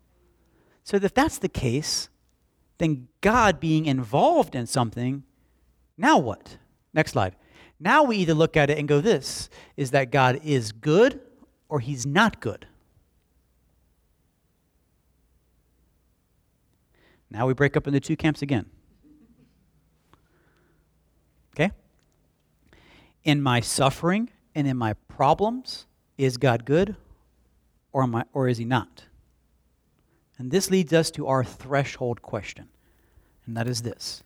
So, 0.84 0.96
if 0.98 1.14
that's 1.14 1.40
the 1.40 1.50
case, 1.50 2.10
then 2.78 3.08
God 3.22 3.60
being 3.60 3.86
involved 3.86 4.56
in 4.56 4.68
something, 4.68 5.24
now 5.98 6.18
what? 6.18 6.58
Next 6.94 7.12
slide. 7.12 7.36
Now 7.80 8.04
we 8.04 8.18
either 8.18 8.34
look 8.34 8.56
at 8.56 8.70
it 8.70 8.78
and 8.78 8.88
go, 8.88 9.02
this 9.02 9.50
is 9.76 9.92
that 9.92 10.12
God 10.12 10.40
is 10.44 10.72
good 10.72 11.20
or 11.70 11.80
he's 11.80 12.06
not 12.06 12.40
good. 12.40 12.66
Now 17.30 17.46
we 17.46 17.54
break 17.54 17.76
up 17.76 17.88
into 17.88 18.00
two 18.00 18.16
camps 18.16 18.42
again. 18.42 18.68
Okay? 21.54 21.72
In 23.28 23.42
my 23.42 23.60
suffering 23.60 24.30
and 24.56 24.66
in 24.66 24.78
my 24.78 24.94
problems, 25.10 25.86
is 26.18 26.38
God 26.38 26.64
good 26.64 26.96
or, 27.92 28.04
am 28.04 28.16
I, 28.16 28.24
or 28.32 28.48
is 28.48 28.58
he 28.58 28.64
not? 28.64 29.04
And 30.38 30.50
this 30.50 30.72
leads 30.72 30.94
us 30.94 31.12
to 31.12 31.28
our 31.28 31.44
threshold 31.44 32.22
question, 32.22 32.70
and 33.46 33.58
that 33.58 33.68
is 33.68 33.82
this 33.82 34.24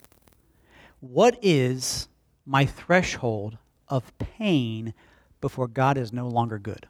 What 0.99 1.39
is 1.41 2.09
my 2.45 2.67
threshold 2.67 3.57
of 3.87 4.15
pain 4.19 4.93
before 5.41 5.67
God 5.67 5.97
is 5.97 6.13
no 6.13 6.27
longer 6.27 6.59
good? 6.59 6.87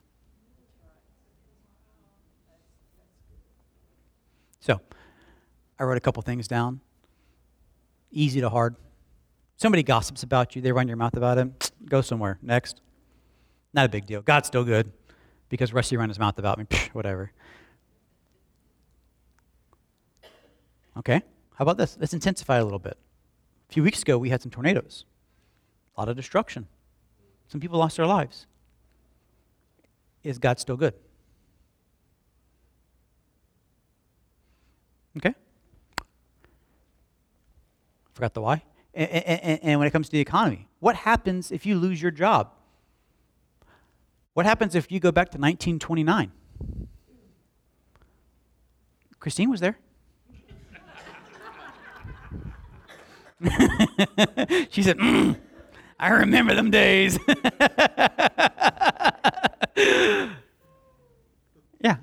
So, 4.59 4.81
I 5.79 5.83
wrote 5.83 5.97
a 5.97 6.01
couple 6.01 6.21
things 6.23 6.49
down. 6.49 6.81
Easy 8.11 8.41
to 8.41 8.49
hard. 8.49 8.75
Somebody 9.61 9.83
gossips 9.83 10.23
about 10.23 10.55
you, 10.55 10.61
they 10.63 10.71
run 10.71 10.87
your 10.87 10.97
mouth 10.97 11.15
about 11.15 11.37
him, 11.37 11.53
Go 11.85 12.01
somewhere. 12.01 12.39
Next. 12.41 12.81
Not 13.75 13.85
a 13.85 13.89
big 13.89 14.07
deal. 14.07 14.23
God's 14.23 14.47
still 14.47 14.63
good 14.63 14.91
because 15.49 15.71
Rusty 15.71 15.95
ran 15.97 16.09
his 16.09 16.17
mouth 16.17 16.39
about 16.39 16.57
me. 16.57 16.65
Whatever. 16.93 17.31
Okay, 20.97 21.21
how 21.53 21.61
about 21.61 21.77
this? 21.77 21.95
Let's 21.99 22.11
intensify 22.11 22.57
a 22.57 22.63
little 22.63 22.79
bit. 22.79 22.97
A 23.69 23.73
few 23.73 23.83
weeks 23.83 24.01
ago, 24.01 24.17
we 24.17 24.29
had 24.31 24.41
some 24.41 24.49
tornadoes, 24.49 25.05
a 25.95 26.01
lot 26.01 26.09
of 26.09 26.15
destruction. 26.15 26.67
Some 27.47 27.61
people 27.61 27.77
lost 27.77 27.97
their 27.97 28.07
lives. 28.07 28.47
Is 30.23 30.39
God 30.39 30.59
still 30.59 30.75
good? 30.75 30.95
Okay. 35.17 35.35
Forgot 38.15 38.33
the 38.33 38.41
why. 38.41 38.63
And, 38.93 39.59
and, 39.63 39.79
when 39.79 39.87
it 39.87 39.91
comes 39.91 40.07
to 40.07 40.11
the 40.11 40.19
economy, 40.19 40.67
what 40.79 40.97
happens 40.97 41.51
if 41.51 41.65
you 41.65 41.77
lose 41.77 42.01
your 42.01 42.11
job? 42.11 42.51
What 44.33 44.45
happens 44.45 44.75
if 44.75 44.91
you 44.91 44.99
go 44.99 45.11
back 45.11 45.29
to 45.29 45.37
1929? 45.37 46.31
Christine 49.19 49.49
was 49.49 49.61
there. 49.61 49.77
she 54.69 54.83
said, 54.83 54.97
mm, 54.97 55.39
I 55.99 56.09
remember 56.09 56.53
them 56.53 56.69
days. 56.69 57.17
yeah. 61.79 61.97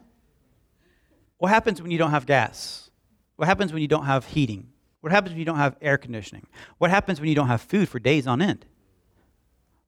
What 1.39 1.49
happens 1.49 1.83
when 1.83 1.91
you 1.91 1.99
don't 1.99 2.11
have 2.11 2.27
gas? 2.27 2.91
What 3.37 3.47
happens 3.47 3.73
when 3.73 3.83
you 3.83 3.89
don't 3.89 4.07
have 4.07 4.27
heating? 4.27 4.73
What 5.01 5.13
happens 5.13 5.33
when 5.33 5.39
you 5.39 5.45
don't 5.45 5.57
have 5.57 5.77
air 5.81 5.97
conditioning? 5.97 6.47
What 6.79 6.91
happens 6.91 7.21
when 7.21 7.29
you 7.29 7.35
don't 7.35 7.49
have 7.49 7.63
food 7.63 7.89
for 7.89 7.99
days 7.99 8.27
on 8.27 8.43
end? 8.43 8.67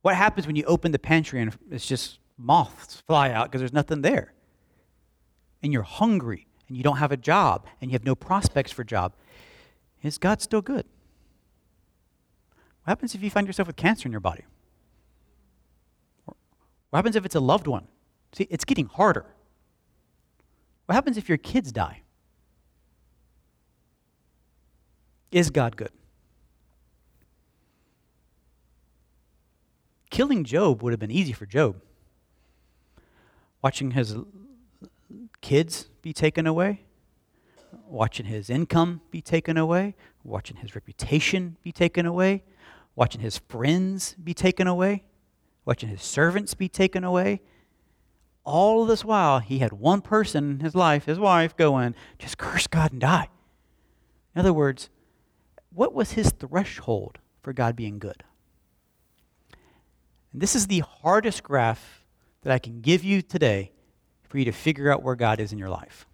What 0.03 0.15
happens 0.15 0.47
when 0.47 0.57
you 0.57 0.65
open 0.65 0.93
the 0.93 0.99
pantry 0.99 1.41
and 1.41 1.57
it's 1.71 1.87
just 1.87 2.19
moths 2.39 3.03
fly 3.07 3.31
out 3.31 3.51
because 3.51 3.61
there's 3.61 3.73
nothing 3.73 4.03
there? 4.03 4.33
And 5.63 5.73
you're 5.73 5.83
hungry 5.83 6.47
and 6.69 6.77
you 6.77 6.83
don't 6.83 6.97
have 6.99 7.13
a 7.13 7.17
job 7.17 7.67
and 7.81 7.91
you 7.91 7.95
have 7.95 8.05
no 8.05 8.15
prospects 8.15 8.73
for 8.73 8.85
job. 8.85 9.15
Is 10.03 10.17
God 10.17 10.41
still 10.41 10.63
good? 10.63 10.87
What 12.85 12.93
happens 12.93 13.15
if 13.15 13.23
you 13.23 13.31
find 13.31 13.47
yourself 13.47 13.67
with 13.67 13.77
cancer 13.77 14.07
in 14.09 14.13
your 14.13 14.21
body? 14.21 14.45
What 16.25 16.99
happens 16.99 17.17
if 17.17 17.25
it's 17.27 17.35
a 17.35 17.41
loved 17.41 17.67
one? 17.67 17.89
See, 18.33 18.47
it's 18.49 18.65
getting 18.65 18.87
harder. 18.87 19.27
What 20.87 20.95
happens 20.95 21.17
if 21.19 21.29
your 21.29 21.39
kids 21.39 21.73
die? 21.73 22.03
Is 25.31 25.51
God 25.51 25.76
good? 25.76 25.93
Killing 30.11 30.45
Job 30.45 30.83
would 30.83 30.93
have 30.93 31.01
been 31.01 31.11
easy 31.11 31.33
for 31.33 31.47
Job. 31.47 31.81
Watching 33.62 33.93
his 33.93 34.16
kids 35.41 35.89
be 36.03 36.12
taken 36.12 36.47
away, 36.47 36.83
watching 37.87 38.26
his 38.26 38.51
income 38.51 39.03
be 39.11 39.20
taken 39.20 39.57
away, 39.57 39.95
watching 40.24 40.57
his 40.57 40.74
reputation 40.74 41.57
be 41.62 41.70
taken 41.70 42.07
away, 42.07 42.43
watching 42.97 43.20
his 43.20 43.39
friends 43.39 44.16
be 44.22 44.35
taken 44.35 44.66
away, 44.66 45.05
watching 45.64 45.89
his 45.89 46.03
servants 46.03 46.55
be 46.55 46.68
taken 46.68 47.05
away. 47.05 47.41
All 48.45 48.85
this 48.85 49.05
while, 49.05 49.39
he 49.39 49.59
had 49.59 49.72
one 49.74 50.01
person 50.01 50.51
in 50.51 50.61
his 50.61 50.74
life, 50.74 51.05
his 51.05 51.18
wife, 51.18 51.57
going, 51.57 51.95
just 52.18 52.39
curse 52.39 52.66
God 52.66 52.93
and 52.93 53.01
die. 53.01 53.28
In 54.35 54.41
other 54.41 54.53
words, 54.53 54.89
what 55.73 55.95
was 55.95 56.12
his 56.12 56.31
threshold 56.31 57.18
for 57.43 57.53
God 57.53 57.77
being 57.77 57.99
good? 57.99 58.25
And 60.33 60.41
this 60.41 60.55
is 60.55 60.66
the 60.66 60.81
hardest 60.81 61.43
graph 61.43 62.05
that 62.43 62.53
I 62.53 62.59
can 62.59 62.81
give 62.81 63.05
you 63.05 63.23
today 63.23 63.73
for 64.29 64.39
you 64.39 64.45
to 64.45 64.53
figure 64.53 64.93
out 64.93 65.03
where 65.03 65.16
God 65.16 65.41
is 65.41 65.53
in 65.53 65.59
your 65.59 65.68
life. 65.68 66.07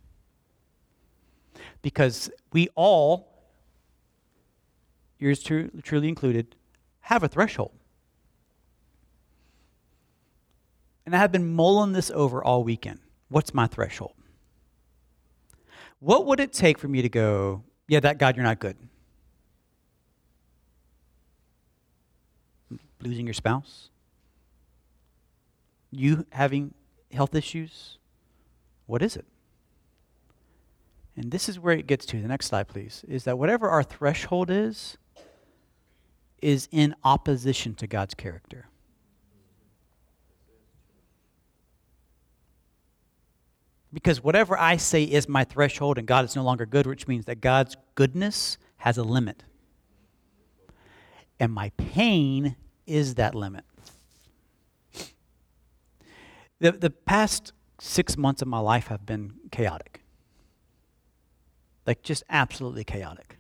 Because 1.83 2.31
we 2.53 2.69
all, 2.75 3.29
yours 5.19 5.43
truly 5.43 6.09
included, 6.09 6.57
have 7.01 7.23
a 7.23 7.29
threshold. 7.29 7.73
And 11.05 11.15
I 11.15 11.19
have 11.19 11.31
been 11.31 11.55
mulling 11.55 11.93
this 11.93 12.11
over 12.11 12.43
all 12.43 12.65
weekend. 12.65 12.99
What's 13.29 13.55
my 13.55 13.67
threshold? 13.67 14.15
What 16.01 16.27
would 16.27 16.41
it 16.41 16.53
take 16.53 16.79
for 16.79 16.89
me 16.89 17.03
to 17.03 17.09
go, 17.09 17.63
yeah, 17.87 18.01
that 18.01 18.19
God, 18.19 18.37
you're 18.37 18.45
not 18.45 18.59
good? 18.59 18.77
Losing 23.07 23.27
your 23.27 23.35
spouse? 23.35 23.91
You 25.93 26.27
having 26.33 26.75
health 27.13 27.37
issues? 27.37 27.99
What 28.87 29.01
is 29.01 29.17
it? 29.17 29.25
And 31.17 31.31
this 31.31 31.49
is 31.49 31.61
where 31.61 31.75
it 31.75 31.87
gets 31.87 32.05
to. 32.07 32.21
The 32.21 32.27
next 32.27 32.47
slide, 32.47 32.67
please. 32.67 33.05
Is 33.07 33.23
that 33.25 33.39
whatever 33.39 33.69
our 33.69 33.85
threshold 33.85 34.51
is, 34.51 34.99
is 36.43 36.69
in 36.73 36.97
opposition 37.05 37.75
to 37.77 37.87
God's 37.87 38.15
character. 38.15 38.67
Because 43.93 44.23
whatever 44.23 44.59
I 44.59 44.77
say 44.77 45.05
is 45.05 45.29
my 45.29 45.45
threshold 45.45 45.97
and 45.97 46.09
God 46.09 46.25
is 46.25 46.35
no 46.35 46.43
longer 46.43 46.67
good, 46.67 46.87
which 46.87 47.07
means 47.07 47.25
that 47.27 47.41
God's 47.41 47.77
goodness 47.95 48.59
has 48.79 48.99
a 48.99 49.05
limit. 49.05 49.45
And 51.39 51.53
my 51.53 51.71
pain 51.77 52.57
is 52.87 53.17
that 53.17 53.35
limit. 53.35 53.65
The, 56.59 56.73
the 56.73 56.91
past 56.91 57.53
six 57.79 58.17
months 58.17 58.41
of 58.41 58.49
my 58.49 58.59
life 58.59 58.87
have 58.87 59.05
been 59.05 59.35
chaotic. 59.51 60.03
Like, 61.87 62.03
just 62.03 62.25
absolutely 62.29 62.85
chaotic 62.85 63.39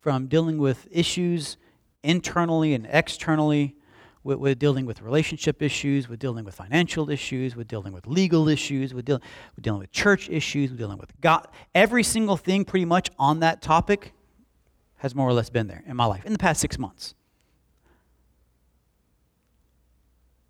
from 0.00 0.26
dealing 0.26 0.58
with 0.58 0.86
issues 0.90 1.56
internally 2.02 2.74
and 2.74 2.86
externally, 2.90 3.74
with, 4.22 4.38
with, 4.38 4.58
dealing 4.58 4.84
with 4.84 5.00
relationship 5.00 5.62
issues, 5.62 6.08
with 6.08 6.18
dealing 6.18 6.44
with 6.44 6.54
financial 6.54 7.08
issues, 7.08 7.56
with 7.56 7.68
dealing 7.68 7.92
with 7.92 8.06
legal 8.06 8.48
issues, 8.48 8.92
with, 8.92 9.06
deal, 9.06 9.20
with 9.56 9.64
dealing 9.64 9.80
with 9.80 9.92
church 9.92 10.28
issues, 10.28 10.70
with 10.70 10.78
dealing 10.78 10.98
with 10.98 11.18
God. 11.20 11.46
Every 11.74 12.02
single 12.02 12.36
thing 12.36 12.64
pretty 12.64 12.84
much 12.84 13.10
on 13.18 13.40
that 13.40 13.62
topic 13.62 14.12
has 14.96 15.14
more 15.14 15.28
or 15.28 15.32
less 15.32 15.50
been 15.50 15.68
there 15.68 15.82
in 15.86 15.96
my 15.96 16.06
life 16.06 16.24
in 16.26 16.32
the 16.32 16.38
past 16.38 16.60
six 16.60 16.78
months. 16.78 17.14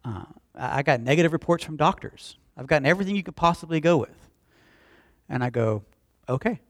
Uh, 0.05 0.25
I 0.55 0.83
got 0.83 1.01
negative 1.01 1.33
reports 1.33 1.65
from 1.65 1.77
doctors. 1.77 2.37
I've 2.57 2.67
gotten 2.67 2.87
everything 2.87 3.17
you 3.17 3.23
could 3.23 3.37
possibly 3.37 3.81
go 3.81 3.97
with. 3.97 4.29
And 5.29 5.43
I 5.43 5.51
go, 5.51 5.83
okay. 6.29 6.61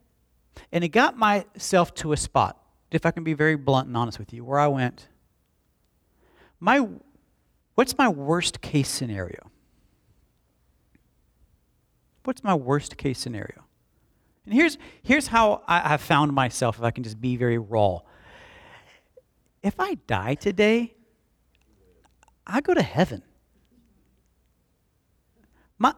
And 0.73 0.85
it 0.85 0.89
got 0.89 1.19
myself 1.19 1.95
to 1.97 2.13
a 2.13 2.17
spot 2.17 2.61
if 2.91 3.05
I 3.05 3.11
can 3.11 3.25
be 3.25 3.35
very 3.35 3.57
blunt 3.57 3.89
and 3.89 3.97
honest 3.97 4.19
with 4.19 4.33
you, 4.33 4.45
where 4.45 4.61
I 4.61 4.69
went, 4.69 5.09
my, 6.61 6.87
what's 7.75 7.99
my 7.99 8.09
worst 8.09 8.61
case 8.61 8.89
scenario? 8.89 9.51
What's 12.23 12.45
my 12.45 12.55
worst 12.55 12.97
case 12.97 13.19
scenario? 13.19 13.65
And 14.47 14.55
here's, 14.55 14.79
here's 15.03 15.27
how 15.27 15.63
I 15.67 15.81
have 15.81 16.01
found 16.01 16.33
myself, 16.33 16.79
if 16.79 16.85
I 16.85 16.91
can 16.93 17.03
just 17.03 17.21
be 17.21 17.37
very 17.37 17.59
raw. 17.59 18.01
If 19.63 19.81
I 19.81 19.95
die 20.07 20.35
today, 20.35 20.95
I 22.47 22.61
go 22.61 22.75
to 22.75 22.83
heaven. 22.83 23.23
My, 25.79 25.95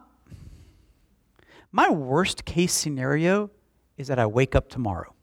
my 1.71 1.89
worst 1.89 2.45
case 2.45 2.73
scenario 2.73 3.51
is 3.97 4.07
that 4.07 4.19
I 4.19 4.25
wake 4.25 4.55
up 4.55 4.69
tomorrow. 4.69 5.13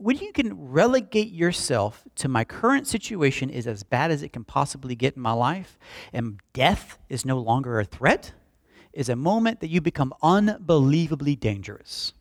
when 0.00 0.16
you 0.16 0.32
can 0.32 0.70
relegate 0.70 1.30
yourself 1.30 2.04
to 2.14 2.26
my 2.26 2.42
current 2.42 2.86
situation 2.86 3.50
is 3.50 3.66
as 3.66 3.82
bad 3.82 4.10
as 4.10 4.22
it 4.22 4.32
can 4.32 4.44
possibly 4.44 4.94
get 4.94 5.14
in 5.14 5.20
my 5.20 5.32
life, 5.32 5.78
and 6.10 6.40
death 6.54 6.98
is 7.10 7.26
no 7.26 7.38
longer 7.38 7.78
a 7.78 7.84
threat, 7.84 8.32
is 8.94 9.10
a 9.10 9.16
moment 9.16 9.60
that 9.60 9.68
you 9.68 9.78
become 9.78 10.14
unbelievably 10.22 11.36
dangerous. 11.36 12.14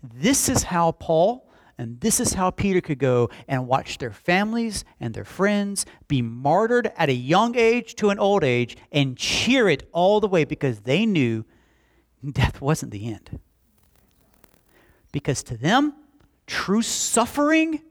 This 0.00 0.48
is 0.48 0.62
how 0.62 0.92
Paul 0.92 1.50
and 1.78 2.00
this 2.00 2.20
is 2.20 2.32
how 2.32 2.50
Peter 2.50 2.80
could 2.80 2.98
go 2.98 3.28
and 3.46 3.66
watch 3.66 3.98
their 3.98 4.12
families 4.12 4.84
and 4.98 5.12
their 5.12 5.24
friends 5.24 5.84
be 6.08 6.22
martyred 6.22 6.90
at 6.96 7.10
a 7.10 7.14
young 7.14 7.54
age 7.54 7.94
to 7.96 8.08
an 8.08 8.18
old 8.18 8.42
age 8.42 8.76
and 8.90 9.16
cheer 9.16 9.68
it 9.68 9.86
all 9.92 10.20
the 10.20 10.28
way 10.28 10.44
because 10.44 10.80
they 10.80 11.04
knew 11.04 11.44
death 12.32 12.62
wasn't 12.62 12.92
the 12.92 13.06
end. 13.06 13.40
Because 15.12 15.42
to 15.44 15.56
them, 15.56 15.94
true 16.46 16.82
suffering 16.82 17.82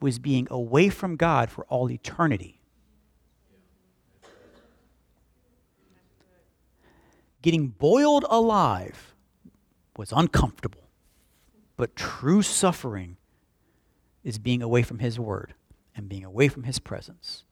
was 0.00 0.18
being 0.18 0.48
away 0.50 0.88
from 0.88 1.16
God 1.16 1.50
for 1.50 1.64
all 1.66 1.90
eternity. 1.90 2.60
Getting 7.42 7.68
boiled 7.68 8.24
alive 8.28 9.14
was 9.96 10.12
uncomfortable, 10.12 10.82
but 11.76 11.94
true 11.94 12.42
suffering 12.42 13.16
is 14.24 14.38
being 14.38 14.62
away 14.62 14.82
from 14.82 14.98
His 14.98 15.18
Word 15.18 15.54
and 15.94 16.08
being 16.08 16.24
away 16.24 16.48
from 16.48 16.64
His 16.64 16.78
presence. 16.78 17.44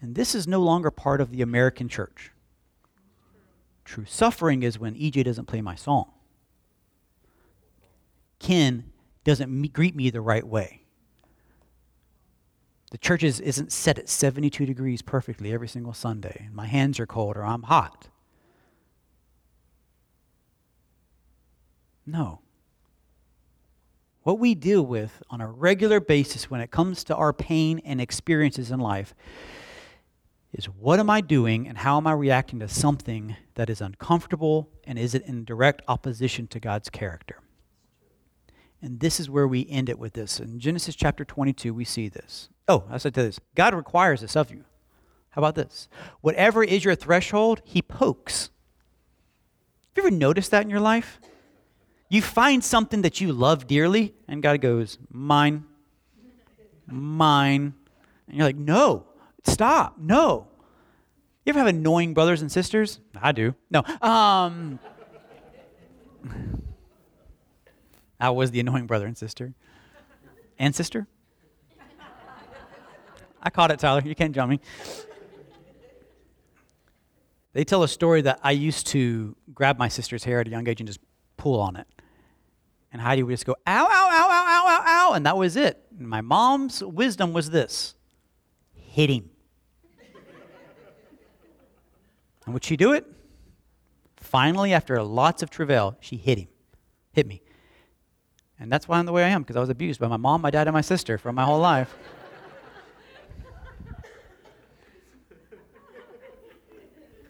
And 0.00 0.14
this 0.14 0.34
is 0.34 0.46
no 0.46 0.60
longer 0.60 0.90
part 0.90 1.20
of 1.20 1.30
the 1.30 1.42
American 1.42 1.88
church. 1.88 2.32
True 3.84 4.04
suffering 4.04 4.62
is 4.62 4.78
when 4.78 4.94
EJ 4.94 5.24
doesn't 5.24 5.46
play 5.46 5.60
my 5.60 5.74
song. 5.74 6.12
Ken 8.38 8.92
doesn't 9.24 9.50
me- 9.50 9.68
greet 9.68 9.96
me 9.96 10.10
the 10.10 10.20
right 10.20 10.46
way. 10.46 10.82
The 12.90 12.98
church 12.98 13.22
is, 13.22 13.40
isn't 13.40 13.72
set 13.72 13.98
at 13.98 14.08
72 14.08 14.64
degrees 14.64 15.02
perfectly 15.02 15.52
every 15.52 15.68
single 15.68 15.92
Sunday. 15.92 16.44
And 16.46 16.54
my 16.54 16.66
hands 16.66 16.98
are 17.00 17.06
cold 17.06 17.36
or 17.36 17.44
I'm 17.44 17.64
hot. 17.64 18.08
No. 22.06 22.40
What 24.28 24.40
we 24.40 24.54
deal 24.54 24.84
with 24.84 25.22
on 25.30 25.40
a 25.40 25.48
regular 25.48 26.00
basis 26.00 26.50
when 26.50 26.60
it 26.60 26.70
comes 26.70 27.02
to 27.04 27.16
our 27.16 27.32
pain 27.32 27.80
and 27.82 27.98
experiences 27.98 28.70
in 28.70 28.78
life 28.78 29.14
is 30.52 30.66
what 30.66 31.00
am 31.00 31.08
I 31.08 31.22
doing 31.22 31.66
and 31.66 31.78
how 31.78 31.96
am 31.96 32.06
I 32.06 32.12
reacting 32.12 32.58
to 32.58 32.68
something 32.68 33.36
that 33.54 33.70
is 33.70 33.80
uncomfortable 33.80 34.68
and 34.84 34.98
is 34.98 35.14
it 35.14 35.24
in 35.24 35.46
direct 35.46 35.80
opposition 35.88 36.46
to 36.48 36.60
God's 36.60 36.90
character? 36.90 37.40
And 38.82 39.00
this 39.00 39.18
is 39.18 39.30
where 39.30 39.48
we 39.48 39.66
end 39.70 39.88
it 39.88 39.98
with 39.98 40.12
this. 40.12 40.40
In 40.40 40.60
Genesis 40.60 40.94
chapter 40.94 41.24
22, 41.24 41.72
we 41.72 41.86
see 41.86 42.10
this. 42.10 42.50
Oh, 42.68 42.84
I 42.90 42.98
said 42.98 43.14
to 43.14 43.22
this 43.22 43.40
God 43.54 43.74
requires 43.74 44.20
this 44.20 44.36
of 44.36 44.50
you. 44.50 44.66
How 45.30 45.40
about 45.40 45.54
this? 45.54 45.88
Whatever 46.20 46.62
is 46.62 46.84
your 46.84 46.96
threshold, 46.96 47.62
He 47.64 47.80
pokes. 47.80 48.50
Have 49.96 50.04
you 50.04 50.08
ever 50.08 50.14
noticed 50.14 50.50
that 50.50 50.64
in 50.64 50.68
your 50.68 50.80
life? 50.80 51.18
You 52.08 52.22
find 52.22 52.64
something 52.64 53.02
that 53.02 53.20
you 53.20 53.32
love 53.32 53.66
dearly, 53.66 54.14
and 54.26 54.42
God 54.42 54.60
goes, 54.60 54.98
Mine, 55.10 55.64
mine. 56.86 57.74
And 58.26 58.36
you're 58.36 58.46
like, 58.46 58.56
No, 58.56 59.06
stop, 59.44 59.96
no. 59.98 60.48
You 61.44 61.50
ever 61.50 61.58
have 61.60 61.68
annoying 61.68 62.14
brothers 62.14 62.42
and 62.42 62.52
sisters? 62.52 63.00
I 63.20 63.32
do. 63.32 63.54
No. 63.70 63.82
Um, 64.02 64.78
I 68.20 68.30
was 68.30 68.50
the 68.50 68.60
annoying 68.60 68.86
brother 68.86 69.06
and 69.06 69.16
sister. 69.16 69.54
And 70.58 70.74
sister? 70.74 71.06
I 73.42 73.50
caught 73.50 73.70
it, 73.70 73.78
Tyler. 73.78 74.02
You 74.04 74.14
can't 74.14 74.34
jump 74.34 74.50
me. 74.50 74.60
They 77.52 77.64
tell 77.64 77.82
a 77.82 77.88
story 77.88 78.20
that 78.22 78.40
I 78.42 78.50
used 78.50 78.86
to 78.88 79.34
grab 79.54 79.78
my 79.78 79.88
sister's 79.88 80.24
hair 80.24 80.40
at 80.40 80.48
a 80.48 80.50
young 80.50 80.68
age 80.68 80.80
and 80.80 80.86
just 80.86 81.00
pull 81.36 81.60
on 81.60 81.76
it. 81.76 81.86
And 82.92 83.02
Heidi 83.02 83.22
would 83.22 83.32
just 83.32 83.44
go, 83.44 83.54
ow, 83.66 83.84
ow, 83.84 83.86
ow, 83.86 84.28
ow, 84.30 84.30
ow, 84.30 84.64
ow, 84.66 84.84
ow. 84.86 85.12
And 85.14 85.26
that 85.26 85.36
was 85.36 85.56
it. 85.56 85.84
And 85.98 86.08
my 86.08 86.20
mom's 86.20 86.82
wisdom 86.82 87.32
was 87.32 87.50
this 87.50 87.94
hit 88.72 89.10
him. 89.10 89.30
and 92.46 92.54
would 92.54 92.64
she 92.64 92.76
do 92.76 92.92
it? 92.92 93.04
Finally, 94.16 94.72
after 94.72 95.02
lots 95.02 95.42
of 95.42 95.50
travail, 95.50 95.96
she 96.00 96.16
hit 96.16 96.38
him, 96.38 96.48
hit 97.12 97.26
me. 97.26 97.42
And 98.58 98.72
that's 98.72 98.88
why 98.88 98.98
I'm 98.98 99.06
the 99.06 99.12
way 99.12 99.24
I 99.24 99.28
am, 99.28 99.42
because 99.42 99.56
I 99.56 99.60
was 99.60 99.68
abused 99.68 100.00
by 100.00 100.08
my 100.08 100.16
mom, 100.16 100.40
my 100.40 100.50
dad, 100.50 100.66
and 100.66 100.74
my 100.74 100.80
sister 100.80 101.18
for 101.18 101.32
my 101.32 101.44
whole 101.44 101.60
life. 101.60 101.94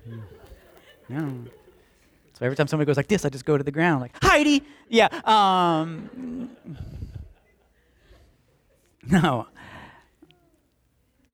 yeah. 1.10 1.30
So 2.38 2.44
every 2.44 2.54
time 2.54 2.68
somebody 2.68 2.86
goes 2.86 2.96
like 2.96 3.08
this, 3.08 3.24
I 3.24 3.30
just 3.30 3.44
go 3.44 3.58
to 3.58 3.64
the 3.64 3.72
ground, 3.72 4.00
like, 4.00 4.12
Heidi! 4.22 4.62
Yeah. 4.88 5.08
Um, 5.24 6.50
no. 9.02 9.48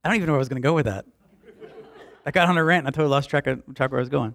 I 0.03 0.09
don't 0.09 0.17
even 0.17 0.27
know 0.27 0.33
where 0.33 0.39
I 0.39 0.41
was 0.41 0.49
going 0.49 0.63
to 0.63 0.67
go 0.67 0.73
with 0.73 0.87
that. 0.87 1.05
I 2.25 2.31
got 2.31 2.49
on 2.49 2.57
a 2.57 2.65
rant 2.65 2.87
and 2.87 2.89
I 2.89 2.91
totally 2.91 3.11
lost 3.11 3.29
track 3.29 3.47
of, 3.47 3.63
track 3.75 3.91
where 3.91 3.99
I 3.99 4.03
was 4.03 4.09
going. 4.09 4.35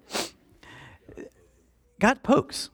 God 2.00 2.22
pokes. 2.22 2.70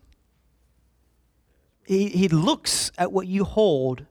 He, 1.85 2.09
he 2.09 2.27
looks 2.27 2.91
at 2.97 3.13
what 3.13 3.27
you 3.27 3.45
hold 3.45 4.05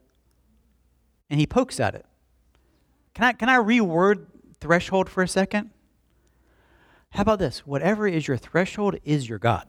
and 1.29 1.39
he 1.39 1.45
pokes 1.45 1.79
at 1.79 1.93
it. 1.93 2.07
Can 3.13 3.25
I, 3.25 3.33
can 3.33 3.49
I 3.49 3.57
reword 3.57 4.25
threshold 4.59 5.09
for 5.09 5.21
a 5.21 5.27
second? 5.27 5.69
How 7.11 7.21
about 7.21 7.37
this? 7.37 7.67
Whatever 7.67 8.07
is 8.07 8.27
your 8.27 8.37
threshold 8.37 8.97
is 9.03 9.29
your 9.29 9.37
God. 9.37 9.67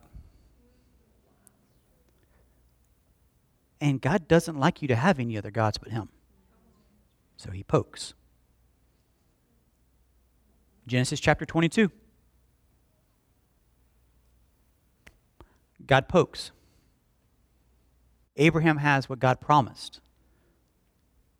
And 3.80 4.00
God 4.00 4.26
doesn't 4.26 4.58
like 4.58 4.82
you 4.82 4.88
to 4.88 4.96
have 4.96 5.18
any 5.18 5.36
other 5.36 5.50
gods 5.50 5.78
but 5.78 5.90
Him. 5.90 6.08
So 7.36 7.50
He 7.50 7.62
pokes. 7.62 8.14
Genesis 10.86 11.20
chapter 11.20 11.44
22. 11.44 11.90
God 15.86 16.08
pokes. 16.08 16.52
Abraham 18.36 18.78
has 18.78 19.08
what 19.08 19.18
God 19.18 19.40
promised. 19.40 20.00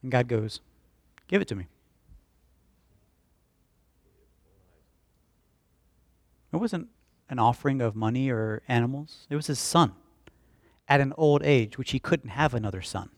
And 0.03 0.11
God 0.11 0.29
goes, 0.29 0.61
Give 1.29 1.43
it 1.43 1.49
to 1.49 1.55
me. 1.55 1.67
It 6.53 6.57
wasn't 6.57 6.89
an 7.29 7.39
offering 7.39 7.81
of 7.81 7.97
money 7.97 8.31
or 8.31 8.63
animals, 8.69 9.27
it 9.29 9.37
was 9.37 9.49
his 9.49 9.59
son 9.59 9.93
at 10.89 11.01
an 11.01 11.13
old 11.17 11.43
age, 11.43 11.79
which 11.79 11.91
he 11.91 11.99
couldn't 11.99 12.31
have 12.31 12.55
another 12.55 12.83
son. 12.83 13.11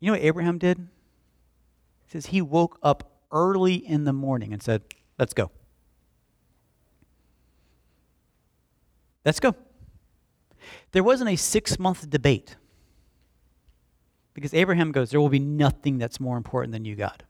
You 0.00 0.08
know 0.08 0.18
what 0.18 0.22
Abraham 0.22 0.58
did? 0.58 0.78
He 0.78 2.10
says 2.10 2.26
he 2.26 2.42
woke 2.42 2.78
up 2.82 3.10
early 3.32 3.74
in 3.74 4.04
the 4.04 4.12
morning 4.12 4.52
and 4.52 4.62
said, 4.62 4.82
Let's 5.18 5.32
go. 5.32 5.50
Let's 9.24 9.40
go. 9.40 9.54
There 10.92 11.02
wasn't 11.02 11.30
a 11.30 11.36
six 11.36 11.78
month 11.78 12.10
debate 12.10 12.56
because 14.34 14.52
Abraham 14.52 14.92
goes, 14.92 15.10
There 15.10 15.20
will 15.20 15.30
be 15.30 15.38
nothing 15.38 15.98
that's 15.98 16.20
more 16.20 16.36
important 16.36 16.72
than 16.72 16.84
you, 16.84 16.96
God. 16.96 17.24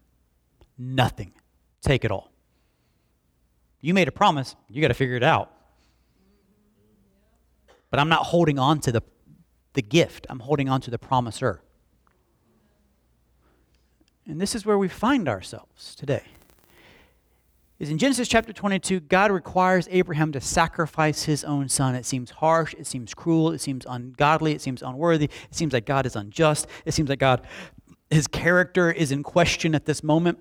Nothing. 0.77 1.33
Take 1.81 2.05
it 2.05 2.11
all. 2.11 2.33
You 3.81 3.95
made 3.95 4.09
a 4.09 4.13
promise, 4.13 4.57
you 4.69 4.81
got 4.81 4.89
to 4.89 4.95
figure 4.95 5.15
it 5.15 5.23
out. 5.23 5.54
But 7.95 8.01
I'm 8.01 8.09
not 8.09 8.25
holding 8.25 8.59
on 8.59 8.81
to 8.81 8.91
the, 8.91 9.05
the 9.75 9.81
gift, 9.81 10.27
I'm 10.29 10.41
holding 10.41 10.69
on 10.69 10.81
to 10.81 10.91
the 10.91 10.99
promiser. 10.99 11.63
And 14.27 14.41
this 14.41 14.57
is 14.57 14.67
where 14.67 14.77
we 14.77 14.89
find 14.89 15.29
ourselves 15.29 15.95
today. 15.95 16.25
Is 17.79 17.91
in 17.91 17.99
Genesis 17.99 18.27
chapter 18.27 18.53
22, 18.53 18.99
God 18.99 19.31
requires 19.31 19.87
Abraham 19.93 20.33
to 20.33 20.41
sacrifice 20.41 21.23
his 21.23 21.45
own 21.45 21.69
son. 21.69 21.95
It 21.95 22.05
seems 22.05 22.31
harsh, 22.33 22.75
it 22.75 22.89
seems 22.89 23.15
cruel, 23.15 23.53
it 23.53 23.61
seems 23.61 23.87
ungodly, 23.89 24.55
it 24.55 24.61
seems 24.61 24.83
unworthy, 24.83 25.27
it 25.27 25.55
seems 25.55 25.73
like 25.73 25.87
God 25.87 26.05
is 26.05 26.17
unjust, 26.17 26.67
it 26.85 26.95
seems 26.95 27.09
like 27.09 27.21
God, 27.21 27.47
his 28.11 28.27
character 28.27 28.91
is 28.91 29.13
in 29.13 29.23
question 29.23 29.73
at 29.73 29.85
this 29.85 30.03
moment. 30.03 30.41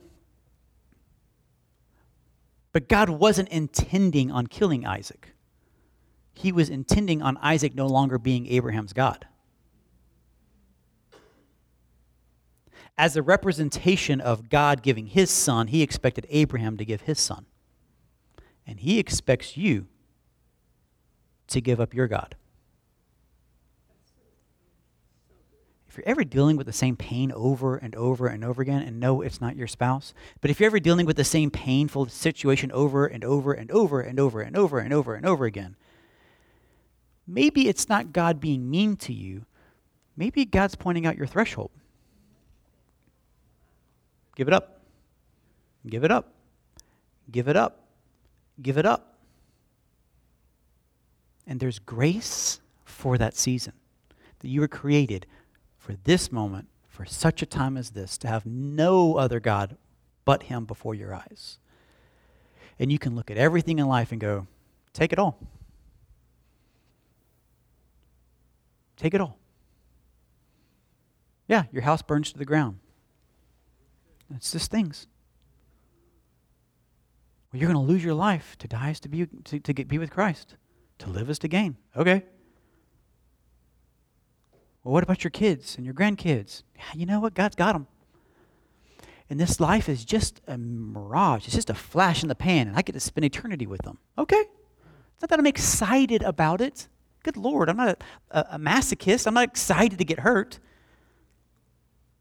But 2.72 2.90
God 2.90 3.12
wasn't 3.12 3.50
intending 3.50 4.32
on 4.32 4.48
killing 4.48 4.88
Isaac. 4.88 5.33
He 6.34 6.52
was 6.52 6.70
intending 6.70 7.22
on 7.22 7.38
Isaac 7.38 7.76
no 7.76 7.88
longer 7.88 8.18
being 8.18 8.48
Abraham's 8.48 8.94
God. 8.94 9.28
As 12.98 13.16
a 13.16 13.22
representation 13.22 14.22
of 14.22 14.50
God 14.50 14.84
giving 14.84 15.08
his 15.08 15.32
son, 15.32 15.68
he 15.68 15.82
expected 15.82 16.28
Abraham 16.30 16.78
to 16.78 16.86
give 16.86 17.02
his 17.02 17.20
son. 17.20 17.46
And 18.68 18.80
he 18.80 19.00
expects 19.00 19.58
you 19.58 19.88
to 21.48 21.60
give 21.60 21.80
up 21.80 21.94
your 21.94 22.08
God. 22.08 22.36
if 25.94 25.98
you're 25.98 26.10
ever 26.10 26.24
dealing 26.24 26.58
with 26.58 26.66
the 26.66 26.74
same 26.74 26.96
pain 26.96 27.32
over 27.32 27.76
and 27.76 27.96
over 27.96 28.26
and 28.26 28.44
over 28.44 28.64
again, 28.64 28.82
and 28.82 29.00
no, 29.00 29.22
it's 29.22 29.40
not 29.40 29.56
your 29.56 29.68
spouse, 29.68 30.12
but 30.42 30.50
if 30.50 30.60
you're 30.60 30.66
ever 30.66 30.80
dealing 30.80 31.06
with 31.06 31.18
the 31.18 31.24
same 31.24 31.52
painful 31.52 32.08
situation 32.08 32.72
over 32.72 33.06
and 33.06 33.24
over 33.24 33.54
and 33.54 33.70
over 33.70 34.02
and 34.02 34.20
over 34.20 34.42
and 34.42 34.58
over 34.58 34.80
and 34.80 34.92
over 34.92 35.14
and 35.14 35.24
over 35.24 35.46
again, 35.46 35.76
maybe 37.28 37.68
it's 37.68 37.90
not 37.90 38.14
God 38.14 38.40
being 38.40 38.70
mean 38.70 38.96
to 38.98 39.14
you. 39.14 39.46
Maybe 40.16 40.46
God's 40.46 40.76
pointing 40.76 41.06
out 41.06 41.18
your 41.18 41.28
threshold. 41.28 41.72
Give 44.36 44.48
it 44.48 44.54
up. 44.54 44.82
Give 45.88 46.04
it 46.04 46.12
up. 46.12 46.34
Give 47.32 47.48
it 47.48 47.56
up. 47.56 47.80
Give 48.62 48.78
it 48.78 48.86
up. 48.86 49.18
And 51.46 51.60
there's 51.60 51.80
grace 51.80 52.60
for 52.86 53.18
that 53.18 53.36
season 53.36 53.74
that 54.40 54.48
you 54.48 54.62
were 54.62 54.68
created 54.68 55.26
for 55.78 55.96
this 56.04 56.32
moment, 56.32 56.68
for 56.88 57.06
such 57.06 57.42
a 57.42 57.46
time 57.46 57.76
as 57.76 57.92
this, 57.92 58.18
to 58.20 58.28
have 58.28 58.46
no 58.46 59.18
other 59.18 59.40
God 59.40 59.78
but 60.26 60.44
Him 60.44 60.66
before 60.66 60.96
your 60.96 61.14
eyes. 61.14 61.58
And 62.80 62.92
you 62.92 63.00
can 63.00 63.16
look 63.16 63.30
at 63.30 63.38
everything 63.38 63.80
in 63.80 63.88
life 63.88 64.12
and 64.12 64.22
go, 64.22 64.48
take 64.94 65.12
it 65.12 65.20
all. 65.20 65.38
Take 69.04 69.14
it 69.14 69.20
all. 69.20 69.38
Yeah, 71.50 71.64
your 71.74 71.82
house 71.82 72.02
burns 72.02 72.32
to 72.32 72.38
the 72.38 72.46
ground. 72.46 72.80
It's 74.34 74.54
just 74.54 74.72
things. 74.72 75.08
Well, 77.52 77.60
you're 77.60 77.70
going 77.70 77.86
to 77.86 77.92
lose 77.92 78.02
your 78.02 78.14
life. 78.14 78.58
To 78.60 78.68
die 78.70 78.92
is 78.92 79.02
to 79.02 79.10
be 79.10 79.26
to, 79.26 79.60
to 79.60 79.74
get, 79.74 79.90
be 79.90 79.98
with 79.98 80.10
Christ. 80.10 80.56
To 81.00 81.10
live 81.10 81.30
is 81.30 81.38
to 81.40 81.50
gain. 81.50 81.76
Okay. 81.98 82.24
Well, 84.86 84.94
what 84.94 85.04
about 85.04 85.26
your 85.26 85.32
kids 85.32 85.76
and 85.76 85.84
your 85.84 85.94
grandkids? 85.94 86.64
Yeah, 86.78 86.84
you 86.96 87.06
know 87.06 87.20
what? 87.20 87.34
God's 87.34 87.58
got 87.58 87.74
them. 87.74 87.88
And 89.30 89.38
this 89.38 89.60
life 89.60 89.90
is 89.90 90.06
just 90.06 90.40
a 90.48 90.58
mirage. 90.58 91.46
It's 91.46 91.56
just 91.56 91.70
a 91.70 91.74
flash 91.76 92.24
in 92.24 92.30
the 92.30 92.36
pan, 92.36 92.70
and 92.70 92.78
I 92.78 92.82
get 92.82 92.94
to 92.94 93.02
spend 93.02 93.26
eternity 93.26 93.68
with 93.68 93.82
them. 93.82 93.98
Okay. 94.18 94.46
It's 95.14 95.22
not 95.22 95.30
that 95.30 95.40
I'm 95.40 95.46
excited 95.46 96.24
about 96.24 96.62
it. 96.62 96.88
Good 97.24 97.38
Lord, 97.38 97.70
I'm 97.70 97.78
not 97.78 98.04
a, 98.32 98.46
a, 98.52 98.60
masochist. 98.60 99.26
I'm 99.26 99.34
not 99.34 99.46
excited 99.46 99.98
to 99.98 100.06
get 100.06 100.20
hurt. 100.20 100.60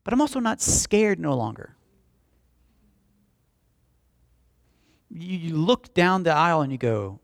But 0.04 0.14
I'm 0.14 0.20
also 0.20 0.40
not 0.40 0.60
scared 0.60 1.18
no 1.18 1.34
longer. 1.34 1.76
You, 5.10 5.36
you 5.36 5.56
look 5.56 5.92
down 5.92 6.22
the 6.22 6.32
aisle 6.32 6.62
and 6.62 6.72
you 6.72 6.78
go, 6.78 7.20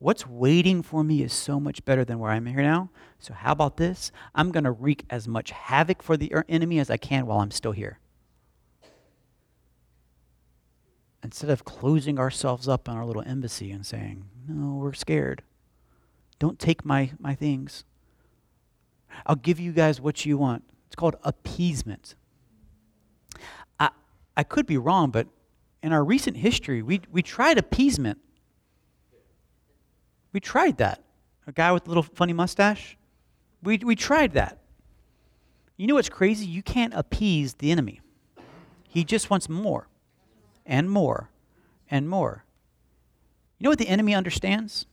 What's 0.00 0.26
waiting 0.26 0.82
for 0.82 1.04
me 1.04 1.22
is 1.22 1.32
so 1.32 1.60
much 1.60 1.84
better 1.84 2.06
than 2.06 2.18
where 2.18 2.30
I'm 2.30 2.46
here 2.46 2.62
now. 2.62 2.88
So, 3.18 3.34
how 3.34 3.52
about 3.52 3.76
this? 3.76 4.10
I'm 4.34 4.50
going 4.50 4.64
to 4.64 4.70
wreak 4.70 5.04
as 5.10 5.28
much 5.28 5.50
havoc 5.50 6.02
for 6.02 6.16
the 6.16 6.34
er, 6.34 6.46
enemy 6.48 6.78
as 6.78 6.88
I 6.88 6.96
can 6.96 7.26
while 7.26 7.40
I'm 7.40 7.50
still 7.50 7.72
here. 7.72 7.98
Instead 11.22 11.50
of 11.50 11.66
closing 11.66 12.18
ourselves 12.18 12.66
up 12.66 12.88
in 12.88 12.94
our 12.94 13.04
little 13.04 13.22
embassy 13.26 13.70
and 13.70 13.84
saying, 13.84 14.24
No, 14.48 14.76
we're 14.76 14.94
scared. 14.94 15.42
Don't 16.40 16.58
take 16.58 16.84
my, 16.84 17.12
my 17.20 17.36
things. 17.36 17.84
I'll 19.24 19.36
give 19.36 19.60
you 19.60 19.70
guys 19.70 20.00
what 20.00 20.26
you 20.26 20.36
want. 20.36 20.64
It's 20.88 20.96
called 20.96 21.14
appeasement. 21.22 22.16
I, 23.78 23.90
I 24.36 24.42
could 24.42 24.66
be 24.66 24.78
wrong, 24.78 25.12
but 25.12 25.28
in 25.80 25.92
our 25.92 26.02
recent 26.02 26.38
history, 26.38 26.82
we, 26.82 27.02
we 27.12 27.22
tried 27.22 27.58
appeasement 27.58 28.18
we 30.32 30.40
tried 30.40 30.78
that. 30.78 31.02
A 31.46 31.52
guy 31.52 31.72
with 31.72 31.86
a 31.86 31.88
little 31.88 32.02
funny 32.02 32.32
mustache. 32.32 32.96
We, 33.62 33.78
we 33.78 33.96
tried 33.96 34.32
that. 34.34 34.58
You 35.76 35.86
know 35.86 35.94
what's 35.94 36.08
crazy? 36.08 36.46
You 36.46 36.62
can't 36.62 36.94
appease 36.94 37.54
the 37.54 37.70
enemy. 37.70 38.00
He 38.88 39.04
just 39.04 39.30
wants 39.30 39.48
more 39.48 39.88
and 40.66 40.90
more 40.90 41.30
and 41.90 42.08
more. 42.08 42.44
You 43.58 43.64
know 43.64 43.70
what 43.70 43.78
the 43.78 43.88
enemy 43.88 44.14
understands? 44.14 44.86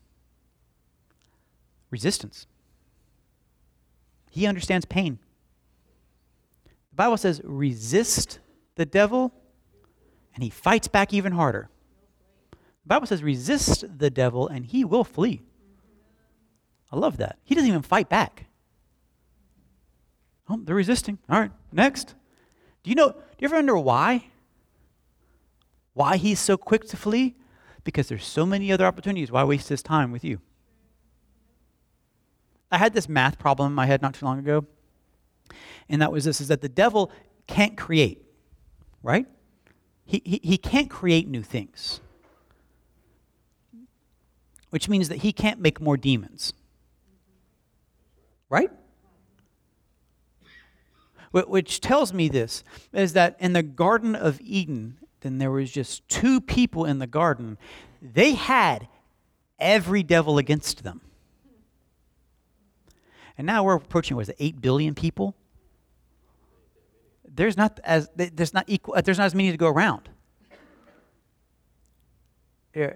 Resistance. 1.90 2.48
He 4.30 4.46
understands 4.46 4.86
pain. 4.86 5.20
The 6.92 6.96
Bible 6.96 7.18
says, 7.18 7.42
resist 7.44 8.40
the 8.76 8.86
devil, 8.86 9.34
and 10.34 10.44
he 10.44 10.50
fights 10.50 10.88
back 10.88 11.14
even 11.14 11.32
harder. 11.34 11.70
The 12.52 12.88
Bible 12.88 13.08
says, 13.08 13.22
resist 13.22 13.84
the 13.98 14.10
devil 14.10 14.48
and 14.48 14.66
he 14.66 14.86
will 14.86 15.04
flee. 15.04 15.42
I 16.90 16.96
love 16.96 17.18
that. 17.18 17.38
He 17.44 17.54
doesn't 17.54 17.68
even 17.68 17.82
fight 17.82 18.08
back. 18.08 18.46
Oh, 20.50 20.58
they're 20.64 20.74
resisting. 20.74 21.18
All 21.30 21.38
right, 21.38 21.52
next. 21.74 22.16
Do 22.84 22.90
you 22.90 22.96
know, 22.96 23.10
do 23.10 23.18
you 23.40 23.48
ever 23.48 23.58
wonder 23.58 23.78
why? 23.78 24.28
Why 25.94 26.16
he's 26.16 26.40
so 26.40 26.56
quick 26.56 26.88
to 26.88 26.96
flee? 26.96 27.36
Because 27.84 28.08
there's 28.08 28.26
so 28.26 28.46
many 28.46 28.72
other 28.72 28.86
opportunities. 28.86 29.32
Why 29.32 29.44
waste 29.44 29.68
his 29.68 29.82
time 29.82 30.12
with 30.12 30.24
you? 30.24 30.40
I 32.72 32.78
had 32.78 32.94
this 32.94 33.08
math 33.08 33.40
problem 33.40 33.68
in 33.68 33.74
my 33.74 33.86
head 33.86 34.02
not 34.02 34.14
too 34.14 34.26
long 34.26 34.40
ago. 34.40 34.66
And 35.90 36.02
that 36.02 36.12
was 36.12 36.26
this 36.26 36.42
is 36.42 36.50
that 36.50 36.62
the 36.62 36.70
devil 36.70 37.12
can't 37.48 37.78
create, 37.78 38.22
right? 39.02 39.26
He, 40.06 40.22
he, 40.26 40.42
he 40.44 40.58
can't 40.58 40.90
create 40.90 41.28
new 41.28 41.44
things 41.44 42.02
which 44.70 44.90
means 44.90 45.10
that 45.10 45.20
he 45.20 45.32
can't 45.32 45.60
make 45.60 45.80
more 45.80 45.98
demons. 45.98 46.54
Right? 48.50 48.72
Which 51.32 51.82
tells 51.82 52.14
me 52.14 52.30
this 52.30 52.64
is 52.94 53.14
that 53.14 53.36
in 53.40 53.54
the 53.54 53.64
Garden 53.64 54.16
of 54.16 54.40
Eden, 54.42 54.98
then 55.22 55.38
there 55.38 55.52
was 55.52 55.72
just 55.72 56.08
two 56.08 56.40
people 56.42 56.86
in 56.86 57.00
the 57.00 57.08
garden. 57.08 57.58
They 58.02 58.34
had 58.34 58.88
every 59.60 60.04
devil 60.04 60.38
against 60.38 60.84
them. 60.84 61.02
And 63.38 63.46
now 63.46 63.64
we're 63.64 63.76
approaching, 63.76 64.16
what 64.18 64.24
is 64.24 64.30
it, 64.30 64.38
8 64.40 64.62
billion 64.62 64.96
people? 64.96 65.36
There's 67.28 67.56
not 67.56 67.80
as, 67.84 68.10
there's 68.16 68.54
not 68.54 68.66
equal, 68.68 68.96
uh, 68.96 69.02
there's 69.02 69.20
not 69.20 69.26
as 69.26 69.36
many 69.36 69.52
to 69.52 69.58
go 69.58 69.68
around. 69.68 70.10
Uh, 72.76 72.90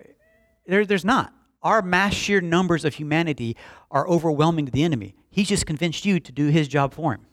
there, 0.65 0.85
there's 0.85 1.05
not 1.05 1.33
our 1.63 1.81
mass 1.81 2.13
sheer 2.13 2.41
numbers 2.41 2.85
of 2.85 2.95
humanity 2.95 3.55
are 3.91 4.07
overwhelming 4.07 4.65
to 4.65 4.71
the 4.71 4.83
enemy. 4.83 5.15
He's 5.29 5.47
just 5.47 5.65
convinced 5.65 6.05
you 6.05 6.19
to 6.19 6.31
do 6.31 6.47
his 6.47 6.67
job 6.67 6.93
for 6.93 7.13
him. 7.13 7.25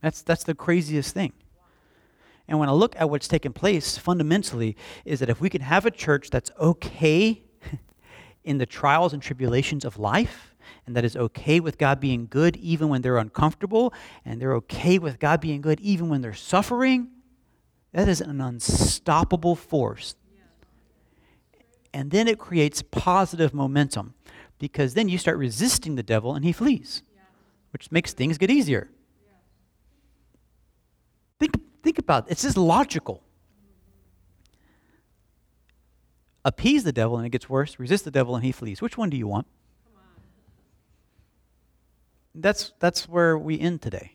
That's, 0.00 0.22
that's 0.22 0.44
the 0.44 0.54
craziest 0.54 1.12
thing. 1.14 1.32
And 2.48 2.58
when 2.58 2.68
I 2.68 2.72
look 2.72 2.94
at 2.96 3.10
what's 3.10 3.26
taken 3.26 3.52
place 3.52 3.98
fundamentally, 3.98 4.76
is 5.04 5.20
that 5.20 5.28
if 5.28 5.40
we 5.40 5.50
can 5.50 5.62
have 5.62 5.84
a 5.84 5.90
church 5.90 6.30
that's 6.30 6.50
okay 6.60 7.42
in 8.46 8.58
the 8.58 8.66
trials 8.66 9.12
and 9.12 9.22
tribulations 9.22 9.84
of 9.84 9.98
life, 9.98 10.54
and 10.86 10.96
that 10.96 11.04
is 11.04 11.16
okay 11.16 11.60
with 11.60 11.76
God 11.76 12.00
being 12.00 12.26
good 12.26 12.56
even 12.56 12.88
when 12.88 13.02
they're 13.02 13.18
uncomfortable, 13.18 13.92
and 14.24 14.40
they're 14.40 14.54
okay 14.54 14.98
with 14.98 15.18
God 15.18 15.40
being 15.40 15.60
good 15.60 15.80
even 15.80 16.08
when 16.08 16.22
they're 16.22 16.32
suffering, 16.32 17.08
that 17.92 18.08
is 18.08 18.20
an 18.20 18.40
unstoppable 18.40 19.56
force. 19.56 20.14
And 21.92 22.10
then 22.10 22.28
it 22.28 22.38
creates 22.38 22.82
positive 22.82 23.54
momentum 23.54 24.14
because 24.58 24.94
then 24.94 25.08
you 25.08 25.18
start 25.18 25.38
resisting 25.38 25.94
the 25.94 26.02
devil 26.02 26.34
and 26.34 26.44
he 26.44 26.52
flees, 26.52 27.02
which 27.72 27.90
makes 27.90 28.12
things 28.12 28.38
get 28.38 28.50
easier. 28.50 28.90
Think, 31.40 31.54
think 31.82 31.98
about 31.98 32.26
it. 32.26 32.32
It's 32.32 32.42
just 32.42 32.56
logical. 32.56 33.22
Appease 36.46 36.84
the 36.84 36.92
devil 36.92 37.16
and 37.16 37.26
it 37.26 37.30
gets 37.30 37.50
worse. 37.50 37.76
Resist 37.76 38.04
the 38.04 38.10
devil 38.12 38.36
and 38.36 38.44
he 38.44 38.52
flees. 38.52 38.80
Which 38.80 38.96
one 38.96 39.10
do 39.10 39.16
you 39.16 39.26
want? 39.26 39.48
That's, 42.36 42.72
that's 42.78 43.08
where 43.08 43.36
we 43.36 43.58
end 43.58 43.82
today. 43.82 44.12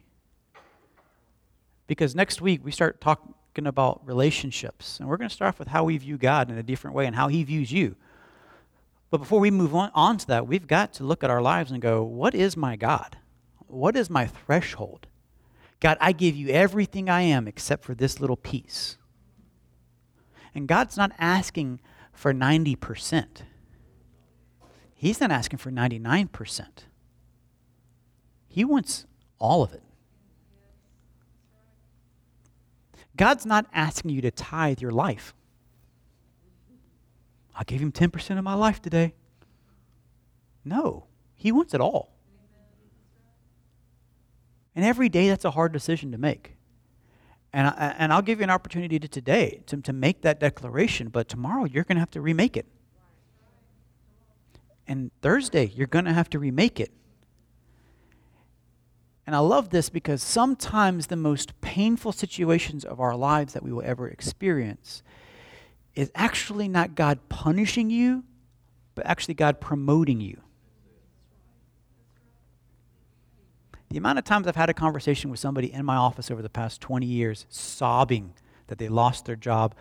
Because 1.88 2.16
next 2.16 2.40
week 2.40 2.64
we 2.64 2.72
start 2.72 3.02
talking 3.02 3.68
about 3.68 4.08
relationships. 4.08 4.98
And 4.98 5.10
we're 5.10 5.18
going 5.18 5.28
to 5.28 5.36
start 5.36 5.50
off 5.50 5.60
with 5.60 5.68
how 5.68 5.84
we 5.84 5.98
view 5.98 6.18
God 6.18 6.50
in 6.50 6.58
a 6.58 6.64
different 6.64 6.96
way 6.96 7.06
and 7.06 7.18
how 7.18 7.28
He 7.28 7.44
views 7.44 7.70
you. 7.70 7.98
But 9.10 9.18
before 9.18 9.42
we 9.42 9.52
move 9.52 9.76
on, 9.76 9.92
on 9.94 10.18
to 10.20 10.28
that, 10.28 10.48
we've 10.48 10.68
got 10.68 10.94
to 10.94 11.04
look 11.04 11.26
at 11.26 11.30
our 11.30 11.42
lives 11.42 11.70
and 11.70 11.82
go, 11.82 12.02
what 12.02 12.34
is 12.34 12.56
my 12.56 12.78
God? 12.78 13.18
What 13.68 13.98
is 13.98 14.10
my 14.10 14.26
threshold? 14.26 15.06
God, 15.82 15.98
I 16.00 16.14
give 16.14 16.38
you 16.38 16.48
everything 16.48 17.10
I 17.10 17.24
am 17.24 17.46
except 17.46 17.84
for 17.84 17.94
this 17.94 18.22
little 18.22 18.38
piece. 18.38 18.96
And 20.56 20.66
God's 20.66 20.96
not 20.96 21.12
asking 21.20 21.82
for 22.22 22.36
90%. 22.36 23.26
He's 24.94 25.20
not 25.20 25.32
asking 25.32 25.58
for 25.58 25.72
99%. 25.72 26.68
He 28.48 28.64
wants 28.64 29.08
all 29.40 29.64
of 29.64 29.74
it. 29.74 29.82
God's 33.18 33.48
not 33.48 33.66
asking 33.74 34.12
you 34.12 34.22
to 34.22 34.30
tithe 34.30 34.82
your 34.82 34.92
life. 34.92 35.34
I 37.56 37.64
gave 37.64 37.82
him 37.82 37.92
10% 37.92 38.38
of 38.38 38.44
my 38.44 38.54
life 38.54 38.80
today. 38.84 39.16
No, 40.64 41.08
he 41.36 41.52
wants 41.52 41.74
it 41.74 41.82
all. 41.82 42.14
And 44.76 44.86
every 44.86 45.10
day, 45.10 45.28
that's 45.28 45.44
a 45.44 45.52
hard 45.52 45.72
decision 45.74 46.12
to 46.12 46.20
make. 46.20 46.56
And, 47.54 47.68
I, 47.68 47.96
and 47.98 48.14
I'll 48.14 48.22
give 48.22 48.40
you 48.40 48.44
an 48.44 48.50
opportunity 48.50 48.98
to 49.00 49.08
today 49.08 49.62
to, 49.66 49.78
to 49.78 49.94
make 49.94 50.22
that 50.22 50.40
declaration, 50.40 51.10
but 51.10 51.28
tomorrow 51.28 51.66
you're 51.66 51.84
going 51.84 51.98
to 51.98 52.02
have 52.02 52.12
to 52.12 52.22
remake 52.22 52.56
it. 52.56 52.66
And 54.88 55.12
Thursday, 55.22 55.72
you're 55.76 55.88
going 55.88 56.06
to 56.06 56.14
have 56.14 56.30
to 56.32 56.40
remake 56.40 56.80
it. 56.80 56.92
And 59.28 59.36
I 59.36 59.40
love 59.40 59.70
this 59.70 59.90
because 59.90 60.24
sometimes 60.24 61.08
the 61.08 61.16
most 61.16 61.60
painful 61.62 62.12
situations 62.12 62.84
of 62.84 63.00
our 63.00 63.16
lives 63.16 63.54
that 63.54 63.64
we 63.64 63.72
will 63.72 63.84
ever 63.86 64.08
experience 64.08 65.04
is 65.96 66.12
actually 66.16 66.68
not 66.68 66.96
God 66.96 67.20
punishing 67.30 67.90
you, 67.90 68.24
but 68.96 69.06
actually 69.06 69.36
God 69.36 69.62
promoting 69.62 70.20
you. 70.20 70.42
The 73.92 73.98
amount 73.98 74.20
of 74.20 74.24
times 74.24 74.48
I've 74.48 74.56
had 74.56 74.70
a 74.70 74.74
conversation 74.74 75.30
with 75.30 75.42
somebody 75.42 75.74
in 75.74 75.84
my 75.84 75.98
office 75.98 76.32
over 76.32 76.42
the 76.42 76.50
past 76.50 76.80
20 76.80 77.06
years 77.06 77.46
sobbing 77.50 78.34
that 78.68 78.78
they 78.78 78.88
lost 78.88 79.26
their 79.26 79.36
job 79.36 79.76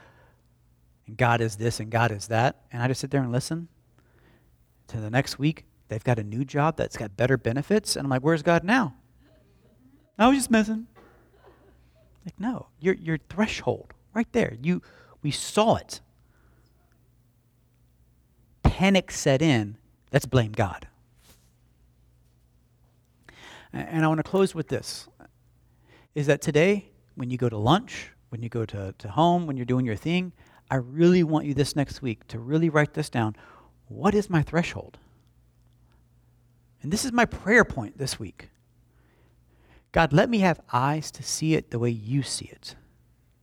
and 1.07 1.17
God 1.17 1.41
is 1.41 1.55
this 1.55 1.79
and 1.79 1.91
God 1.93 2.11
is 2.11 2.27
that, 2.27 2.57
and 2.73 2.83
I 2.83 2.89
just 2.89 3.01
sit 3.01 3.13
there 3.13 3.23
and 3.23 3.31
listen. 3.31 3.69
To 4.89 4.97
the 4.97 5.11
next 5.11 5.39
week, 5.39 5.65
they've 5.87 6.03
got 6.03 6.19
a 6.19 6.25
new 6.25 6.45
job 6.45 6.77
that's 6.77 6.97
got 6.97 7.17
better 7.17 7.37
benefits, 7.37 7.95
and 7.95 8.05
I'm 8.05 8.11
like, 8.11 8.23
where's 8.23 8.43
God 8.43 8.65
now? 8.65 8.95
I 10.19 10.27
was 10.27 10.39
just 10.39 10.51
messing. 10.51 10.89
Like, 12.25 12.39
no, 12.39 12.67
your, 12.81 12.95
your 12.95 13.19
threshold 13.29 13.93
right 14.13 14.31
there. 14.33 14.57
You, 14.61 14.83
we 15.23 15.31
saw 15.31 15.77
it. 15.77 16.01
Panic 18.65 19.13
set 19.13 19.41
in. 19.41 19.79
Let's 20.13 20.27
blame 20.27 20.51
God. 20.51 20.89
And 23.73 24.05
I 24.05 24.09
want 24.09 24.19
to 24.19 24.29
close 24.29 24.55
with 24.55 24.69
this 24.69 25.09
is 26.15 26.27
that 26.27 26.41
today, 26.41 26.91
when 27.15 27.31
you 27.31 27.39
go 27.39 27.49
to 27.49 27.57
lunch, 27.57 28.11
when 28.31 28.43
you 28.43 28.49
go 28.49 28.65
to, 28.65 28.95
to 28.99 29.09
home, 29.09 29.47
when 29.47 29.57
you're 29.57 29.67
doing 29.67 29.87
your 29.87 29.97
thing, 29.97 30.33
I 30.71 30.77
really 30.77 31.23
want 31.23 31.47
you 31.47 31.55
this 31.55 31.77
next 31.77 32.03
week 32.03 32.27
to 32.29 32.39
really 32.39 32.69
write 32.69 32.95
this 32.95 33.11
down. 33.11 33.37
What 33.89 34.15
is 34.15 34.31
my 34.31 34.43
threshold? 34.43 34.99
And 36.83 36.93
this 36.93 37.05
is 37.05 37.13
my 37.13 37.25
prayer 37.25 37.65
point 37.65 37.99
this 37.99 38.19
week. 38.19 38.51
God, 39.93 40.13
let 40.13 40.31
me 40.31 40.39
have 40.39 40.61
eyes 40.73 41.11
to 41.13 41.23
see 41.23 41.55
it 41.55 41.71
the 41.71 41.79
way 41.79 41.91
you 41.91 42.23
see 42.23 42.47
it. 42.47 42.77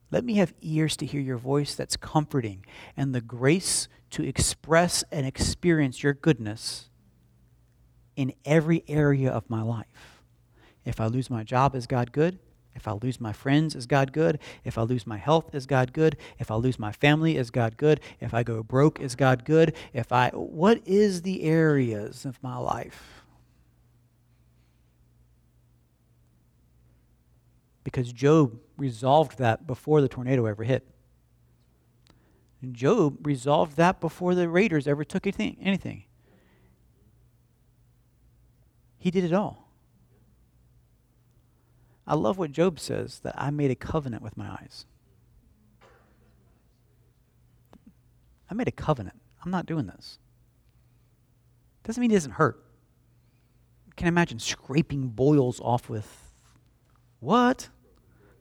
Let 0.09 0.23
me 0.23 0.35
have 0.35 0.53
ears 0.61 0.95
to 0.97 1.05
hear 1.05 1.19
your 1.19 1.37
voice 1.37 1.75
that's 1.75 1.97
comforting 1.97 2.65
and 2.95 3.13
the 3.13 3.21
grace 3.21 3.89
to 4.11 4.23
express 4.23 5.03
and 5.11 5.25
experience 5.25 6.01
your 6.01 6.13
goodness 6.13 6.89
in 8.15 8.33
every 8.45 8.83
area 8.87 9.29
of 9.29 9.49
my 9.49 9.61
life. 9.61 10.16
If 10.87 11.01
I 11.01 11.07
lose 11.07 11.29
my 11.29 11.43
job, 11.43 11.75
is 11.75 11.85
God 11.85 12.13
good? 12.13 12.39
If 12.73 12.87
I 12.87 12.93
lose 12.93 13.19
my 13.19 13.33
friends, 13.33 13.75
is 13.75 13.85
God 13.85 14.13
good? 14.13 14.39
If 14.63 14.77
I 14.77 14.83
lose 14.83 15.05
my 15.05 15.17
health, 15.17 15.53
is 15.53 15.65
God 15.65 15.91
good? 15.91 16.15
If 16.39 16.49
I 16.49 16.55
lose 16.55 16.79
my 16.79 16.93
family, 16.93 17.35
is 17.35 17.51
God 17.51 17.75
good? 17.75 17.99
If 18.21 18.33
I 18.33 18.43
go 18.43 18.63
broke, 18.63 19.01
is 19.01 19.13
God 19.13 19.43
good? 19.43 19.75
If 19.91 20.13
I 20.13 20.29
what 20.29 20.81
is 20.85 21.23
the 21.23 21.43
areas 21.43 22.23
of 22.23 22.41
my 22.41 22.55
life? 22.57 23.25
Because 27.83 28.13
Job 28.13 28.57
resolved 28.77 29.39
that 29.39 29.67
before 29.67 29.99
the 29.99 30.07
tornado 30.07 30.45
ever 30.45 30.63
hit. 30.63 30.87
Job 32.71 33.27
resolved 33.27 33.75
that 33.75 33.99
before 33.99 34.35
the 34.35 34.47
raiders 34.47 34.87
ever 34.87 35.03
took 35.03 35.27
anything. 35.27 35.57
anything. 35.61 36.05
He 38.97 39.11
did 39.11 39.25
it 39.25 39.33
all. 39.33 39.66
I 42.07 42.15
love 42.15 42.37
what 42.37 42.51
Job 42.51 42.79
says 42.79 43.19
that 43.19 43.35
I 43.37 43.49
made 43.49 43.69
a 43.69 43.75
covenant 43.75 44.23
with 44.23 44.37
my 44.37 44.49
eyes. 44.49 44.85
I 48.49 48.53
made 48.53 48.69
a 48.69 48.71
covenant. 48.71 49.19
I'm 49.43 49.51
not 49.51 49.65
doing 49.65 49.87
this. 49.87 50.19
Doesn't 51.83 51.99
mean 51.99 52.11
it 52.11 52.15
doesn't 52.15 52.33
hurt. 52.33 52.63
Can 53.97 54.05
I 54.05 54.09
imagine 54.09 54.39
scraping 54.39 55.09
boils 55.09 55.59
off 55.59 55.89
with 55.89 56.31
what? 57.19 57.69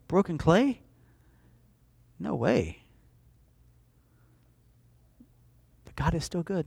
Broken 0.06 0.38
clay? 0.38 0.82
No 2.20 2.34
way. 2.34 2.82
But 5.84 5.96
God 5.96 6.14
is 6.14 6.24
still 6.24 6.42
good. 6.42 6.66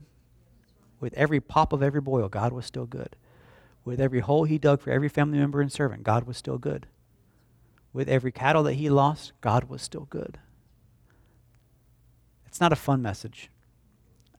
With 0.98 1.14
every 1.14 1.40
pop 1.40 1.72
of 1.72 1.82
every 1.82 2.00
boil, 2.00 2.28
God 2.28 2.52
was 2.52 2.66
still 2.66 2.86
good. 2.86 3.16
With 3.90 4.00
every 4.00 4.20
hole 4.20 4.44
he 4.44 4.56
dug 4.56 4.80
for 4.80 4.92
every 4.92 5.08
family 5.08 5.38
member 5.38 5.60
and 5.60 5.72
servant, 5.72 6.04
God 6.04 6.24
was 6.24 6.36
still 6.36 6.58
good. 6.58 6.86
With 7.92 8.08
every 8.08 8.30
cattle 8.30 8.62
that 8.62 8.74
he 8.74 8.88
lost, 8.88 9.32
God 9.40 9.64
was 9.64 9.82
still 9.82 10.06
good. 10.08 10.38
It's 12.46 12.60
not 12.60 12.72
a 12.72 12.76
fun 12.76 13.02
message. 13.02 13.50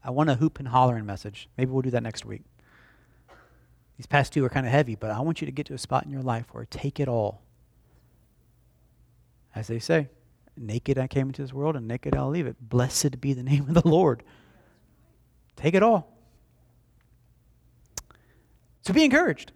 I 0.01 0.09
want 0.09 0.29
a 0.29 0.35
hoop 0.35 0.57
and 0.59 0.69
hollering 0.69 1.05
message. 1.05 1.49
Maybe 1.57 1.69
we'll 1.69 1.81
do 1.81 1.89
that 1.89 2.01
next 2.01 2.23
week. 2.23 2.43
These 3.97 4.05
past 4.05 4.31
two 4.31 4.45
are 4.45 4.49
kind 4.49 4.65
of 4.65 4.71
heavy, 4.71 4.95
but 4.95 5.11
I 5.11 5.19
want 5.19 5.41
you 5.41 5.45
to 5.47 5.51
get 5.51 5.65
to 5.65 5.73
a 5.73 5.77
spot 5.77 6.05
in 6.05 6.11
your 6.11 6.23
life 6.23 6.45
where 6.53 6.63
take 6.63 6.97
it 7.01 7.09
all. 7.09 7.41
As 9.53 9.67
they 9.67 9.79
say, 9.79 10.07
naked 10.55 10.97
I 10.97 11.07
came 11.07 11.27
into 11.27 11.41
this 11.41 11.51
world 11.51 11.75
and 11.75 11.89
naked 11.89 12.15
I'll 12.15 12.29
leave 12.29 12.47
it. 12.47 12.55
Blessed 12.61 13.19
be 13.19 13.33
the 13.33 13.43
name 13.43 13.67
of 13.67 13.73
the 13.73 13.85
Lord. 13.85 14.23
Take 15.57 15.73
it 15.73 15.83
all. 15.83 16.10
So 18.81 18.93
be 18.93 19.03
encouraged. 19.03 19.51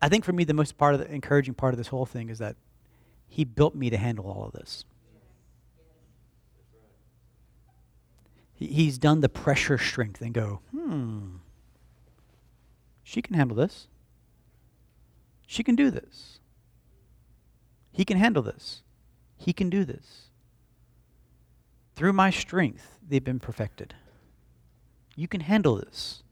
I 0.00 0.08
think 0.08 0.24
for 0.24 0.32
me, 0.32 0.44
the 0.44 0.54
most 0.54 0.78
part 0.78 0.94
of 0.94 1.00
the 1.00 1.12
encouraging 1.12 1.54
part 1.54 1.74
of 1.74 1.78
this 1.78 1.88
whole 1.88 2.06
thing 2.06 2.28
is 2.28 2.38
that 2.38 2.56
He 3.28 3.44
built 3.44 3.74
me 3.74 3.90
to 3.90 3.96
handle 3.96 4.26
all 4.26 4.44
of 4.44 4.52
this. 4.52 4.84
He's 8.54 8.98
done 8.98 9.20
the 9.20 9.28
pressure 9.28 9.78
strength 9.78 10.20
and 10.20 10.34
go, 10.34 10.60
hmm, 10.72 11.36
she 13.04 13.22
can 13.22 13.34
handle 13.34 13.56
this. 13.56 13.86
She 15.46 15.62
can 15.62 15.76
do 15.76 15.90
this. 15.90 16.40
He 17.92 18.04
can 18.04 18.16
handle 18.18 18.42
this. 18.42 18.82
He 19.36 19.52
can 19.52 19.70
do 19.70 19.84
this. 19.84 20.27
Through 21.98 22.12
my 22.12 22.30
strength, 22.30 23.00
they've 23.08 23.24
been 23.24 23.40
perfected. 23.40 23.92
You 25.16 25.26
can 25.26 25.40
handle 25.40 25.74
this. 25.74 26.22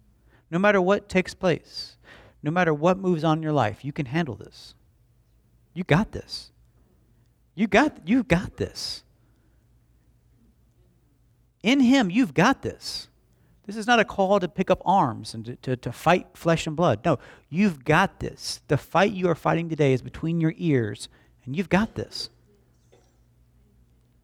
No 0.48 0.60
matter 0.60 0.80
what 0.80 1.08
takes 1.08 1.34
place, 1.34 1.96
no 2.40 2.52
matter 2.52 2.72
what 2.72 2.98
moves 2.98 3.24
on 3.24 3.38
in 3.38 3.42
your 3.42 3.50
life, 3.50 3.84
you 3.84 3.92
can 3.92 4.06
handle 4.06 4.36
this. 4.36 4.76
You 5.74 5.82
got 5.82 6.12
this. 6.12 6.52
You 7.56 7.66
got 7.66 8.06
you 8.06 8.22
got 8.22 8.58
this. 8.58 9.02
In 11.64 11.80
him, 11.80 12.10
you've 12.10 12.32
got 12.32 12.62
this. 12.62 13.08
This 13.66 13.74
is 13.74 13.88
not 13.88 13.98
a 13.98 14.04
call 14.04 14.38
to 14.38 14.46
pick 14.46 14.70
up 14.70 14.80
arms 14.84 15.34
and 15.34 15.44
to, 15.46 15.56
to, 15.56 15.76
to, 15.78 15.90
fight 15.90 16.28
flesh 16.34 16.68
and 16.68 16.76
blood. 16.76 17.00
No, 17.04 17.18
you've 17.50 17.84
got 17.84 18.20
this. 18.20 18.60
The 18.68 18.78
fight 18.78 19.10
you 19.10 19.28
are 19.28 19.34
fighting 19.34 19.68
today 19.68 19.92
is 19.92 20.00
between 20.00 20.40
your 20.40 20.54
ears, 20.58 21.08
and 21.44 21.56
you've 21.56 21.68
got 21.68 21.96
this. 21.96 22.30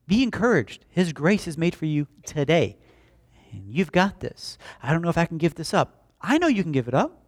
Be 0.07 0.22
encouraged. 0.22 0.84
His 0.88 1.12
grace 1.12 1.46
is 1.46 1.57
made 1.57 1.74
for 1.74 1.86
you 1.86 2.07
today. 2.26 2.76
And 3.53 3.64
you've 3.68 3.92
got 3.92 4.20
this. 4.20 4.59
I 4.82 4.92
don't 4.92 5.03
know 5.03 5.11
if 5.11 5.18
I 5.18 5.26
can 5.26 5.38
give 5.38 5.55
this 5.55 5.74
up. 5.74 6.07
I 6.20 6.38
know 6.38 6.46
you 6.46 6.62
can 6.62 6.72
give 6.72 6.88
it 6.88 6.94
up. 6.94 7.22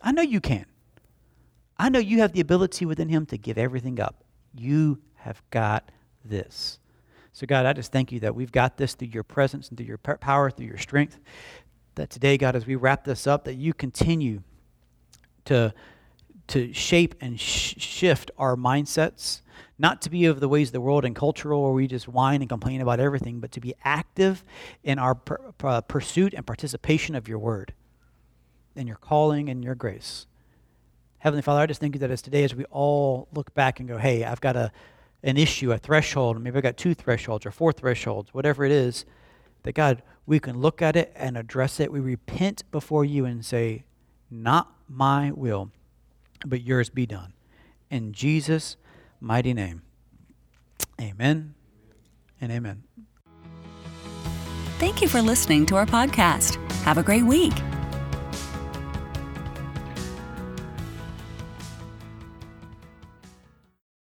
I 0.00 0.12
know 0.12 0.22
you 0.22 0.40
can. 0.40 0.66
I 1.78 1.88
know 1.88 1.98
you 1.98 2.18
have 2.18 2.32
the 2.32 2.40
ability 2.40 2.86
within 2.86 3.08
Him 3.08 3.26
to 3.26 3.38
give 3.38 3.58
everything 3.58 4.00
up. 4.00 4.24
You 4.54 5.00
have 5.16 5.42
got 5.50 5.90
this. 6.24 6.78
So, 7.32 7.46
God, 7.46 7.66
I 7.66 7.74
just 7.74 7.92
thank 7.92 8.12
you 8.12 8.20
that 8.20 8.34
we've 8.34 8.52
got 8.52 8.78
this 8.78 8.94
through 8.94 9.08
your 9.08 9.22
presence 9.22 9.68
and 9.68 9.76
through 9.76 9.86
your 9.86 9.98
power, 9.98 10.50
through 10.50 10.66
your 10.66 10.78
strength. 10.78 11.18
That 11.94 12.08
today, 12.08 12.38
God, 12.38 12.56
as 12.56 12.66
we 12.66 12.76
wrap 12.76 13.04
this 13.04 13.26
up, 13.26 13.44
that 13.44 13.54
you 13.54 13.74
continue 13.74 14.42
to, 15.44 15.74
to 16.48 16.72
shape 16.72 17.14
and 17.20 17.38
sh- 17.38 17.74
shift 17.78 18.30
our 18.38 18.56
mindsets 18.56 19.42
not 19.78 20.02
to 20.02 20.10
be 20.10 20.24
of 20.24 20.40
the 20.40 20.48
ways 20.48 20.68
of 20.68 20.72
the 20.72 20.80
world 20.80 21.04
and 21.04 21.14
cultural 21.14 21.62
where 21.62 21.72
we 21.72 21.86
just 21.86 22.08
whine 22.08 22.42
and 22.42 22.48
complain 22.48 22.80
about 22.80 23.00
everything, 23.00 23.40
but 23.40 23.52
to 23.52 23.60
be 23.60 23.74
active 23.84 24.44
in 24.82 24.98
our 24.98 25.14
per, 25.14 25.38
per, 25.58 25.68
uh, 25.68 25.80
pursuit 25.80 26.34
and 26.34 26.46
participation 26.46 27.14
of 27.14 27.28
your 27.28 27.38
word, 27.38 27.74
and 28.74 28.86
your 28.86 28.96
calling 28.96 29.48
and 29.48 29.64
your 29.64 29.74
grace. 29.74 30.26
Heavenly 31.18 31.42
Father, 31.42 31.60
I 31.60 31.66
just 31.66 31.80
thank 31.80 31.94
you 31.94 31.98
that 32.00 32.10
as 32.10 32.22
today, 32.22 32.44
as 32.44 32.54
we 32.54 32.64
all 32.66 33.28
look 33.32 33.52
back 33.54 33.80
and 33.80 33.88
go, 33.88 33.98
hey, 33.98 34.24
I've 34.24 34.40
got 34.40 34.54
a, 34.54 34.70
an 35.22 35.36
issue, 35.36 35.72
a 35.72 35.78
threshold, 35.78 36.40
maybe 36.40 36.56
I've 36.56 36.62
got 36.62 36.76
two 36.76 36.94
thresholds 36.94 37.46
or 37.46 37.50
four 37.50 37.72
thresholds, 37.72 38.32
whatever 38.32 38.64
it 38.64 38.70
is, 38.70 39.04
that 39.62 39.74
God, 39.74 40.02
we 40.26 40.38
can 40.38 40.60
look 40.60 40.82
at 40.82 40.94
it 40.94 41.12
and 41.16 41.36
address 41.36 41.80
it. 41.80 41.90
We 41.90 42.00
repent 42.00 42.62
before 42.70 43.04
you 43.04 43.24
and 43.24 43.44
say, 43.44 43.84
not 44.30 44.72
my 44.88 45.32
will, 45.32 45.70
but 46.44 46.62
yours 46.62 46.90
be 46.90 47.06
done. 47.06 47.32
In 47.90 48.12
Jesus' 48.12 48.76
mighty 49.20 49.54
name. 49.54 49.82
Amen 51.00 51.54
and 52.40 52.52
amen. 52.52 52.84
Thank 54.78 55.00
you 55.00 55.08
for 55.08 55.22
listening 55.22 55.66
to 55.66 55.76
our 55.76 55.86
podcast. 55.86 56.56
Have 56.82 56.98
a 56.98 57.02
great 57.02 57.24
week. 57.24 57.54